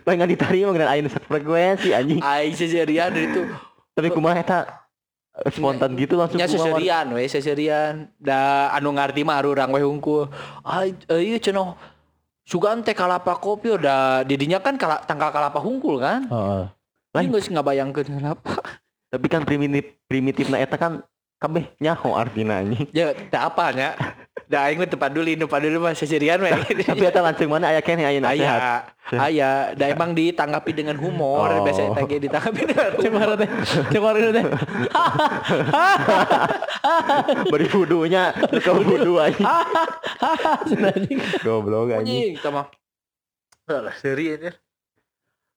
Lain 0.01 0.15
ngan 0.17 0.31
diterima 0.31 0.71
geunan 0.71 0.87
aya 0.89 1.03
nu 1.03 1.11
frekuensi 1.11 1.91
anjing. 1.91 2.23
Aing 2.23 2.55
seserian 2.55 3.11
dari 3.11 3.27
itu. 3.29 3.51
Tapi 3.91 4.09
kumaha 4.09 4.39
eta 4.39 4.59
spontan 5.49 5.97
gitu 5.97 6.21
langsung 6.21 6.37
Nya 6.37 6.45
seserian 6.45 7.07
we 7.17 7.25
seserian. 7.25 8.13
Da 8.21 8.69
anu 8.77 8.93
ngarti 8.93 9.25
mah 9.25 9.41
urang 9.41 9.73
we 9.73 9.81
hungkul. 9.81 10.29
Ai 10.61 10.93
eh, 11.09 11.33
ieu 11.33 11.41
cenah 11.41 11.77
Sugan 12.51 12.83
teh 12.83 12.99
kalapa 12.99 13.39
kopi 13.39 13.79
udah 13.79 14.27
didinya 14.27 14.59
kan 14.59 14.75
kala, 14.75 15.07
tangkal 15.07 15.31
kalapa 15.31 15.63
hungkul 15.63 16.03
kan. 16.03 16.27
Heeh. 16.27 16.65
Lain 17.15 17.31
geus 17.31 17.47
ngabayangkeun 17.47 18.11
kenapa. 18.11 18.59
Tapi 19.07 19.27
kan 19.31 19.47
primitif 19.47 19.95
primitifna 20.11 20.59
eta 20.59 20.75
kan 20.75 21.07
kabeh 21.39 21.71
nyaho 21.79 22.19
artina 22.19 22.59
anjing. 22.59 22.91
Ya 22.91 23.15
teh 23.15 23.39
apa 23.39 23.71
nya. 23.71 23.95
Da 24.51 24.67
aing 24.67 24.77
mah 24.77 24.91
paduli 24.91 25.39
nu 25.39 25.47
paduli 25.47 25.79
mah 25.79 25.95
seserian 25.95 26.35
we. 26.37 26.51
Tapi 26.83 27.07
eta 27.07 27.23
langsung 27.23 27.47
mana 27.47 27.71
aya 27.71 27.79
keneh 27.79 28.03
aya 28.03 28.19
sehat. 28.19 28.91
Aya, 29.15 29.23
aya, 29.23 29.51
da 29.75 29.87
emang 29.87 30.11
ditanggapi 30.11 30.71
dengan 30.75 30.99
humor, 30.99 31.47
Oh. 31.47 31.63
biasanya 31.63 31.95
teh 31.95 32.05
ge 32.05 32.17
ditanggapi 32.27 32.61
dengan 32.65 32.91
humor. 32.99 33.29
teh? 33.39 33.49
Cek 33.87 34.01
mana 34.03 34.29
teh? 34.35 34.43
Beri 37.47 37.67
wudunya, 37.69 38.33
ke 38.35 38.71
wudu 38.71 39.19
anjing. 39.19 39.47
Goblok 41.43 41.91
anjing. 41.93 42.03
Anjing, 42.03 42.33
sama. 42.39 42.67
Alah, 43.67 43.95
seri 43.95 44.35
aja. 44.35 44.51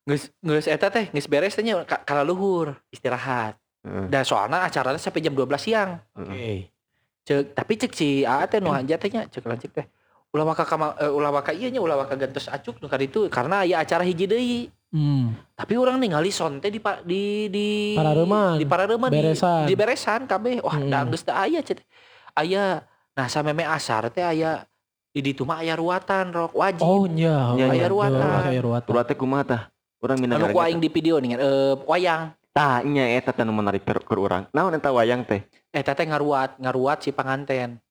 Geus 0.03 0.29
geus 0.37 0.67
eta 0.67 0.91
teh 0.91 1.07
geus 1.09 1.25
beres 1.25 1.55
teh 1.55 1.63
nya 1.63 1.81
ka- 1.87 2.03
kala 2.03 2.21
luhur, 2.21 2.75
istirahat. 2.91 3.57
Heeh. 3.83 4.07
Dan 4.07 4.21
soalnya 4.21 4.63
acaranya 4.63 4.97
sampai 4.97 5.19
jam 5.19 5.33
12 5.33 5.59
siang. 5.59 5.99
Oke. 6.13 6.72
Cek, 7.23 7.55
tapi 7.55 7.79
cek 7.79 7.91
si 7.95 8.27
Aa 8.27 8.43
teh 8.51 8.59
nu 8.59 8.75
hanja 8.75 8.99
teh 8.99 9.07
nya, 9.07 9.23
cek 9.31 9.47
lanjut 9.47 9.71
teh. 9.71 9.87
Ulah 10.33 10.43
maka 10.43 10.65
kama, 10.67 10.97
uh, 10.97 11.13
ulah 11.13 11.31
maka 11.31 11.53
ieu 11.55 11.69
nya 11.71 11.79
ulah 11.79 11.95
maka 11.95 12.17
gantos 12.19 12.49
acuk 12.49 12.81
nu 12.81 12.89
itu 12.89 13.29
karena 13.31 13.63
aya 13.63 13.79
acara 13.79 14.03
hiji 14.03 14.25
deui. 14.27 14.61
Hmm. 14.93 15.33
Tapi 15.55 15.73
orang 15.73 15.97
ningali 15.97 16.29
sonte 16.29 16.69
di 16.69 16.77
pa- 16.77 17.01
di 17.01 17.49
di 17.49 17.93
di 17.93 18.65
Parareuman 18.65 19.09
di 19.09 19.17
Beresan. 19.17 19.65
di 19.65 19.73
beresan 19.73 20.21
kabeh. 20.27 20.61
Wah, 20.61 20.77
Hmm. 20.77 20.89
da 20.89 21.05
geus 21.07 21.23
teu 21.23 21.33
aya 21.33 21.63
cet. 21.63 21.81
Aya 22.33 22.81
nah 23.13 23.27
sameme 23.29 23.63
asar 23.63 24.09
teh 24.09 24.21
aya 24.21 24.65
di 25.13 25.21
ditu 25.21 25.45
mah 25.45 25.61
aya 25.61 25.77
ruatan 25.77 26.33
rok 26.33 26.53
wajib. 26.53 26.81
Oh 26.83 27.05
nya, 27.05 27.53
Nya, 27.55 27.69
nya. 27.69 27.73
aya 27.73 27.87
ruatan. 27.87 28.29
Aya 28.49 28.61
ruatan. 28.61 28.89
Ulah 28.89 29.05
teh 29.05 29.15
kumaha 29.15 29.43
tah? 29.45 29.61
Urang 30.03 30.19
mina 30.19 30.35
anu 30.35 30.51
ku 30.51 30.59
aing 30.59 30.83
di 30.83 30.89
video 30.91 31.21
nih 31.23 31.39
eh 31.39 31.73
wayang. 31.87 32.33
Tah 32.51 32.83
nya 32.83 33.05
eta 33.15 33.31
teh 33.31 33.45
nu 33.47 33.53
menarik 33.55 33.81
keur 33.85 34.19
urang. 34.19 34.45
Naon 34.51 34.75
eta 34.75 34.91
wayang 34.91 35.23
teh? 35.23 35.45
Eh 35.73 35.81
teteh 35.81 36.05
ngaruat, 36.05 36.61
ngaruat 36.61 37.01
si 37.01 37.09
panganten. 37.09 37.81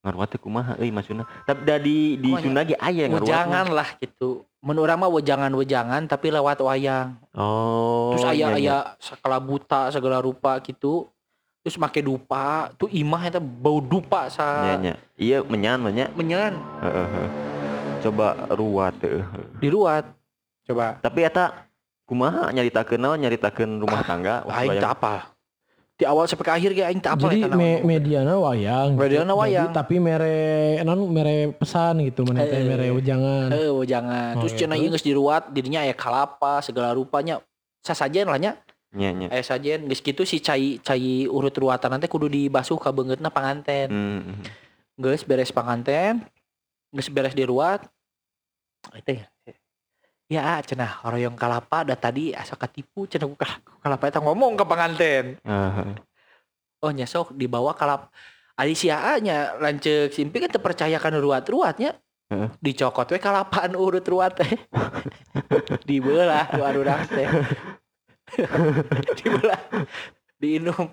Ngaruat 0.00 0.28
teh 0.32 0.40
kumaha 0.40 0.72
euy 0.80 0.88
maksudna. 0.88 1.28
Tapi 1.44 1.60
da 1.68 1.76
di 1.76 2.16
di? 2.16 2.32
Sunda 2.40 2.64
ge 2.64 2.80
aya 2.80 3.12
ngaruat. 3.12 3.28
Wejangan 3.28 3.66
lah 3.76 3.88
gitu. 4.00 4.48
Menurut 4.64 4.88
urang 4.88 4.98
mah 5.04 5.12
wejangan-wejangan 5.12 6.08
tapi 6.08 6.32
lewat 6.32 6.64
wayang. 6.64 7.20
Oh. 7.36 8.16
Terus 8.16 8.24
aya 8.24 8.34
iya, 8.34 8.46
iya. 8.56 8.56
aya 8.56 8.76
skala 9.04 9.36
buta 9.36 9.92
segala 9.92 10.24
rupa 10.24 10.56
gitu. 10.64 11.12
Terus 11.60 11.76
make 11.76 12.00
dupa, 12.00 12.72
tuh 12.80 12.88
imah 12.88 13.28
eta 13.28 13.36
bau 13.36 13.84
dupa 13.84 14.32
sa. 14.32 14.80
Iya 15.20 15.44
menyan 15.44 15.84
mah 15.84 15.92
nya. 15.92 16.08
menyan 16.16 16.56
Heeh. 16.80 17.06
heeh. 17.12 17.28
Coba 18.00 18.48
ruat 18.56 18.96
teh. 18.96 19.20
diruat. 19.60 20.08
Coba. 20.64 20.96
Tapi 21.04 21.28
eta 21.28 21.68
kumaha 22.08 22.48
nyaritakeun 22.48 22.96
naon 22.96 23.20
nyaritakeun 23.20 23.76
rumah 23.76 24.00
tangga 24.08 24.40
Aing 24.48 24.80
tak 24.80 24.96
apal. 24.96 25.20
Di 25.98 26.06
awal 26.06 26.30
sampai 26.30 26.46
ke 26.46 26.52
akhir 26.54 26.70
ge 26.78 26.82
aing 26.86 27.02
tak 27.02 27.18
apal 27.18 27.34
Jadi 27.34 27.42
eta 27.42 27.58
me 27.58 27.82
mediana 27.82 28.38
wayang. 28.38 28.94
Mediana 28.94 29.34
Jadi, 29.34 29.40
wayang. 29.42 29.70
tapi 29.74 29.98
mere 29.98 30.38
non 30.86 31.02
mere 31.10 31.50
pesan 31.50 32.06
gitu 32.06 32.22
mana 32.22 32.46
Eh. 32.46 32.62
mere 32.62 32.94
ujangan. 32.94 33.50
Heeh, 33.50 33.66
oh, 33.66 33.82
jangan. 33.82 34.38
Oh, 34.38 34.46
Terus 34.46 34.54
iya, 34.54 34.58
cenah 34.62 34.76
terus? 34.78 34.86
ieu 34.86 34.94
geus 34.94 35.02
diruat, 35.02 35.42
dirinya 35.50 35.82
aya 35.82 35.98
kalapa 35.98 36.62
segala 36.62 36.94
rupanya. 36.94 37.42
Sasajen 37.82 38.30
lah 38.30 38.38
nya. 38.38 38.54
Nya 38.94 39.10
nya. 39.10 39.26
Aya 39.26 39.42
sajen 39.42 39.90
geus 39.90 39.98
kitu 39.98 40.22
si 40.22 40.38
cai 40.38 40.78
cai 40.78 41.26
urut 41.26 41.52
ruatan 41.52 41.90
nanti 41.90 42.06
kudu 42.06 42.30
dibasuh 42.30 42.78
ka 42.78 42.94
beungeutna 42.94 43.34
panganten. 43.34 43.90
Hmm. 43.90 44.38
Geus 44.94 45.26
beres 45.26 45.50
panganten. 45.50 46.22
Geus 46.94 47.10
beres 47.10 47.34
diruat. 47.34 47.82
Itu 48.94 49.18
ya. 49.18 49.26
Ya 50.28 50.60
cenah 50.60 51.00
hoyong 51.08 51.40
kalapa 51.40 51.88
da 51.88 51.96
tadi 51.96 52.36
asa 52.36 52.52
katipu 52.52 53.08
cenah 53.08 53.24
ku 53.24 53.36
kal- 53.36 53.64
ku 53.64 53.80
kalapa 53.80 54.12
eta 54.12 54.20
ngomong 54.20 54.60
ke 54.60 54.64
panganten. 54.68 55.24
Heeh. 55.40 55.88
Oh 56.84 56.92
nya 56.92 57.08
sok 57.08 57.32
dibawa 57.34 57.72
kalap 57.72 58.12
Adi 58.58 58.74
sia 58.74 58.98
nya 59.22 59.54
lanceuk 59.62 60.10
simpi 60.10 60.42
kan 60.42 60.50
teu 60.50 60.58
percaya 60.58 60.98
kan 60.98 61.14
ruat-ruatnya. 61.14 61.94
Heeh. 62.28 62.48
Dicokot 62.58 63.08
we 63.14 63.22
kalapaan 63.22 63.78
urut 63.78 64.02
ruat 64.04 64.34
teh. 64.34 64.50
Dibelah 65.88 66.50
ku 66.50 66.60
arurang 66.66 67.06
teh. 67.06 67.24
Dibelah. 69.22 69.62
Diinum. 70.42 70.90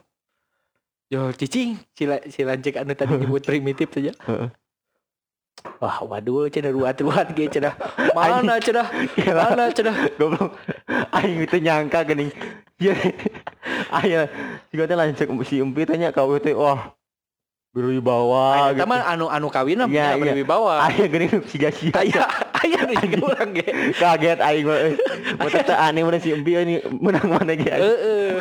Yo 1.09 1.33
cicing 1.33 1.81
sila 1.97 2.21
sila 2.29 2.53
cek 2.53 2.85
anu 2.85 2.93
tadi 2.93 3.17
nyebut 3.17 3.41
primitif 3.41 3.89
saja. 3.91 4.13
Heeh. 4.13 4.47
Wah, 5.79 5.97
waduh 6.03 6.47
cenah 6.51 6.71
ruat-ruat 6.71 7.31
ge 7.35 7.47
cenah. 7.51 7.73
Mana? 8.17 8.59
Gila. 8.59 8.83
Mana 9.39 9.71
cenah? 9.71 9.95
Goblok. 10.15 10.55
Aing 11.15 11.43
itu 11.43 11.57
nyangka 11.59 12.03
geuning. 12.07 12.31
Ieu. 12.79 12.95
Aya 13.91 14.27
siga 14.69 14.83
teh 14.87 14.95
lanceuk 14.95 15.31
si 15.47 15.63
Empi 15.63 15.87
teh 15.87 15.95
nya 15.95 16.11
ka 16.11 16.27
teh 16.43 16.53
wah 16.53 16.91
berwibawa 17.75 18.71
Eta 18.71 18.87
mah 18.87 19.03
anu 19.03 19.27
anu 19.27 19.51
kawin 19.51 19.83
Iya, 19.83 20.15
nya 20.15 20.15
iya. 20.15 20.19
berwibawa. 20.19 20.79
Aya 20.87 21.05
geuning 21.07 21.43
siga 21.47 21.71
sia. 21.71 21.91
Aya 21.95 22.23
aya 22.59 22.79
nu 22.87 22.93
jeung 22.99 23.23
urang 23.23 23.51
ge. 23.55 23.67
Kaget 23.99 24.39
aing 24.43 24.65
mah. 24.67 24.77
euy. 24.79 24.95
Mun 25.39 25.49
teh 25.51 25.75
aneh 25.75 26.01
mun 26.03 26.15
si 26.19 26.29
Empi 26.35 26.51
ini 26.55 26.83
menang 26.87 27.27
mana 27.31 27.53
ge. 27.55 27.71
Heeh. 27.71 28.39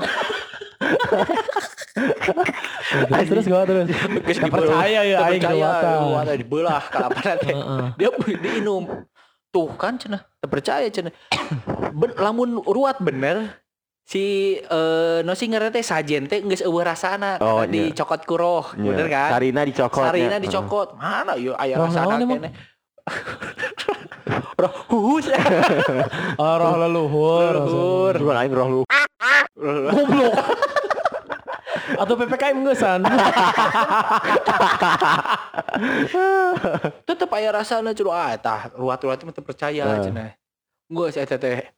Terus 1.94 3.26
terus 3.30 3.46
gua 3.46 3.62
terus. 3.62 3.86
Geus 4.26 4.38
Nggak 4.42 4.52
percaya 4.52 5.00
ya 5.06 5.16
aing 5.30 5.42
percaya 5.42 6.34
dibelah 6.34 6.82
kalapan 6.90 7.22
teh. 7.38 7.54
Dia 7.98 8.10
diinum. 8.42 9.06
Tuh 9.54 9.70
kan 9.78 9.94
cenah, 9.94 10.26
teu 10.42 10.50
percaya 10.50 10.90
cenah. 10.90 11.14
Ben, 11.94 12.10
lamun 12.18 12.58
ruat 12.66 12.98
bener 12.98 13.54
si 14.02 14.58
eh 14.58 15.22
no 15.22 15.38
si 15.38 15.46
ngaran 15.46 15.70
teh 15.70 15.86
sajen 15.86 16.26
teh 16.26 16.42
geus 16.42 16.60
eueuh 16.60 16.82
rasana 16.82 17.38
Oh, 17.38 17.62
iya. 17.62 17.94
dicokot 17.94 18.26
ku 18.26 18.34
roh, 18.34 18.66
bener 18.74 19.06
kan? 19.06 19.38
Sarina 19.38 19.62
dicokot. 19.62 20.02
Sarina 20.10 20.36
nya. 20.36 20.42
dicokot. 20.42 20.98
Mana 20.98 21.38
yuk 21.38 21.54
aya 21.54 21.78
Roh 21.78 21.86
rasana 21.86 22.18
kene. 22.18 22.50
roh 24.62 24.74
huhus. 24.90 25.30
Oh, 26.42 26.54
roh 26.58 26.74
leluhur. 26.74 27.52
Leluhur. 27.54 28.14
Bukan 28.18 28.36
aing 28.42 28.52
roh 28.52 28.68
lu. 28.68 28.82
Goblok. 29.54 30.34
Atau 31.94 32.14
PPKM 32.16 32.56
ngeusan. 32.60 33.00
Tetep 37.04 37.30
aya 37.30 37.50
rasana 37.52 37.92
curu 37.92 38.10
ah 38.10 38.34
tah 38.36 38.70
ruat-ruat 38.74 39.20
mah 39.22 39.32
teu 39.32 39.42
percaya 39.42 39.84
Eh. 39.84 40.02
cenah. 40.02 40.30
Geus 40.86 41.16
eta 41.16 41.36
teh. 41.36 41.68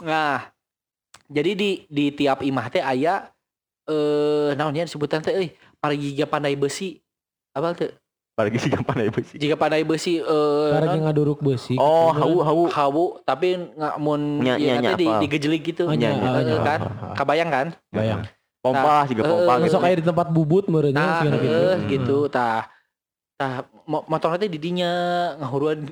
Nah, 0.00 0.48
jadi 1.26 1.52
di 1.52 1.70
di 1.86 2.10
tiap 2.10 2.40
imah 2.40 2.66
teh 2.68 2.80
aya 2.80 3.28
eh 3.84 4.50
naon 4.54 4.72
nya 4.72 4.86
disebutan 4.86 5.20
teh 5.20 5.34
euy, 5.34 5.48
pargiga 5.76 6.24
pandai 6.24 6.54
besi. 6.54 7.00
Apa 7.52 7.74
teh? 7.74 7.90
Apalagi 8.30 8.56
si 8.56 8.68
gampang 8.72 8.96
ieu 8.96 9.12
sih. 9.20 9.36
Jika 9.36 9.52
pandai 9.52 9.84
besi 9.84 10.16
eh 10.16 10.70
Karena 10.72 10.96
naon? 10.96 11.02
ngaduruk 11.04 11.40
besi. 11.40 11.76
Oh, 11.76 12.08
hawu 12.08 12.40
hawu. 12.40 12.64
hawu 12.70 13.04
tapi 13.20 13.58
nggak 13.58 13.94
mun 13.98 14.40
Nya, 14.40 14.56
ieu 14.56 14.72
nya, 14.72 14.80
nanti 14.80 14.86
nya, 14.86 14.96
di 14.96 15.06
apa? 15.06 15.20
digejelik 15.20 15.62
gitu. 15.66 15.84
Oh, 15.84 15.92
nya, 15.92 16.08
Nya, 16.08 16.22
nya. 16.22 16.30
oh, 16.30 16.40
nya. 16.40 16.54
Eh, 16.54 16.60
kan? 16.62 16.80
Kabayang 17.12 17.50
kan? 17.50 17.66
Bayang. 17.92 18.20
Pompa 18.60 18.84
lah 18.84 19.04
siga 19.08 19.24
Eh, 19.24 19.28
pompa 19.28 19.52
eh, 19.52 19.56
gitu. 19.56 19.64
Besok 19.66 19.80
kayak 19.80 19.96
di 19.96 20.04
tempat 20.04 20.26
bubut 20.28 20.64
meureun 20.68 20.92
nya 20.92 21.00
Tah, 21.00 21.18
segala 21.24 21.36
gitu. 21.40 21.48
eh, 21.50 21.76
gitu, 21.88 22.18
tah. 22.28 22.62
Tah, 23.34 23.54
mo- 23.88 24.04
motor 24.04 24.36
teh 24.36 24.52
didinya 24.52 24.92
ngahuruan. 25.40 25.88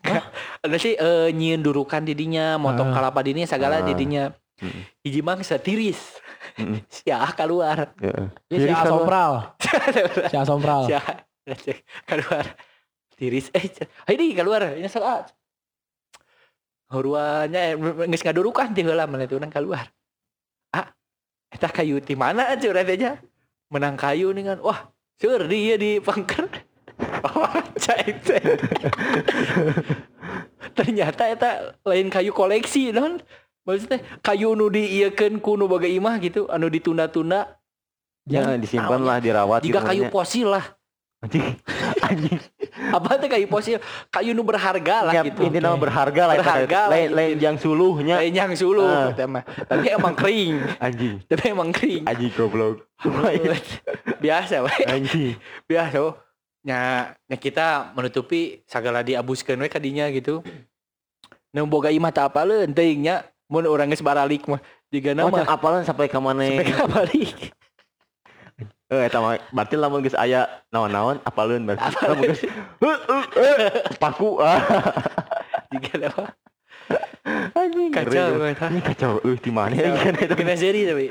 Ada 0.64 0.76
sih 0.80 0.96
eh, 0.96 1.28
nyieun 1.28 1.60
durukan 1.60 2.00
didinya, 2.02 2.56
motong 2.56 2.88
Ah. 2.90 2.94
kalapa 2.96 3.20
didinya 3.20 3.44
sagala 3.44 3.80
Ah. 3.80 3.84
didinya. 3.84 4.32
Mm. 4.56 4.80
Hiji 5.04 5.20
mangsa 5.20 5.60
tiris. 5.60 6.00
Mm. 6.56 6.80
Sia 6.96 7.20
keluar. 7.36 7.92
Heeh. 8.00 8.26
Ya, 8.48 8.58
si 8.64 8.68
Asompral. 8.72 9.32
Si 10.32 10.36
Asompral. 10.40 10.82
Sia 10.88 11.00
keluar. 12.08 12.44
Tiris 13.16 13.48
eh 13.52 13.68
ini 14.12 14.32
keluar 14.32 14.76
ini 14.76 14.88
salah. 14.88 15.24
Huruannya 16.86 17.76
geus 18.06 18.22
ngadurukan 18.22 18.72
ti 18.72 18.80
heula 18.80 19.04
mana 19.04 19.24
urang 19.26 19.50
keluar. 19.50 19.88
Eta 21.56 21.72
kayu 21.72 22.04
ti 22.04 22.12
mana 22.12 22.52
aja. 22.52 23.16
Menang 23.72 23.96
kayu 23.96 24.36
nih 24.36 24.52
kan. 24.52 24.58
Wah, 24.60 24.92
sur 25.16 25.40
dia 25.48 25.80
di 25.80 25.96
pangker. 26.04 26.44
Oh, 27.26 27.44
cai. 27.76 28.08
Ternyata 30.78 31.28
eta 31.28 31.76
lain 31.84 32.08
kayu 32.08 32.32
koleksi 32.32 32.88
non. 32.88 33.20
Maksudnya 33.68 34.00
kayu 34.24 34.56
nu 34.56 34.72
diieukeun 34.72 35.44
ku 35.44 35.60
nu 35.60 35.68
boga 35.68 35.84
imah 35.84 36.16
gitu, 36.24 36.48
anu 36.48 36.72
ditunda-tunda. 36.72 37.60
Ya 38.24 38.56
disimpan 38.56 39.04
lah 39.04 39.20
dirawat 39.20 39.60
Jika 39.60 39.84
gitu 39.84 39.88
kayu 39.92 40.02
fosil 40.08 40.48
lah. 40.48 40.64
anjing. 41.26 41.46
Anjing. 42.08 42.40
Apa 42.76 43.16
teh 43.16 43.26
kayu 43.26 43.48
fosil? 43.48 43.80
Kayu 44.08 44.30
nu 44.30 44.40
berharga 44.40 44.96
lah 45.02 45.12
Ya, 45.12 45.22
gitu. 45.24 45.42
ini 45.42 45.58
nama 45.58 45.74
berharga 45.74 46.22
lah. 46.28 46.34
Berharga 46.36 46.80
lah 46.86 46.92
Lain 46.92 47.08
gitu. 47.08 47.16
lain 47.16 47.34
jang 47.40 47.56
suluhnya. 47.56 48.16
Lain 48.20 48.32
yang 48.32 48.52
suluh 48.52 49.10
mah. 49.26 49.42
Tapi 49.64 49.86
emang 49.88 50.12
kering. 50.12 50.54
Anjing. 50.78 51.14
Tapi 51.24 51.44
emang 51.48 51.70
kering. 51.72 52.04
Anjing 52.04 52.32
goblok. 52.32 52.84
Biasa. 54.20 54.64
Anjing. 54.86 55.36
Biasa. 55.64 55.96
oh. 56.00 56.14
Nya, 56.62 57.14
nya 57.24 57.36
kita 57.38 57.94
menutupi 57.94 58.60
sagala 58.66 59.00
diabuskeun 59.00 59.56
we 59.56 59.70
kadinya 59.70 60.10
gitu. 60.10 60.42
Nu 61.50 61.64
boga 61.64 61.88
imah 61.88 62.10
teu 62.10 62.26
apaleun 62.26 62.74
teuing 62.74 63.06
nya. 63.06 63.22
Mun 63.46 63.62
urang 63.64 63.86
geus 63.86 64.02
baralik 64.02 64.50
mah 64.50 64.58
jiga 64.90 65.14
Oh, 65.14 65.30
nama 65.30 65.38
can 65.38 65.46
apalan 65.48 65.82
sampai 65.86 66.10
ka 66.10 66.18
maneh. 66.18 66.58
sampai 66.58 66.66
ka 66.68 66.84
balik. 66.84 67.54
Eh 68.86 69.10
eta 69.10 69.18
mah 69.18 69.34
berarti 69.50 69.74
lamun 69.74 69.98
geus 69.98 70.14
aya 70.14 70.46
naon-naon 70.70 71.18
apaleun 71.26 71.66
berarti. 71.66 71.90
Apaleun. 71.90 72.14
Lamun 72.14 72.30
geus 72.30 72.42
paku 73.98 74.38
ah. 74.38 74.62
Jiga 75.74 76.06
nama 76.06 76.30
Anjing. 77.58 77.90
kacau 77.90 78.46
eta. 78.46 78.70
Ini 78.70 78.80
kacau 78.86 79.18
euy 79.26 79.34
di 79.42 79.50
mana 79.50 79.74
ya 79.74 79.90
eta. 79.90 80.38
Kena 80.38 80.54
seri 80.54 80.86
tapi. 80.86 81.10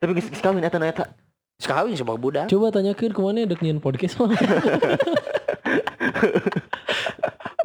Tapi 0.00 0.10
geus 0.16 0.32
geus 0.32 0.40
kawin 0.40 0.64
eta 0.64 0.80
na 0.80 0.88
eta. 0.88 1.12
Sekawin 1.60 1.92
sebab 1.92 2.16
budak. 2.16 2.48
Coba 2.48 2.72
tanyakeun 2.72 3.12
ke 3.12 3.20
mana 3.20 3.44
dek 3.44 3.60
nyian 3.60 3.84
podcast 3.84 4.16
mah. 4.16 4.32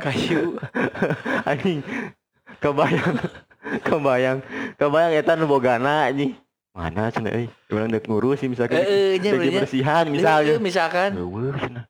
Kayu. 0.03 0.59
Anjing. 1.47 1.79
Kebayang. 2.59 3.15
Kebayang. 3.87 4.43
Kebayang 4.75 5.13
eta 5.15 5.39
nu 5.39 5.47
bogana 5.47 6.11
anjing. 6.11 6.35
Mana 6.75 7.07
cenah 7.07 7.31
euy? 7.31 7.47
Urang 7.71 7.87
dek 7.87 8.03
ngurus 8.03 8.43
sih 8.43 8.51
misalkan. 8.51 8.83
Eh, 8.83 9.15
eh, 9.15 9.23
benernya. 9.23 9.63
bersihan 9.63 10.05
misalnya. 10.11 10.59
Eh, 10.59 10.59
misalkan 10.59 11.15
cenah. 11.15 11.87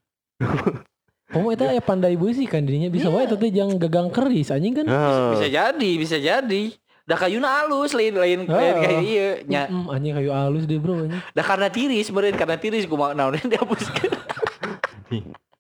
Kamu 1.26 1.58
itu 1.58 1.66
ya 1.66 1.82
pandai 1.82 2.14
beusi 2.14 2.46
kan 2.46 2.62
dirinya 2.62 2.88
bisa 2.94 3.10
wae 3.10 3.26
teh 3.26 3.50
jangan 3.50 3.82
gagang 3.82 4.14
keris 4.14 4.54
anjing 4.54 4.78
kan. 4.78 4.86
Oh. 4.86 5.34
Bisa 5.34 5.50
jadi, 5.50 5.92
bisa 5.98 6.22
jadi. 6.22 6.64
Dah 7.06 7.18
kayuna 7.18 7.66
halus 7.66 7.98
lain 7.98 8.14
lain 8.14 8.46
lain 8.46 8.50
Oh. 8.50 8.82
kayak 8.82 9.02
iya 9.02 9.28
nya. 9.50 9.62
Mm, 9.66 9.90
anjing 9.90 10.14
kayu 10.22 10.32
halus 10.34 10.70
deh 10.70 10.78
bro 10.78 11.02
anjing. 11.02 11.22
Dah 11.34 11.46
karena 11.46 11.68
tiris 11.74 12.14
meureun 12.14 12.38
karena 12.38 12.58
tiris 12.62 12.86
kumaha 12.86 13.18
naon 13.18 13.42
dihapuskeun. 13.52 14.14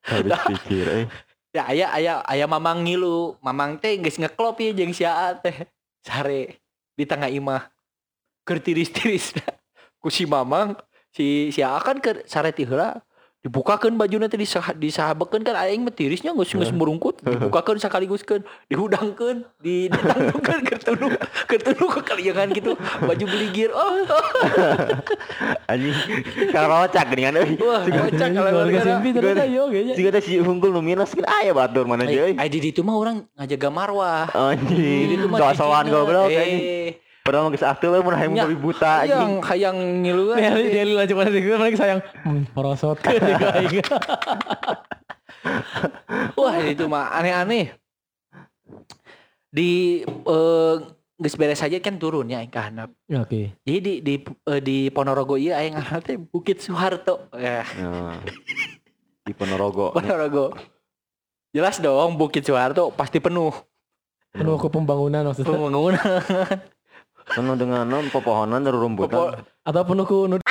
Habis 0.05 0.37
pikir 0.53 0.85
eh. 0.85 1.05
Ya 1.49 1.65
aya 1.65 1.87
aya 1.89 2.13
aya 2.29 2.45
mamang 2.45 2.85
ngilu, 2.85 3.41
mamang 3.41 3.81
teh 3.81 3.97
geus 3.97 4.21
ngeklop 4.21 4.61
ya 4.61 4.69
jeung 4.69 4.93
teh. 5.41 5.65
Sare 6.05 6.61
di 6.93 7.03
tengah 7.09 7.29
imah. 7.33 7.74
Keur 8.45 8.61
tiris-tiris 8.61 9.33
ku 10.01 10.13
si 10.13 10.29
mamang 10.29 10.77
si 11.09 11.49
si 11.49 11.65
Aa 11.65 11.81
kan 11.81 11.97
ke 11.97 12.21
sare 12.29 12.53
ti 12.53 12.61
heula 12.61 13.01
dibukakeun 13.45 13.93
bajuna 13.93 14.25
teh 14.25 14.41
disah, 14.41 14.73
kan 15.13 15.41
aing 15.45 15.85
mah 15.85 15.93
tirisnya 15.93 16.33
geus 16.33 16.49
geus 16.49 16.73
merungkut 16.73 17.21
dibukakeun 17.21 17.77
sakaliguskeun 17.77 18.41
dihudangkeun 18.69 19.45
di 19.61 19.85
ditanggukeun 19.93 20.61
keur 20.65 20.81
tunu 20.81 21.07
keur 21.45 21.61
tunu 21.61 21.85
ke 21.93 22.01
kaliangan 22.01 22.49
gitu 22.53 22.73
baju 23.05 23.25
beligir 23.29 23.69
oh, 23.69 24.01
Anjing 25.69 25.93
karocak 26.49 27.05
geuningan 27.13 27.37
euy. 27.41 27.53
wah 27.61 27.81
kocak 27.85 28.29
kalau 28.33 28.49
keluarga 28.49 28.77
gara-gara 28.81 28.97
simpi 28.97 29.09
Gua- 29.13 29.45
ayo 29.45 29.63
kayaknya. 29.69 29.93
Jika 29.93 30.19
si 30.25 30.33
unggul 30.41 30.69
nu 30.73 30.81
minus 30.81 31.13
kan 31.13 31.25
aya 31.29 31.53
batur 31.53 31.85
mana 31.85 32.05
Eh, 32.09 32.17
euy. 32.17 32.33
eh, 32.37 32.49
di 32.49 32.59
ditu 32.61 32.81
mah 32.81 32.97
orang 32.97 33.29
ngajaga 33.37 33.69
marwah 33.69 34.25
Anjing. 34.33 34.73
Di 35.05 35.05
ditu 35.17 35.25
mah 35.29 35.37
Sosokan 35.53 35.85
goblok 35.89 36.29
anjing. 36.33 36.97
Padahal 37.25 37.49
geus 37.49 37.65
aktif 37.65 37.89
we 37.89 37.99
mun 37.99 38.13
hayang 38.13 38.37
Nya, 38.37 38.45
lebih 38.45 38.61
buta 38.61 39.01
hayang 39.01 39.17
anjing. 39.17 39.33
hayang 39.41 39.77
ngilu 40.05 40.23
Ya, 40.37 40.53
dia 40.53 40.83
lu 40.85 40.93
lanjut 40.93 41.17
pada 41.17 41.33
gue 41.33 41.57
lagi 41.57 41.73
sayang. 41.75 41.99
Hmm, 42.21 42.45
merosot 42.53 43.01
kan 43.01 43.17
aing. 43.57 43.81
Wah 46.35 46.55
itu 46.61 46.85
mah 46.85 47.09
aneh-aneh. 47.11 47.73
Di 49.49 49.69
eh 50.05 50.75
geus 51.15 51.33
beres 51.33 51.57
saja 51.57 51.79
kan 51.79 51.95
turun 51.95 52.27
ya 52.27 52.39
aing 52.39 52.51
ka 52.51 52.69
handap. 52.69 52.93
Oke. 53.07 53.57
Jadi 53.63 53.79
di 53.79 53.93
di 53.99 54.15
eh, 54.21 54.61
di 54.61 54.77
Ponorogo 54.89 55.33
ieu 55.33 55.49
aing 55.49 55.73
ngaranna 55.73 56.01
teh 56.01 56.21
Bukit 56.21 56.59
Soeharto. 56.59 57.25
Ya, 57.33 57.65
Ya. 57.65 58.21
Di 59.23 59.33
Ponorogo. 59.33 59.89
Ponorogo. 59.91 60.53
Jelas 61.49 61.79
dong 61.79 62.13
Bukit 62.15 62.43
Soeharto 62.43 62.91
pasti 62.91 63.17
penuh 63.17 63.49
Penuh 64.29 64.59
ke 64.59 64.67
pembangunan 64.67 65.25
maksudnya. 65.25 65.49
pembangunan. 65.49 66.05
Penuh 67.25 67.55
dengan 67.57 67.83
non 67.83 68.05
pepohonan 68.07 68.61
dan 68.61 68.69
Popo- 68.69 68.81
rumputan. 68.81 69.41
Atau 69.65 69.81
penuh 69.83 70.05
ke 70.05 70.15
nu- 70.29 70.43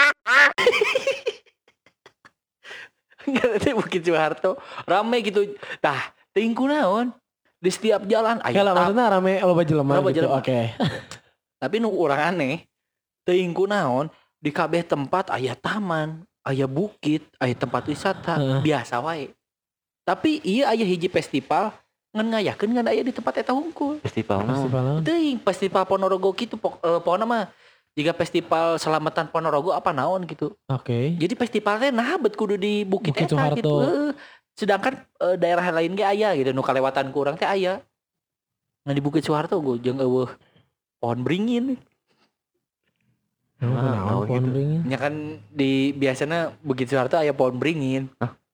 Ngerti 3.25 3.71
Bukit 3.73 4.03
Soeharto 4.05 4.61
rame 4.85 5.17
gitu. 5.25 5.49
Tah, 5.81 6.13
tingku 6.35 6.69
naon 6.69 7.15
di 7.57 7.73
setiap 7.73 8.05
jalan 8.05 8.37
Ya 8.53 8.61
lah 8.61 8.77
aya 8.77 8.81
maksudnya 8.85 9.05
rame 9.09 9.33
lo 9.41 9.57
baju 9.57 9.73
lemah 9.81 9.95
Loba 9.97 10.11
gitu. 10.13 10.29
jelema. 10.29 10.37
Oke. 10.37 10.61
tapi 11.65 11.81
nu 11.81 11.89
orang 11.97 12.37
aneh 12.37 12.69
teuing 13.25 13.57
naon 13.57 14.13
di 14.37 14.53
kabeh 14.53 14.85
tempat 14.85 15.33
aya 15.33 15.57
taman 15.57 16.21
aya 16.45 16.69
bukit 16.69 17.25
aya 17.41 17.57
tempat 17.57 17.89
wisata 17.89 18.61
biasa 18.61 19.01
wae 19.01 19.33
tapi 20.05 20.45
iya 20.45 20.77
aya 20.77 20.85
hiji 20.85 21.09
festival 21.09 21.73
ngan 22.15 22.27
ngayakeun 22.31 22.71
ngan 22.73 22.87
aya 22.87 23.03
di 23.03 23.11
tempat 23.11 23.35
eta 23.37 23.51
hungkul 23.51 23.99
Festival? 24.01 24.47
Festival 24.47 25.03
teuing 25.03 25.39
festival 25.41 25.83
Ponorogo 25.83 26.31
gitu 26.33 26.55
pok 26.55 26.79
eh, 26.79 27.01
pokona 27.01 27.25
mah 27.25 27.43
jika 27.93 28.11
festival 28.13 28.75
selamatan 28.77 29.27
Ponorogo 29.29 29.71
apa 29.71 29.91
naon 29.91 30.23
gitu 30.25 30.55
Oke. 30.67 31.15
jadi 31.15 31.35
festival 31.35 31.79
teh 31.79 31.91
nah 31.91 32.15
bet 32.17 32.33
kudu 32.33 32.55
di 32.55 32.83
bukit, 32.83 33.11
Bukit 33.11 33.27
eta 33.27 33.35
Soeharto. 33.35 33.59
gitu 33.59 33.75
Heeh. 33.81 34.11
sedangkan 34.55 34.95
eh, 35.21 35.37
daerah 35.37 35.67
lain 35.73 35.93
ge 35.93 36.03
aya 36.03 36.33
gitu 36.33 36.51
nu 36.51 36.61
kalewatan 36.61 37.11
ku 37.11 37.21
urang 37.21 37.35
teh 37.35 37.45
aya 37.45 37.83
nah 38.83 38.93
di 38.93 39.03
Bukit 39.03 39.23
Soeharto 39.23 39.59
gue 39.59 39.79
jeung 39.81 39.99
eueuh 39.99 40.31
pohon 40.97 41.21
beringin 41.21 41.75
Ah, 43.59 43.71
naon 43.71 43.95
naon 43.97 44.27
pohon 44.27 44.39
gitu. 44.41 44.51
beringin? 44.51 44.81
Ya 44.85 44.99
kan 44.99 45.15
di 45.49 45.73
biasanya 45.93 46.53
begitu 46.61 46.93
Soeharto 46.93 47.17
aya 47.17 47.33
pohon 47.33 47.57
beringin. 47.57 48.11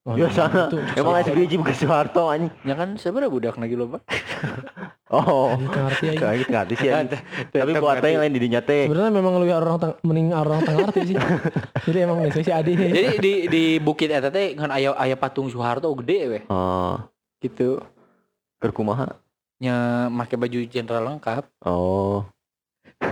Oh, 0.09 0.17
Biasa. 0.17 0.49
itu. 0.49 0.79
Emang 0.97 1.13
ada 1.13 1.29
biji 1.31 1.55
bukan 1.61 1.77
Soeharto 1.77 2.33
anjing. 2.33 2.49
Ya 2.65 2.73
kan 2.73 2.97
sebenarnya 2.97 3.29
budak 3.29 3.57
lagi 3.57 3.75
loh 3.77 3.89
pak. 3.97 4.03
Oh. 5.11 5.59
Anjing, 5.59 5.67
ngerti 5.67 6.05
aing. 6.07 6.19
Kayak 6.23 6.37
ngerti 6.47 6.75
sih. 6.79 6.89
Tapi 7.51 7.73
buat 7.83 7.99
teh 7.99 8.15
yang 8.15 8.23
lain 8.23 8.31
di 8.31 8.41
dinya 8.47 8.63
teh. 8.63 8.87
Sebenarnya 8.87 9.11
memang 9.11 9.43
lebih 9.43 9.59
orang 9.59 9.77
teng- 9.83 9.99
mending 10.07 10.31
orang 10.31 10.63
tengah 10.63 10.87
arti 10.87 11.01
sih. 11.03 11.17
Jadi 11.91 11.99
emang 11.99 12.23
biasanya 12.23 12.47
si 12.47 12.53
Adi. 12.55 12.73
Jadi 12.79 13.03
di 13.19 13.33
di 13.51 13.65
bukit 13.83 14.07
eta 14.07 14.31
teh 14.31 14.55
ngan 14.55 14.71
aya 14.71 14.95
aya 14.95 15.19
patung 15.19 15.51
Soeharto 15.51 15.91
gede 15.99 16.19
we 16.31 16.41
Oh. 16.47 16.95
gitu. 17.43 17.83
Keur 18.63 18.71
kumaha? 18.71 19.19
Nya 19.59 20.07
make 20.09 20.39
baju 20.39 20.59
jenderal 20.63 21.03
lengkap. 21.03 21.43
Oh. 21.67 22.23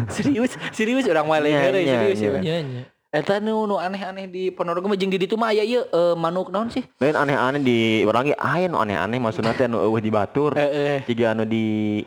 serius, 0.07 0.55
serius 0.70 1.03
orang 1.11 1.26
nya, 1.26 1.66
serius 1.66 2.20
ya. 2.22 2.30
Iya, 2.39 2.57
iya. 2.62 2.82
Eta 3.09 3.40
nu 3.40 3.64
nu 3.64 3.80
aneh-aneh 3.80 4.28
di 4.28 4.52
Ponorogo 4.52 4.84
mah 4.84 4.98
jeung 5.00 5.09
di 5.09 5.16
ditu 5.16 5.40
mah 5.40 5.48
aya 5.48 5.64
ieu 5.64 5.80
eh, 5.80 6.12
manuk 6.12 6.52
naon 6.52 6.68
sih? 6.68 6.84
Lain 7.00 7.16
aneh-aneh 7.16 7.56
di 7.56 8.04
orang 8.04 8.28
ge 8.28 8.36
aya 8.36 8.68
nu 8.68 8.76
aneh-aneh 8.76 9.16
maksudna 9.16 9.56
teh 9.56 9.64
anu 9.64 9.80
eueuh 9.80 9.96
di 10.04 10.12
batur. 10.12 10.52
Eh 10.52 10.68
eh 10.68 10.98
Jiga 11.09 11.32
anu 11.32 11.48
di 11.48 12.04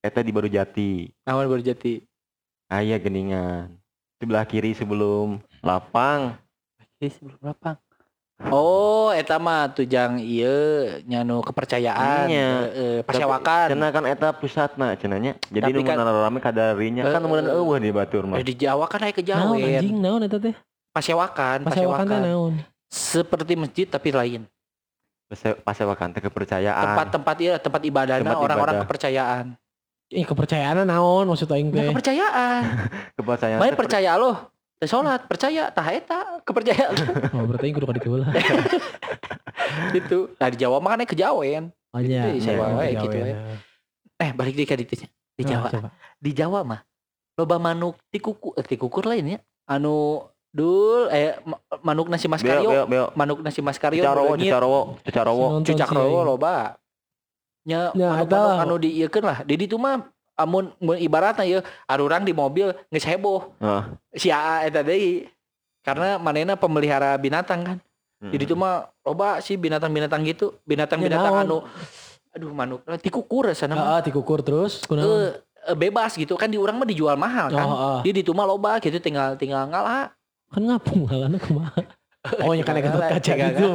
eta 0.00 0.24
di 0.24 0.32
Baru 0.32 0.48
Jati. 0.48 1.12
naon 1.28 1.44
baru 1.44 1.60
jati. 1.60 2.00
Aya 2.72 2.96
geningan. 2.96 3.76
Sebelah 4.16 4.48
kiri 4.48 4.72
sebelum 4.72 5.44
lapang. 5.60 6.40
Ih, 7.04 7.12
sebelum 7.12 7.36
berapa? 7.44 7.83
Oh, 8.42 9.14
eta 9.14 9.38
mah 9.38 9.70
tujang 9.70 10.18
ieu 10.18 10.98
nyanu 11.06 11.38
kepercayaan, 11.40 12.26
Iya. 12.26 12.50
eh, 12.74 12.98
pasyawakan. 13.06 13.70
Cenah 13.70 13.90
kan 13.94 14.04
eta 14.10 14.28
pusatna 14.34 14.98
cenanya. 14.98 15.38
Jadi 15.54 15.70
kan- 15.86 16.02
kan, 16.02 16.42
kadarinya 16.42 17.02
kan 17.06 17.22
Eh, 17.22 17.30
eh. 17.46 17.54
eueuh 17.54 17.78
di 17.78 17.90
batur 17.94 18.26
mah. 18.26 18.42
Eh, 18.42 18.46
di 18.46 18.58
Jawa 18.58 18.90
kan 18.90 19.06
aya 19.06 19.14
Naon 19.14 19.18
kejawen. 19.22 19.78
anjing 19.78 19.98
naon? 22.26 22.52
Seperti 22.90 23.54
masjid 23.54 23.86
tapi 23.86 24.10
lain. 24.10 24.42
Teh 26.10 26.22
kepercayaan. 26.22 26.84
Tempat-tempat 26.84 27.36
iya, 27.38 27.54
tempat 27.58 27.82
Tempat 28.22 28.38
orang-orang 28.38 28.74
ibadah. 28.78 28.86
kepercayaan. 28.86 29.46
Ih 30.14 30.26
kepercayaan 30.26 30.86
naon 30.86 31.26
maksud 31.26 31.50
aing 31.50 31.70
teh? 31.70 31.90
kepercayaan. 31.90 32.62
kepercayaan. 33.18 33.58
Main 33.58 33.74
teh 33.74 33.78
percaya 33.78 34.14
loh. 34.14 34.53
Teh 34.74 34.86
salat, 34.86 35.22
percaya 35.24 35.70
tah 35.70 35.86
eta 35.86 36.42
kepercayaan 36.42 36.94
Oh 37.34 37.44
berarti 37.44 37.70
kudu 37.70 37.84
ka 37.84 37.94
ditu 37.94 38.10
lah. 38.16 38.28
gitu. 39.90 40.34
Nah, 40.34 40.48
di 40.48 40.56
Jawa 40.56 40.76
mah 40.78 40.90
kan 40.92 41.06
kejawen. 41.06 41.70
Oh 41.90 42.00
iya. 42.00 42.26
Gitu, 42.28 42.50
iya, 42.50 42.58
wae 42.58 42.88
iya, 42.88 43.00
gitu 43.00 43.16
ya. 43.16 43.34
Eh, 44.18 44.30
balik 44.30 44.54
deui 44.54 44.66
ka 44.66 44.74
ditu. 44.74 45.06
Di 45.32 45.42
Ah, 45.42 45.46
Jawa. 45.48 45.68
coba. 45.68 45.88
di 46.16 46.30
Jawa 46.32 46.60
mah 46.64 46.80
loba 47.34 47.58
manuk 47.58 47.98
tikuku 48.08 48.54
eh, 48.54 48.62
tikukur 48.62 49.02
lain 49.04 49.26
ya 49.28 49.38
anu 49.66 50.22
dul 50.48 51.10
eh 51.10 51.34
ma- 51.42 51.58
manuk 51.82 52.06
nasi 52.06 52.24
mas 52.24 52.38
Beo, 52.40 52.62
beo, 52.62 52.84
beo. 52.86 53.06
manuk 53.12 53.42
nasi 53.42 53.58
mas 53.58 53.74
karyo 53.74 53.98
Cicarowo, 54.00 54.30
beungeut, 54.30 54.46
Cicarowo, 54.46 54.80
Cicarowo. 55.02 55.46
Nonton 55.50 55.66
cucak 55.68 55.88
sih 55.88 55.96
rowo 55.96 56.14
aing. 56.14 56.26
loba 56.28 56.54
nya 57.64 57.80
Ya, 57.90 58.08
manuk 58.14 58.30
lah. 58.30 58.62
anu 58.62 58.74
diieukeun 58.76 59.24
lah 59.24 59.38
di 59.42 59.54
ditu 59.56 59.74
mah 59.74 60.06
amun 60.34 60.74
mun 60.78 60.98
ibaratna 60.98 61.42
ya 61.42 61.62
arurang 61.86 62.22
di 62.22 62.34
mobil 62.34 62.74
geus 62.90 63.06
heboh 63.06 63.54
Heeh. 63.58 63.82
si 64.14 64.28
AA 64.28 64.66
eta 64.66 64.82
deui 64.82 65.30
karena 65.80 66.18
manena 66.18 66.58
pemelihara 66.58 67.14
binatang 67.14 67.62
kan 67.62 67.78
di 68.24 68.40
ditu 68.40 68.56
mah 68.56 68.88
loba 69.04 69.36
sih 69.38 69.54
binatang-binatang 69.54 70.24
gitu 70.24 70.56
binatang-binatang 70.64 71.32
Ya, 71.34 71.44
anu 71.44 71.60
aduh 72.32 72.50
manuk 72.50 72.80
tikukur 72.98 73.52
sana 73.52 73.76
mah 73.76 73.86
Heeh, 74.00 74.00
dikukur 74.08 74.40
terus 74.40 74.80
kunaon? 74.88 75.04
Eh, 75.04 75.30
eh, 75.70 75.76
bebas 75.76 76.16
gitu 76.16 76.34
kan 76.34 76.48
di 76.48 76.56
urang 76.56 76.80
mah 76.80 76.88
dijual 76.88 77.14
mahal 77.14 77.52
kan 77.52 77.66
Oh, 77.68 77.76
heeh. 77.76 77.98
Dia 78.08 78.12
di 78.16 78.22
rumah 78.24 78.48
loba 78.48 78.80
gitu 78.80 78.96
tinggal 78.98 79.36
tinggal 79.36 79.68
ngalah. 79.68 80.10
Kan 80.50 80.62
ngapung 80.66 81.04
halana 81.06 81.38
kumaha? 81.38 81.78
Oh, 82.40 82.56
nya 82.56 82.64
kan 82.64 82.80
Gatot 82.80 83.04
kaca 83.04 83.32
gitu. 83.36 83.68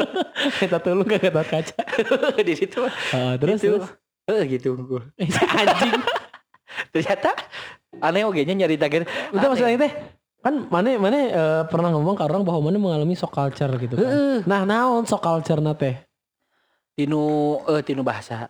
Kita 0.66 0.82
tulung 0.82 1.06
ke 1.06 1.14
Gatot 1.14 1.46
kaca. 1.46 1.78
di 2.50 2.54
situ. 2.58 2.82
Heeh, 2.82 3.38
terus 3.38 3.62
gitu. 3.62 3.78
terus. 3.78 3.86
Eh 4.24 4.42
gitu 4.48 4.72
gua. 4.80 5.02
Si 5.20 5.40
anjing. 5.60 6.00
Ternyata 6.90 7.30
aneh 8.00 8.24
oge 8.24 8.42
nya 8.44 8.54
nyarita 8.64 8.88
gitu. 8.88 9.04
Udah 9.36 9.52
aing 9.54 9.80
teh 9.80 9.92
kan 10.44 10.68
mana 10.68 11.00
mana 11.00 11.16
eh, 11.16 11.62
pernah 11.72 11.88
ngomong 11.88 12.20
ke 12.20 12.22
orang 12.28 12.44
bahwa 12.44 12.68
mana 12.68 12.76
mengalami 12.76 13.16
shock 13.16 13.32
culture 13.32 13.72
gitu 13.80 13.96
kan. 13.96 14.04
Heeh. 14.04 14.36
Nah, 14.44 14.68
naon 14.68 15.08
shock 15.08 15.24
culture 15.24 15.60
na 15.60 15.72
teh? 15.72 15.96
Tinu 16.94 17.22
eh 17.64 17.80
tinu 17.80 18.04
bahasa. 18.04 18.48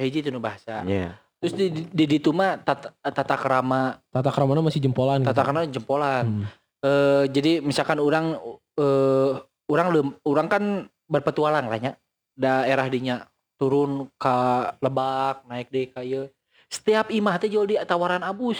Hiji 0.00 0.24
tinu 0.24 0.40
bahasa. 0.40 0.80
Iya. 0.84 1.16
Terus 1.44 1.52
di 1.54 1.66
di, 1.68 1.82
di 1.92 2.04
ditu 2.16 2.32
mah 2.32 2.56
tata, 2.56 2.96
tata 3.04 3.36
kerama 3.36 4.00
Tata 4.08 4.32
keramana 4.32 4.64
masih 4.64 4.80
jempolan 4.80 5.20
gitu. 5.20 5.28
tata 5.28 5.40
kerama 5.44 5.68
jempolan. 5.68 6.24
Hmm. 6.24 6.44
Eh 6.80 7.24
jadi 7.28 7.60
misalkan 7.60 8.00
orang 8.00 8.36
eh 8.80 9.32
orang 9.68 9.86
lem- 9.92 10.16
orang 10.24 10.46
kan 10.48 10.62
berpetualang 11.04 11.68
lah 11.68 11.78
nya. 11.80 11.92
Daerah 12.34 12.88
dinya 12.88 13.28
turun 13.58 14.10
ke 14.18 14.36
Lebak, 14.82 15.46
naik 15.46 15.68
deh 15.70 15.86
kayak 15.90 16.34
setiap 16.68 17.06
imah 17.14 17.38
teh 17.38 17.46
jual 17.46 17.66
di 17.68 17.78
tawaran 17.86 18.22
abus. 18.26 18.58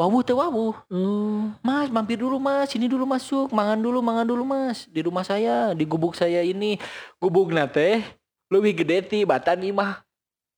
Wawuh 0.00 0.24
teh 0.24 0.32
wawuh. 0.32 0.74
Oh. 0.88 1.52
Mas, 1.60 1.92
mampir 1.92 2.16
dulu 2.16 2.40
mas, 2.40 2.72
sini 2.72 2.88
dulu 2.88 3.04
masuk, 3.04 3.52
mangan 3.52 3.76
dulu, 3.76 4.00
mangan 4.00 4.24
dulu 4.24 4.42
mas. 4.48 4.88
Di 4.88 5.04
rumah 5.04 5.20
saya, 5.20 5.76
di 5.76 5.84
gubuk 5.84 6.16
saya 6.16 6.40
ini. 6.40 6.80
Gubuk 7.20 7.52
teh 7.68 8.00
lebih 8.48 8.82
gede 8.82 9.04
ti 9.04 9.18
batan 9.28 9.60
imah. 9.60 10.00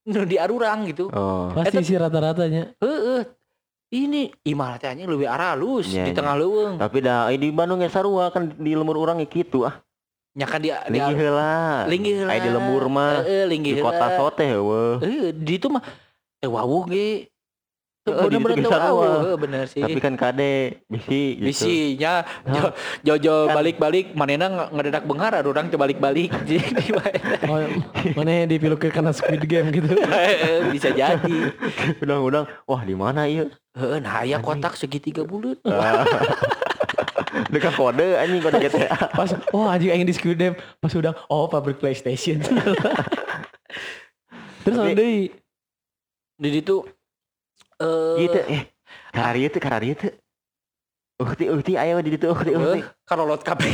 Nu 0.07 0.23
di 0.23 0.39
arurang 0.39 0.87
gitu. 0.87 1.11
Oh. 1.11 1.51
Pasti 1.53 1.83
sih 1.83 1.99
rata-ratanya. 1.99 2.79
Heeh. 2.79 3.23
Ini 3.93 4.33
imah 4.49 4.81
teh 4.81 4.89
anjing 4.89 5.11
lebih 5.11 5.29
aralus 5.29 5.93
Iya, 5.93 6.09
di 6.09 6.11
iya. 6.15 6.17
tengah 6.17 6.35
leuweung. 6.39 6.81
Tapi 6.81 7.05
dah 7.05 7.29
di 7.29 7.53
Bandung 7.53 7.85
ya 7.85 7.93
sarua 7.93 8.33
kan 8.33 8.49
di 8.57 8.73
lembur 8.73 8.97
orang 8.97 9.21
ya 9.21 9.29
gitu 9.29 9.69
ah. 9.69 9.77
Nya 10.33 10.49
kan 10.49 10.65
di 10.65 10.73
di 10.73 10.97
Linggih 10.97 11.17
heula. 11.21 11.85
linggih 11.85 12.15
Aya 12.25 12.41
di 12.41 12.51
lembur 12.51 12.89
mah. 12.89 13.21
Heeh, 13.21 13.45
linggih 13.45 13.75
Di 13.77 13.83
kota 13.85 14.07
heula. 14.09 14.17
sote 14.17 14.45
heueuh. 14.49 14.95
Eh, 15.05 15.29
di 15.37 15.61
itu 15.61 15.69
mah 15.69 15.85
eh 16.41 16.49
wawuh 16.49 16.89
ge. 16.89 17.29
Heeh, 18.03 18.27
di 18.27 18.37
Bener-bener 18.41 18.65
wawuh. 18.67 19.13
Heeh, 19.29 19.37
bener 19.37 19.63
sih. 19.69 19.85
Tapi 19.85 20.01
kan 20.01 20.17
kade 20.17 20.81
bisi 20.89 21.37
gitu. 21.37 21.45
Bisinya 21.45 22.25
Hah? 22.49 22.73
jojo 23.05 23.47
Kan- 23.47 23.55
balik-balik 23.55 24.17
manena 24.17 24.49
nge- 24.49 24.71
ngededak 24.73 25.05
benghar 25.05 25.37
ada 25.37 25.45
orang 25.45 25.69
balik-balik 25.69 26.33
jadi 26.49 26.65
Oh, 27.47 27.61
mana 28.17 28.49
ke 28.81 28.89
kena 28.89 29.13
Squid 29.13 29.45
Game 29.45 29.69
gitu. 29.69 29.93
bisa 30.75 30.97
jadi. 30.97 31.53
Udang-udang, 32.01 32.49
wah 32.65 32.81
di 32.81 32.97
mana 32.97 33.29
ieu? 33.29 33.53
Heeh, 33.77 34.01
nah 34.01 34.25
aya 34.25 34.41
kotak 34.41 34.81
segitiga 34.81 35.29
bulat. 35.29 35.61
Dekat 37.49 37.73
kode 37.73 38.17
anjing 38.17 38.41
kode 38.41 38.59
GTA. 38.61 38.97
Pas 39.19 39.31
oh 39.53 39.65
anjing 39.65 39.91
aing 39.91 40.05
di 40.05 40.13
Squid 40.13 40.37
Game 40.37 40.57
pas 40.79 40.93
udah 40.93 41.17
oh 41.29 41.49
pabrik 41.49 41.81
PlayStation. 41.81 42.41
Terus 44.63 44.77
Tapi- 44.77 44.93
ada 44.93 44.95
deui. 44.95 45.33
Di 46.37 46.49
itu 46.59 46.77
eh 47.79 48.15
Gitu 48.21 48.39
eh. 48.47 48.63
Karari 49.13 49.41
itu 49.49 49.59
karari 49.59 49.89
itu. 49.95 50.09
Ukti 51.21 51.45
ukti 51.49 51.73
ayo 51.79 52.01
di 52.03 52.17
ditu 52.17 52.33
ukti 52.33 52.53
ukti. 52.53 52.81
eh, 52.81 52.85
karolot 53.07 53.41
kabeh. 53.41 53.73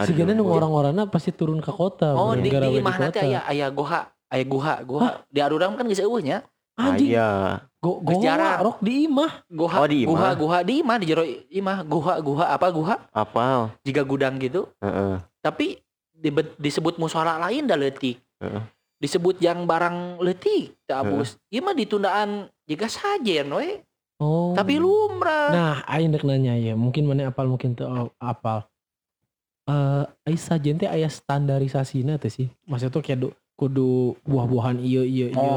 Sebenarnya 0.00 0.40
nu 0.40 0.48
boy. 0.48 0.56
orang-orangnya 0.56 1.04
pasti 1.12 1.28
turun 1.28 1.60
ke 1.60 1.68
kota. 1.68 2.16
Oh, 2.16 2.32
di 2.32 2.48
di 2.48 2.56
we 2.56 2.80
imah 2.80 2.96
nanti 2.96 3.20
aya 3.20 3.44
aya 3.44 3.68
goha, 3.68 4.08
aya 4.32 4.44
guha, 4.48 4.80
guha. 4.80 5.28
Di 5.28 5.44
Arurang 5.44 5.76
kan 5.76 5.84
geus 5.84 6.00
eueuh 6.00 6.24
nya. 6.24 6.40
Anjing, 6.74 7.12
Aya. 7.12 7.60
go 7.76 8.00
Geus 8.00 8.16
go 8.16 8.22
jarang. 8.22 8.58
rok 8.62 8.78
di 8.80 9.04
imah. 9.04 9.32
Guha, 9.46 9.76
Oh, 9.76 9.88
di 9.88 9.98
imah. 10.02 10.10
guha, 10.10 10.28
guha 10.34 10.58
di 10.60 10.72
imah 10.80 10.96
di 10.96 11.06
jero 11.06 11.24
imah, 11.50 11.78
guha, 11.82 12.14
guha 12.18 12.44
apa 12.50 12.66
guha? 12.68 12.96
Apal. 13.10 13.74
Jika 13.82 14.00
gudang 14.00 14.36
gitu. 14.36 14.70
Heeh. 14.78 15.20
Tapi 15.38 15.76
dibet- 16.10 16.56
disebut 16.56 16.96
musola 16.96 17.36
lain 17.38 17.64
dah 17.64 17.76
leutik. 17.76 18.20
Heeh. 18.38 18.62
Disebut 18.96 19.40
yang 19.40 19.64
barang 19.64 20.20
leutik, 20.20 20.76
teu 20.84 20.92
abus. 20.94 21.40
Ieu 21.48 21.60
mah 21.60 21.72
ditundaan 21.72 22.48
jika 22.64 22.84
sajen 22.84 23.48
we. 23.50 23.80
Oh. 24.20 24.52
Tapi 24.52 24.76
lumrah. 24.76 25.48
Nah, 25.48 25.76
aing 25.86 26.12
dek 26.12 26.28
nanya 26.28 26.52
ya, 26.52 26.76
mungkin 26.76 27.08
mana 27.08 27.32
apal 27.32 27.48
mungkin 27.48 27.72
tuh 27.72 27.88
apal. 28.16 28.68
Eh, 29.64 30.04
uh, 30.04 30.36
sajen 30.36 30.76
teh 30.76 30.84
aya 30.84 31.08
standarisasina 31.08 32.20
teh 32.20 32.28
sih. 32.28 32.48
Maksudnya 32.64 32.92
tuh 32.92 33.00
kayak 33.00 33.20
du- 33.20 33.36
kudu 33.56 34.16
buah-buahan 34.24 34.80
iya 34.80 35.04
iya 35.04 35.26
iya. 35.30 35.52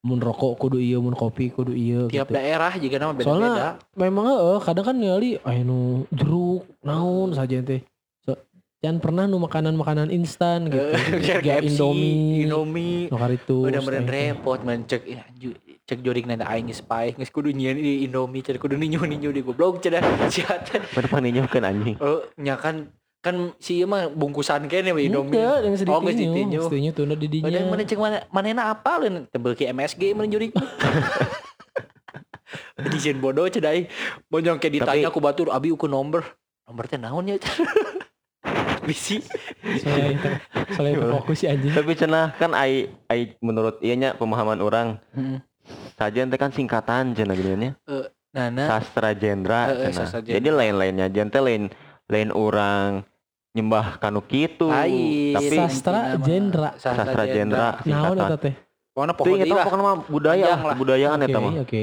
Mun 0.00 0.16
rokok 0.16 0.56
kudu 0.56 0.80
iya, 0.80 0.96
mun 0.96 1.12
kopi 1.12 1.52
kudu 1.52 1.76
iya 1.76 2.08
Tiap 2.08 2.26
gitu. 2.26 2.32
daerah 2.32 2.72
juga 2.72 2.96
nama 2.96 3.12
beda-beda. 3.12 3.28
Soalnya 3.28 3.68
memang 3.92 4.26
heeh, 4.26 4.58
kadang 4.64 4.84
kan 4.88 4.96
ngali 4.96 5.30
aya 5.38 5.60
nu 5.60 6.08
jeruk, 6.08 6.64
naon 6.80 7.36
sajen 7.36 7.60
teh. 7.60 7.84
So, 8.24 8.32
jangan 8.80 8.96
pernah 8.96 9.28
nu 9.28 9.36
makanan-makanan 9.38 10.08
instan 10.08 10.72
gitu. 10.72 10.96
KFC, 11.44 11.76
Indomie, 11.76 12.48
Indomie. 12.48 13.12
nu 13.12 13.16
karitus. 13.20 13.60
Bener-bener 13.60 14.00
eh, 14.00 14.32
repot 14.32 14.56
men 14.64 14.88
cek 14.88 15.04
ya, 15.04 15.20
ju- 15.36 15.60
cek 15.84 16.00
jorik 16.00 16.24
nanda 16.24 16.48
aing 16.48 16.64
geus 16.64 16.80
paeh 16.80 17.12
geus 17.12 17.28
kudu 17.28 17.52
nyieun 17.52 17.76
di 17.76 18.00
Indomie 18.00 18.40
cek 18.40 18.56
kudu 18.56 18.80
ninyu-ninyu 18.80 19.36
di 19.36 19.44
goblok 19.44 19.84
cenah 19.84 20.00
sia 20.32 20.48
teh. 20.64 20.80
Pada 20.96 21.12
panenya 21.12 21.44
bukan 21.44 21.60
anjing. 21.60 21.96
Oh, 22.00 22.24
nya 22.40 22.56
kan 22.56 22.88
kan 23.20 23.52
si 23.56 23.84
mah 23.84 24.08
bungkusan 24.08 24.64
kene 24.64 24.90
we 24.90 25.04
Indomie. 25.06 25.36
Enggak, 25.36 25.58
yang 25.60 25.74
sedikit 25.76 25.92
Oh, 25.92 26.00
geus 26.00 26.16
ditinju. 26.16 26.60
Sedikitnya 26.64 26.92
tuh 26.92 27.04
di 27.14 27.28
dinya. 27.28 27.46
Mana 27.46 27.68
mana 27.68 27.82
cek 27.84 27.98
mana 27.98 28.18
manena 28.28 28.62
apalin 28.68 29.28
tebel 29.28 29.52
ki 29.52 29.68
MSG 29.68 30.02
mun 30.12 30.26
jurik. 30.26 30.56
Dijen 32.82 33.20
bodoh 33.20 33.46
cedai. 33.46 33.86
Bonyong 34.26 34.56
ke 34.56 34.68
ditanya 34.68 35.06
Tapi- 35.06 35.14
ku 35.14 35.20
batur 35.20 35.48
abi 35.48 35.70
uku 35.70 35.84
nomor. 35.84 36.24
Nomor 36.64 36.84
teh 36.86 36.96
naon 36.96 37.28
ya? 37.28 37.36
Bisi. 38.80 39.20
Soalnya 39.76 40.10
itu, 40.10 40.28
soalnya 40.72 40.92
itu 40.96 41.06
fokus 41.12 41.36
sih 41.36 41.46
anjing. 41.46 41.70
Tapi 41.70 41.92
cenah 41.92 42.32
kan 42.34 42.56
ai 42.56 42.88
ai 43.06 43.36
menurut 43.38 43.76
ianya 43.80 44.16
pemahaman 44.16 44.58
orang 44.58 44.96
Heeh. 45.12 45.38
sajian 45.94 46.26
teh 46.26 46.40
kan 46.40 46.48
singkatan 46.48 47.12
cenah 47.12 47.36
geunya. 47.36 47.76
Nana 48.32 48.64
Sastra 48.66 49.12
Jendra 49.12 49.68
Eh, 49.68 49.70
eh, 49.70 49.78
cenah. 49.84 49.94
sastra 50.00 50.18
jendra. 50.22 50.32
Jadi 50.32 50.48
lain-lainnya 50.48 51.06
jen 51.06 51.28
teh 51.28 51.38
lain 51.38 51.68
lain 52.08 52.30
orang 52.32 53.04
nyembah 53.54 53.98
kanu 53.98 54.22
kitu. 54.22 54.70
Lain. 54.70 55.34
Tapi 55.34 55.56
Sastra 55.58 56.16
jendra. 56.22 56.70
sastra 56.78 57.24
jendra 57.26 57.82
Naon 57.86 58.18
eta 58.18 58.36
teh? 58.38 58.54
Pokoknya 58.90 59.14
Itu 59.14 59.54
pokoknya 59.54 59.64
pokoknya 59.64 59.84
mah 59.86 59.96
budaya 60.10 60.44
lah, 60.50 60.60
kebudayaan 60.74 61.18
eta 61.22 61.38
mah. 61.38 61.52
oke. 61.62 61.82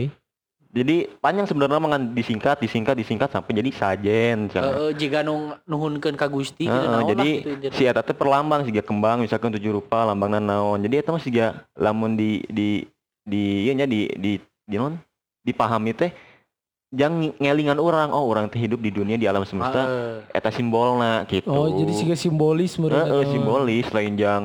Jadi 0.68 1.10
panjang 1.24 1.48
sebenarnya 1.48 1.80
mah 1.80 1.92
kan 1.96 2.04
disingkat, 2.12 2.60
disingkat, 2.60 2.94
disingkat 3.00 3.30
sampai 3.32 3.56
jadi 3.56 3.72
sajen. 3.72 4.52
Heeh, 4.52 4.92
jika 5.00 5.24
nu 5.24 5.56
nuhunkeun 5.66 6.20
ka 6.20 6.28
Gusti 6.28 6.68
gitu 6.68 6.88
naon 6.92 7.08
jadi 7.16 7.30
gitu 7.42 7.74
si 7.74 7.88
eta 7.88 8.04
teh 8.04 8.14
perlambang 8.14 8.68
siga 8.68 8.84
kembang 8.84 9.24
misalkan 9.24 9.56
tujuh 9.56 9.74
rupa 9.74 10.04
lambangna 10.06 10.44
naon. 10.44 10.84
Jadi 10.84 10.96
eta 11.02 11.10
mah 11.16 11.24
siga 11.24 11.66
lamun 11.74 12.20
di 12.20 12.44
di 12.52 12.84
di 13.24 13.66
ieu 13.66 13.74
nya 13.74 13.88
di 13.88 14.12
di 14.20 14.38
di 14.68 14.76
non 14.76 15.00
dipahami 15.48 15.96
teh 15.96 16.12
jangan 16.88 17.36
ngelingan 17.36 17.78
orang 17.78 18.10
oh 18.12 18.26
orang 18.26 18.48
teh 18.48 18.58
hidup 18.58 18.80
di 18.80 18.90
dunia 18.90 19.20
di 19.20 19.28
alam 19.28 19.44
semesta 19.44 19.84
Heeh. 19.84 20.16
eta 20.32 20.50
simbolna 20.50 21.28
gitu. 21.28 21.52
Oh, 21.52 21.68
jadi 21.68 21.92
sih 21.92 22.08
simbolis 22.16 22.80
menurut 22.80 23.04
Heeh, 23.04 23.22
eta. 23.24 23.32
simbolis 23.32 23.86
lain 23.92 24.14
jang 24.16 24.44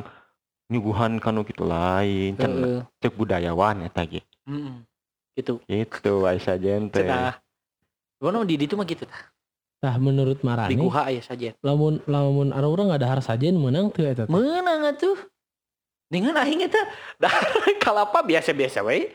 nyuguhan 0.67 1.23
kanu 1.23 1.47
gitu 1.47 1.63
lain 1.63 2.35
can 2.35 2.51
Heeh. 2.51 2.81
cek 2.99 3.15
budayawan 3.15 3.87
eta 3.87 4.03
ge. 4.05 4.27
Heeh. 4.47 4.75
Gitu. 5.33 5.63
Gitu 5.65 6.15
Aisyah 6.23 6.59
Jente. 6.59 7.01
Cenah. 7.01 7.39
Wono 8.19 8.43
di 8.43 8.59
ditu 8.59 8.75
mah 8.75 8.85
gitu 8.85 9.07
tah. 9.07 9.31
Tah 9.83 9.99
menurut 9.99 10.39
Di 10.39 10.47
Marani, 10.47 10.79
guha 10.79 11.11
aya 11.11 11.19
saja. 11.19 11.59
lamun 11.59 11.99
lamun 12.07 12.55
ada 12.55 12.71
orang 12.71 12.95
ada 12.95 13.03
har 13.03 13.19
sajen 13.19 13.59
menang 13.59 13.91
tuh 13.91 14.07
eta. 14.07 14.27
teh. 14.27 14.31
Meunang 14.31 14.87
atuh. 14.87 15.19
Dengan 16.07 16.37
aing 16.39 16.63
eta 16.63 16.79
dah 17.19 17.33
kalapa 17.83 18.23
biasa-biasa 18.23 18.85
we. 18.85 19.11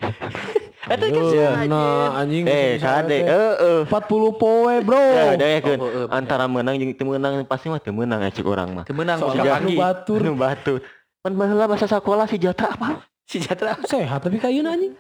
Eta 0.88 1.06
kan 1.12 1.24
sajen. 1.28 1.68
Nah, 1.68 2.20
anjing. 2.24 2.44
Eh 2.48 2.80
kade 2.80 3.18
heeh. 3.28 3.80
40 3.86 4.40
poe, 4.40 4.74
Bro. 4.82 5.04
Ya, 5.04 5.36
ada 5.36 5.46
ya 5.46 5.60
oh, 5.76 6.08
antara 6.08 6.48
menang 6.48 6.80
jeung 6.80 6.96
teu 6.96 7.06
menang 7.12 7.44
pasti 7.44 7.68
mah 7.68 7.84
teu 7.84 7.92
menang 7.92 8.24
ya 8.24 8.32
cek 8.32 8.48
orang 8.48 8.70
mah. 8.72 8.84
Teu 8.88 8.96
meunang 8.96 9.20
Sok 9.20 9.36
Pagi. 9.44 9.76
batur. 9.76 10.22
Anu 10.24 10.36
batu. 10.40 10.74
Pan 11.20 11.34
baheula 11.36 11.76
sekolah 11.76 12.26
si 12.32 12.40
jata 12.40 12.72
apa? 12.72 13.04
Sejahtera. 13.28 13.76
Sehat 13.84 14.24
tapi 14.24 14.40
kayuna 14.40 14.80
anjing. 14.80 14.96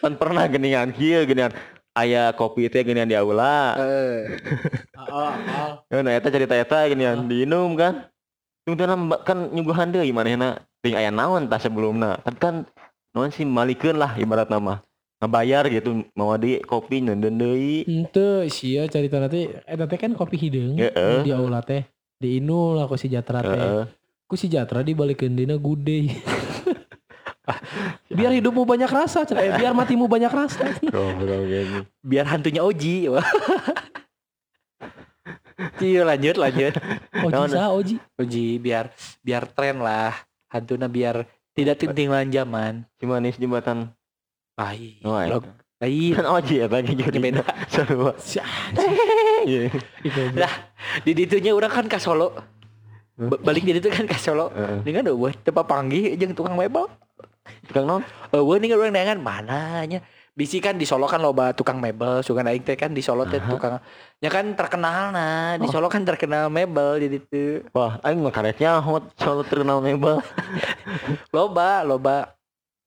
Pan 0.00 0.16
pernah 0.16 0.48
geningan 0.48 0.88
kieu 0.96 1.28
geningan 1.28 1.52
aya 1.92 2.32
kopi 2.32 2.72
teh 2.72 2.80
geningan 2.80 3.12
di 3.12 3.16
aula. 3.16 3.76
Heeh. 3.76 4.20
Ya 5.86 6.02
nah 6.02 6.12
eta 6.18 6.32
cerita 6.34 6.56
eta 6.58 6.88
geningan 6.88 7.28
diinum 7.30 7.76
kan. 7.76 8.08
Kemudian 8.66 8.90
kan 9.22 9.38
nyuguhan 9.54 9.94
deui 9.94 10.10
manehna 10.10 10.64
ting 10.82 10.96
aya 10.96 11.12
naon 11.12 11.46
tah 11.46 11.60
sebelumna. 11.60 12.18
Tapi 12.24 12.38
kan 12.40 12.54
naon 13.14 13.30
sih 13.30 13.46
malikeun 13.46 14.00
lah 14.00 14.18
ibarat 14.18 14.50
nama. 14.50 14.82
Ngabayar 15.26 15.66
gitu 15.74 16.06
mau 16.14 16.30
di 16.38 16.62
kopi 16.62 17.02
nenden 17.02 17.34
deui. 17.34 17.82
Henteu 17.82 18.46
sia 18.46 18.86
carita 18.86 19.18
nanti 19.18 19.50
eta 19.50 19.90
teh 19.90 19.98
kan 19.98 20.14
kopi 20.14 20.38
hideung 20.38 20.78
Heeh. 20.78 21.26
di 21.26 21.34
aula 21.34 21.66
teh. 21.66 21.82
Di 22.22 22.38
Inul 22.38 22.78
lah 22.78 22.86
ku 22.86 22.94
si 22.94 23.10
Jatra 23.10 23.42
teh. 23.42 23.50
Heeh. 23.50 23.90
Ku 24.30 24.38
si 24.38 24.46
Jatra 24.46 24.86
dibalikeun 24.86 25.34
dina 25.34 25.58
gude. 25.58 26.06
biar 28.16 28.30
hidupmu 28.38 28.62
banyak 28.62 28.86
rasa, 28.86 29.26
eh, 29.34 29.50
biar 29.58 29.74
matimu 29.74 30.06
banyak 30.06 30.30
rasa. 30.30 30.78
Biar 32.06 32.26
hantunya 32.30 32.62
Oji. 32.62 33.06
Iya 35.80 36.04
lanjut 36.04 36.36
lanjut. 36.36 36.76
Oji 37.16 37.42
sah 37.48 37.72
Oji. 37.72 37.96
Oji 38.20 38.60
biar 38.60 38.92
biar 39.24 39.48
tren 39.48 39.80
lah. 39.80 40.12
Hantuna 40.52 40.84
biar 40.84 41.24
tidak 41.56 41.80
tintinglan 41.80 42.28
zaman. 42.28 42.84
Manis 43.00 43.40
jembatan. 43.40 43.95
Oh, 44.56 44.70
iya. 44.80 45.28
Blok. 45.28 45.44
Lain. 45.76 46.12
Kan 46.16 46.24
oji 46.40 46.54
ya 46.64 46.66
lagi 46.72 46.92
jadi 46.96 47.18
Beda. 47.20 47.44
Si 48.16 48.40
Iya. 49.44 49.68
Lah, 50.32 50.52
di 51.04 51.12
ditunya 51.12 51.52
orang 51.52 51.68
kan 51.68 51.84
ke 51.84 52.00
Solo. 52.00 52.32
Ba- 53.16 53.40
Balik 53.44 53.68
di 53.68 53.76
itu 53.76 53.92
kan 53.92 54.08
ke 54.08 54.16
Solo. 54.16 54.48
Heeh. 54.56 54.80
Dengan 54.82 55.12
eueuh 55.12 55.36
teu 55.44 55.52
panggih 55.52 56.16
jeung 56.16 56.32
tukang 56.32 56.56
mebel. 56.56 56.88
Tukang 57.68 57.84
naon? 57.84 58.02
Eueuh 58.32 58.56
nih 58.56 58.72
urang 58.72 58.90
dengan 58.90 59.20
mananya. 59.20 60.00
Bisi 60.36 60.60
kan 60.60 60.76
di 60.76 60.84
Solo 60.84 61.08
kan 61.08 61.20
loba 61.20 61.56
tukang 61.56 61.80
mebel, 61.80 62.20
suka 62.20 62.44
naik 62.44 62.64
teh 62.68 62.76
kan 62.76 62.92
di 62.92 63.00
Solo 63.00 63.24
teh 63.24 63.40
tukang 63.40 63.80
nya 64.20 64.28
kan 64.28 64.52
terkenal 64.52 65.08
nah, 65.12 65.56
di 65.56 65.64
Oh. 65.64 65.72
Solo 65.72 65.88
kan 65.88 66.04
terkenal 66.04 66.52
mebel 66.52 67.00
jadi 67.00 67.16
tuh. 67.24 67.64
Wah, 67.72 67.96
aing 68.04 68.20
mah 68.20 68.32
karetnya 68.32 68.80
hot 68.80 69.12
solo 69.16 69.44
terkenal 69.44 69.80
mebel. 69.80 70.20
Loba, 71.32 71.80
loba 71.84 72.35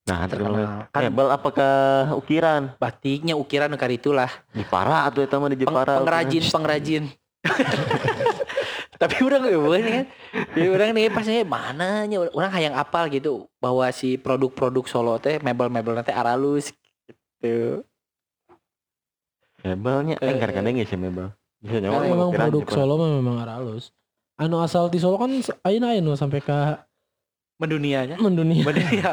Nah, 0.10 0.26
terkenal. 0.26 0.54
terkenal. 0.58 0.80
Kan 0.90 1.02
Mebel 1.06 1.28
apakah 1.30 1.76
ukiran? 2.16 2.62
batiknya 2.76 3.34
ukiran 3.34 3.70
kali 3.74 3.96
itulah. 3.96 4.30
Jepara 4.52 5.06
atau 5.06 5.22
itu 5.22 5.36
mah 5.36 5.48
di 5.48 5.58
Peng- 5.60 5.70
Jepara. 5.70 5.94
pengrajin 6.02 6.44
pengrajin 6.50 7.04
tapi 9.00 9.16
orang 9.24 9.48
nih 9.48 9.56
kan 9.56 10.06
jadi 10.52 10.68
orang 10.68 10.90
nih 10.92 11.08
pasnya 11.08 11.48
mana 11.48 12.04
nya 12.04 12.20
orang 12.20 12.52
hayang 12.52 12.76
apal 12.76 13.08
gitu 13.08 13.48
bahwa 13.58 13.88
si 13.96 14.20
produk-produk 14.20 14.84
Solo 14.84 15.16
teh 15.16 15.40
mebel-mebel 15.40 15.96
nanti 15.96 16.12
aralus 16.12 16.76
gitu 17.40 17.88
Mebelnya 19.60 20.16
eh 20.18 20.36
kadang-kadang 20.36 20.76
ya 20.76 20.86
sih 20.86 20.96
mebel. 20.96 21.32
Bisa 21.60 21.80
nyawa 21.80 21.96
Karena 22.00 22.08
emang 22.10 22.30
ukiran 22.32 22.48
produk. 22.48 22.64
Solo 22.72 22.94
mah 22.96 23.10
memang 23.12 23.38
halus. 23.40 23.92
Anu 24.36 24.60
asal 24.60 24.88
di 24.88 25.00
Solo 25.00 25.16
kan 25.16 25.32
ayeuna 25.64 25.92
aya 25.92 26.00
nu 26.00 26.16
sampai 26.16 26.40
ke 26.40 26.60
mendunianya 27.60 28.16
mendunia. 28.20 28.64
mendunia 28.64 29.12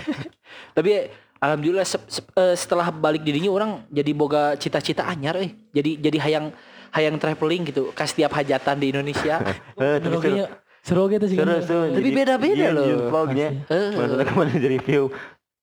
tapi 0.76 1.08
alhamdulillah 1.40 1.88
sep- 1.88 2.10
sep- 2.12 2.36
eh, 2.36 2.52
setelah 2.52 2.92
balik 2.92 3.24
dirinya 3.24 3.48
orang 3.48 3.70
jadi 3.88 4.12
boga 4.12 4.52
cita-cita 4.60 5.08
anyar 5.08 5.40
eh 5.40 5.56
jadi 5.72 5.96
jadi 5.96 6.18
hayang 6.20 6.46
hayang 6.92 7.16
traveling 7.16 7.64
gitu 7.64 7.96
ke 7.96 8.04
setiap 8.04 8.36
hajatan 8.36 8.76
di 8.76 8.92
Indonesia 8.92 9.40
Eh, 9.80 9.96
seru. 10.04 10.20
Seru 10.20 10.44
seru 10.86 11.02
gitu 11.10 11.26
sih. 11.26 11.36
Seru, 11.36 11.56
seru. 11.66 11.82
Tapi 11.98 12.08
beda-beda 12.14 12.54
iya, 12.54 12.70
loh. 12.70 12.86
iya, 12.86 12.96
vlognya. 13.10 13.48
Eh, 13.66 13.90
Maksudnya 13.98 14.24
ke 14.24 14.34
mana 14.38 14.52
jadi 14.54 14.78
view. 14.78 15.10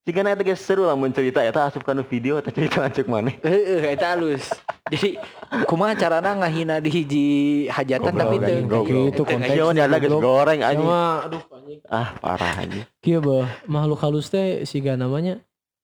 Jika 0.03 0.19
nanti 0.19 0.43
guys 0.43 0.59
seru 0.59 0.83
lah 0.83 0.99
mencerita 0.99 1.39
ya, 1.39 1.55
tak 1.55 1.71
asup 1.71 1.87
kana 1.87 2.03
video 2.03 2.35
atau 2.35 2.51
cerita 2.51 2.83
lancuk 2.83 3.07
mana. 3.07 3.31
Heeh, 3.47 3.95
eta 3.95 4.19
halus. 4.19 4.51
Jadi 4.91 5.15
kumaha 5.63 5.95
carana 5.95 6.43
ngahina 6.43 6.83
di 6.83 6.91
hiji 6.91 7.25
hajatan 7.71 8.11
tapi 8.11 8.35
teu 8.43 8.51
anjing, 8.51 8.67
goblok. 8.67 9.15
Gitu, 9.15 9.21
konteks. 9.23 9.55
Iya, 9.55 9.83
ada 9.87 9.97
guys 10.03 10.11
goreng 10.19 10.59
aja. 10.59 10.75
Sama 10.75 11.01
aduh 11.23 11.39
anjing. 11.39 11.52
Ah, 11.87 12.15
parah 12.17 12.53
aja. 12.59 12.83
Kieu 12.99 13.19
bah, 13.19 13.47
makhluk 13.65 13.99
halus 13.99 14.27
teh 14.27 14.63
siga 14.63 14.93
namanya 14.93 15.39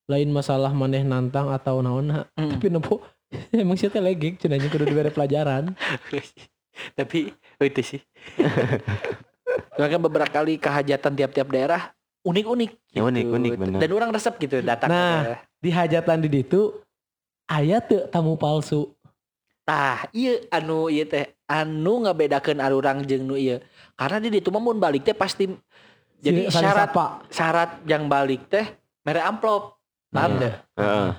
lain 0.06 0.30
masalah 0.30 0.72
maneh 0.72 1.02
nantang 1.02 1.50
atau 1.50 1.80
naon 1.80 2.10
Mm. 2.34 2.50
tapi 2.52 2.68
nempo 2.68 2.96
emang 3.54 3.78
sih 3.78 3.88
teh 3.88 4.00
legek 4.00 4.38
cenah 4.38 4.58
kudu 4.64 4.84
dibere 4.84 5.10
pelajaran. 5.10 5.76
tapi 6.98 7.30
itu 7.60 7.82
sih. 7.86 8.02
Bahkan 9.76 10.00
beberapa 10.02 10.30
kali 10.30 10.58
ke 10.58 10.68
hajatan 10.68 11.14
tiap-tiap 11.14 11.48
daerah 11.48 11.82
unik-unik. 12.22 12.72
Ya, 12.92 13.02
unik, 13.02 13.26
unik, 13.26 13.52
bener. 13.56 13.80
Dan 13.80 13.90
orang 13.94 14.10
resep 14.12 14.36
gitu 14.38 14.60
datang. 14.60 14.90
Nah. 14.90 15.20
ke- 15.24 15.38
Di 15.60 15.70
hajatan 15.70 16.24
di 16.24 16.30
ditu 16.32 16.72
aya 17.46 17.80
teu 17.80 18.08
tamu 18.08 18.36
palsu. 18.36 18.96
Tah, 19.62 20.10
iya 20.10 20.42
anu 20.50 20.90
iya 20.90 21.06
teh 21.06 21.26
anu 21.46 22.02
ngabedakeun 22.02 22.58
arurang 22.58 23.04
jeung 23.04 23.24
nu 23.24 23.36
ieu. 23.36 23.62
Karena 23.94 24.18
di 24.18 24.32
ditu 24.32 24.50
mah 24.50 24.58
mun 24.58 24.80
balik 24.80 25.04
teh 25.04 25.14
pasti 25.14 25.46
jadi 26.20 26.42
saling 26.48 26.64
syarat 26.66 26.90
sapa. 26.90 27.06
syarat 27.28 27.70
yang 27.84 28.06
balik 28.06 28.48
teh 28.48 28.66
mere 29.02 29.20
amplop. 29.20 29.76
Paham 30.10 30.32
Iya. 30.32 30.40
teh? 30.40 30.54
Heeh. 30.76 31.10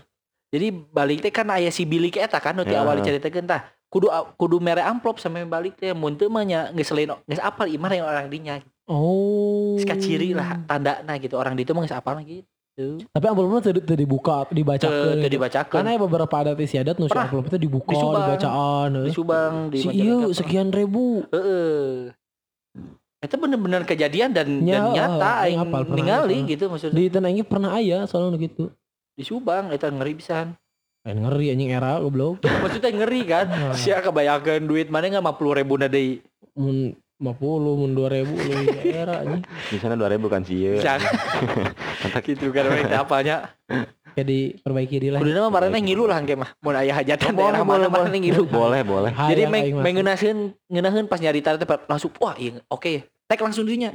Jadi 0.50 0.66
balik 0.90 1.18
teh 1.20 1.30
kan 1.30 1.46
aya 1.48 1.70
si 1.70 1.84
bilik 1.84 2.14
eta 2.14 2.36
kan 2.36 2.52
nu 2.52 2.62
ti 2.62 2.72
Ya. 2.72 2.80
awal 2.80 2.98
diceritakeun 2.98 3.44
tah. 3.44 3.62
Kudu 3.86 4.06
kudu 4.36 4.58
mere 4.58 4.82
amplop 4.82 5.18
sampai 5.18 5.42
balik 5.44 5.74
teh 5.74 5.90
mun 5.90 6.14
teu 6.14 6.26
mah 6.26 6.42
nya 6.42 6.70
geus 6.70 6.90
lain 6.90 7.10
geus 7.24 7.38
apal 7.38 7.66
imah 7.66 7.90
yang 7.90 8.04
orang 8.04 8.26
dinya. 8.26 8.58
Oh. 8.84 9.74
Sika 9.76 9.94
ciri 9.94 10.30
lah 10.30 10.62
tandana 10.64 11.14
gitu 11.16 11.34
orang 11.34 11.54
di 11.54 11.62
itu 11.62 11.70
mah 11.70 11.82
geus 11.82 11.92
apal 11.92 12.18
gitu. 12.20 12.46
Tapi 13.06 13.24
amplopnya 13.26 13.60
teu 13.62 13.72
teu 13.76 13.94
dibuka, 13.94 14.46
Teu 14.46 14.56
dibacakeun. 14.56 15.06
teu 15.12 15.20
gitu. 15.20 15.34
dibacakeun. 15.36 15.74
Karena 15.76 15.90
ya 15.90 16.00
beberapa 16.00 16.34
adat 16.34 16.56
istiadat 16.56 16.96
nu 16.96 17.04
si 17.04 17.10
Pernah. 17.10 17.26
amplop 17.26 17.44
itu 17.46 17.58
dibuka, 17.60 17.90
Di 17.90 17.96
Subang. 17.96 18.22
dibacaan. 18.24 18.88
di. 18.96 19.10
Subang 19.12 19.54
di 19.68 19.78
Si 19.78 19.88
iya 19.92 20.16
sekian 20.30 20.68
ribu. 20.70 21.26
Heeh. 21.28 22.14
Itu 23.20 23.36
bener-bener 23.36 23.84
kejadian 23.84 24.32
dan, 24.32 24.64
Ya, 24.64 24.80
dan 24.80 24.96
nyata 24.96 25.30
aing 25.44 25.60
pernah, 25.68 25.92
ningali 25.92 26.36
pernah. 26.40 26.50
gitu 26.56 26.64
maksudnya. 26.72 26.96
Di 26.96 27.04
tanah 27.12 27.28
ini 27.28 27.42
pernah 27.44 27.70
aya 27.76 28.08
soalnya 28.08 28.40
gitu. 28.40 28.72
di 29.12 29.24
Subang 29.28 29.68
itu 29.68 29.84
ngeri 29.84 30.16
pisan. 30.16 30.56
Lain 31.04 31.18
ngeri 31.20 31.52
anjing 31.52 31.68
era 31.68 32.00
goblok. 32.00 32.40
Maksudnya 32.64 32.92
ngeri 32.92 33.20
kan. 33.28 33.46
Nah. 33.48 33.76
Sia 33.76 34.00
kebayangkeun 34.00 34.64
duit 34.64 34.88
mana 34.88 35.12
nggak 35.12 35.24
50 35.36 35.58
ribu 35.60 35.74
na 35.76 35.88
deui. 35.88 36.24
Mun 36.56 36.96
50 37.20 37.80
mun 37.80 37.90
2000 37.92 38.24
leuwih 38.24 38.96
era 38.96 39.20
anjing. 39.20 39.44
Di 39.44 39.76
sana 39.76 40.00
2000 40.00 40.32
kan 40.32 40.40
sih 40.40 40.56
ya. 40.56 40.72
Bisa 40.80 40.96
gitu 42.24 42.48
kan 42.48 42.64
orang 42.64 42.88
teh 42.88 42.96
apalnya. 42.96 43.36
Jadi 44.16 44.58
perbaiki 44.62 44.96
diri 44.98 45.08
lah. 45.12 45.20
Kudu 45.22 45.30
mah 45.36 45.50
marana 45.52 45.78
ngilu 45.78 46.04
lah 46.06 46.18
engke 46.18 46.34
mah. 46.34 46.50
Mun 46.62 46.74
aya 46.74 46.92
hajatan 46.96 47.32
Boleh, 47.34 47.38
daerah 47.38 47.60
boleh, 47.62 47.88
mana 47.88 48.08
boleh. 48.08 48.18
ngilu. 48.20 48.42
Boleh, 48.46 48.80
boleh. 48.82 49.10
Jadi 49.14 49.42
mah. 49.46 49.82
mengenahin 49.82 50.36
ngenahin 50.66 51.04
pas 51.06 51.18
nyari 51.22 51.40
teh 51.42 51.54
langsung 51.86 52.10
wah 52.18 52.34
iya 52.38 52.58
oke 52.70 53.06
tag 53.30 53.38
langsung 53.38 53.62
dirinya. 53.62 53.94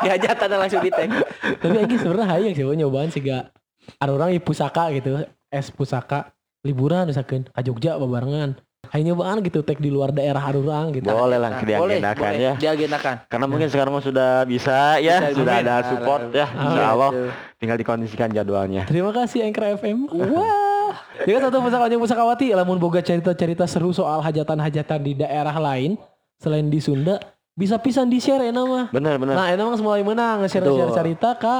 di 0.00 0.08
hajatan 0.08 0.48
langsung 0.64 0.80
di 0.80 0.88
tag. 0.88 1.12
Tapi 1.60 1.76
anjing 1.76 2.00
sebenarnya 2.00 2.26
hayang 2.32 2.54
sih 2.56 2.64
nyobaan 2.64 3.12
sih 3.12 3.20
gak 3.20 3.52
ada 3.98 4.10
orang 4.14 4.32
di 4.32 4.40
pusaka 4.40 4.88
gitu, 4.94 5.26
es 5.50 5.68
pusaka 5.74 6.32
liburan 6.62 7.04
misalkan 7.10 7.44
ke 7.44 7.60
Jogja 7.60 7.98
barengan. 7.98 8.56
Hayang 8.92 9.08
nyobaan 9.08 9.40
gitu 9.40 9.64
tag 9.64 9.80
di 9.80 9.88
luar 9.88 10.12
daerah 10.12 10.44
orang 10.44 10.92
gitu. 10.92 11.08
Boleh 11.08 11.40
lah 11.40 11.56
Nah, 11.56 11.64
diagendakan 11.64 12.28
boleh, 12.28 12.36
ya. 12.36 12.52
Diagendakan. 12.60 13.14
Karena 13.24 13.46
mungkin 13.48 13.68
sekarang 13.72 13.88
mah 13.88 14.04
sudah 14.04 14.44
bisa 14.44 15.00
ya, 15.00 15.16
Bisa, 15.24 15.32
sudah 15.32 15.54
ada 15.58 15.74
support 15.88 16.28
ya. 16.28 16.44
Ah, 16.46 16.64
Insya 16.68 16.84
Allah 16.86 17.10
Gitu. 17.10 17.28
tinggal 17.56 17.76
dikondisikan 17.80 18.28
jadwalnya. 18.28 18.84
Terima 18.84 19.08
kasih 19.10 19.48
Anchor 19.48 19.80
FM. 19.80 20.12
Wah. 20.12 20.92
Juga 21.24 21.48
satu 21.48 21.64
pusaka 21.64 21.88
yang 21.88 22.04
pusakawati 22.04 22.52
lamun 22.52 22.76
boga 22.76 23.00
cerita-cerita 23.00 23.64
seru 23.64 23.96
soal 23.96 24.20
hajatan-hajatan 24.20 25.00
di 25.00 25.16
daerah 25.16 25.56
lain 25.56 25.96
selain 26.36 26.68
di 26.68 26.76
Sunda 26.76 27.16
bisa 27.52 27.80
pisan 27.80 28.12
di 28.12 28.20
share 28.20 28.44
ya 28.44 28.52
nama. 28.52 28.92
Bener, 28.92 29.16
bener. 29.16 29.32
Nah, 29.32 29.48
itu 29.48 29.62
mah 29.62 29.76
mulai 29.80 30.04
menang 30.04 30.44
nge-share 30.44 30.68
Betul. 30.68 30.76
share 30.76 30.92
cerita 30.92 31.30
ke 31.40 31.54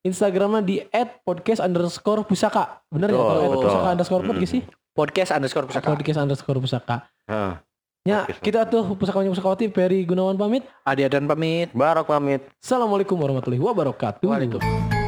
Instagramnya 0.00 0.64
di 0.64 0.80
@podcast 1.28 1.60
underscore 1.60 2.24
pusaka. 2.24 2.80
Bener 2.88 3.12
ya 3.12 3.20
kalau 3.20 3.60
pusaka 3.60 3.88
underscore 3.92 4.24
pod 4.24 4.40
Mm. 4.40 4.48
sih? 4.48 4.64
Podcast 5.00 5.32
underscore 5.32 5.64
pusaka. 5.64 5.96
Podcast 5.96 6.18
underscore 6.20 6.60
pusaka. 6.60 6.96
Heeh. 7.24 7.52
Ya, 8.04 8.28
Podcast. 8.28 8.44
kita 8.44 8.60
tuh 8.68 8.84
pusakawati 9.00 9.32
pusakawati 9.32 9.64
Peri 9.72 10.04
Gunawan 10.04 10.36
pamit. 10.36 10.68
Adia 10.84 11.08
dan 11.08 11.24
pamit. 11.24 11.72
Barok 11.72 12.12
pamit. 12.12 12.44
Assalamualaikum 12.60 13.16
warahmatullahi 13.16 13.64
wabarakatuh. 13.64 14.28
Waalaikumsalam. 14.28 14.99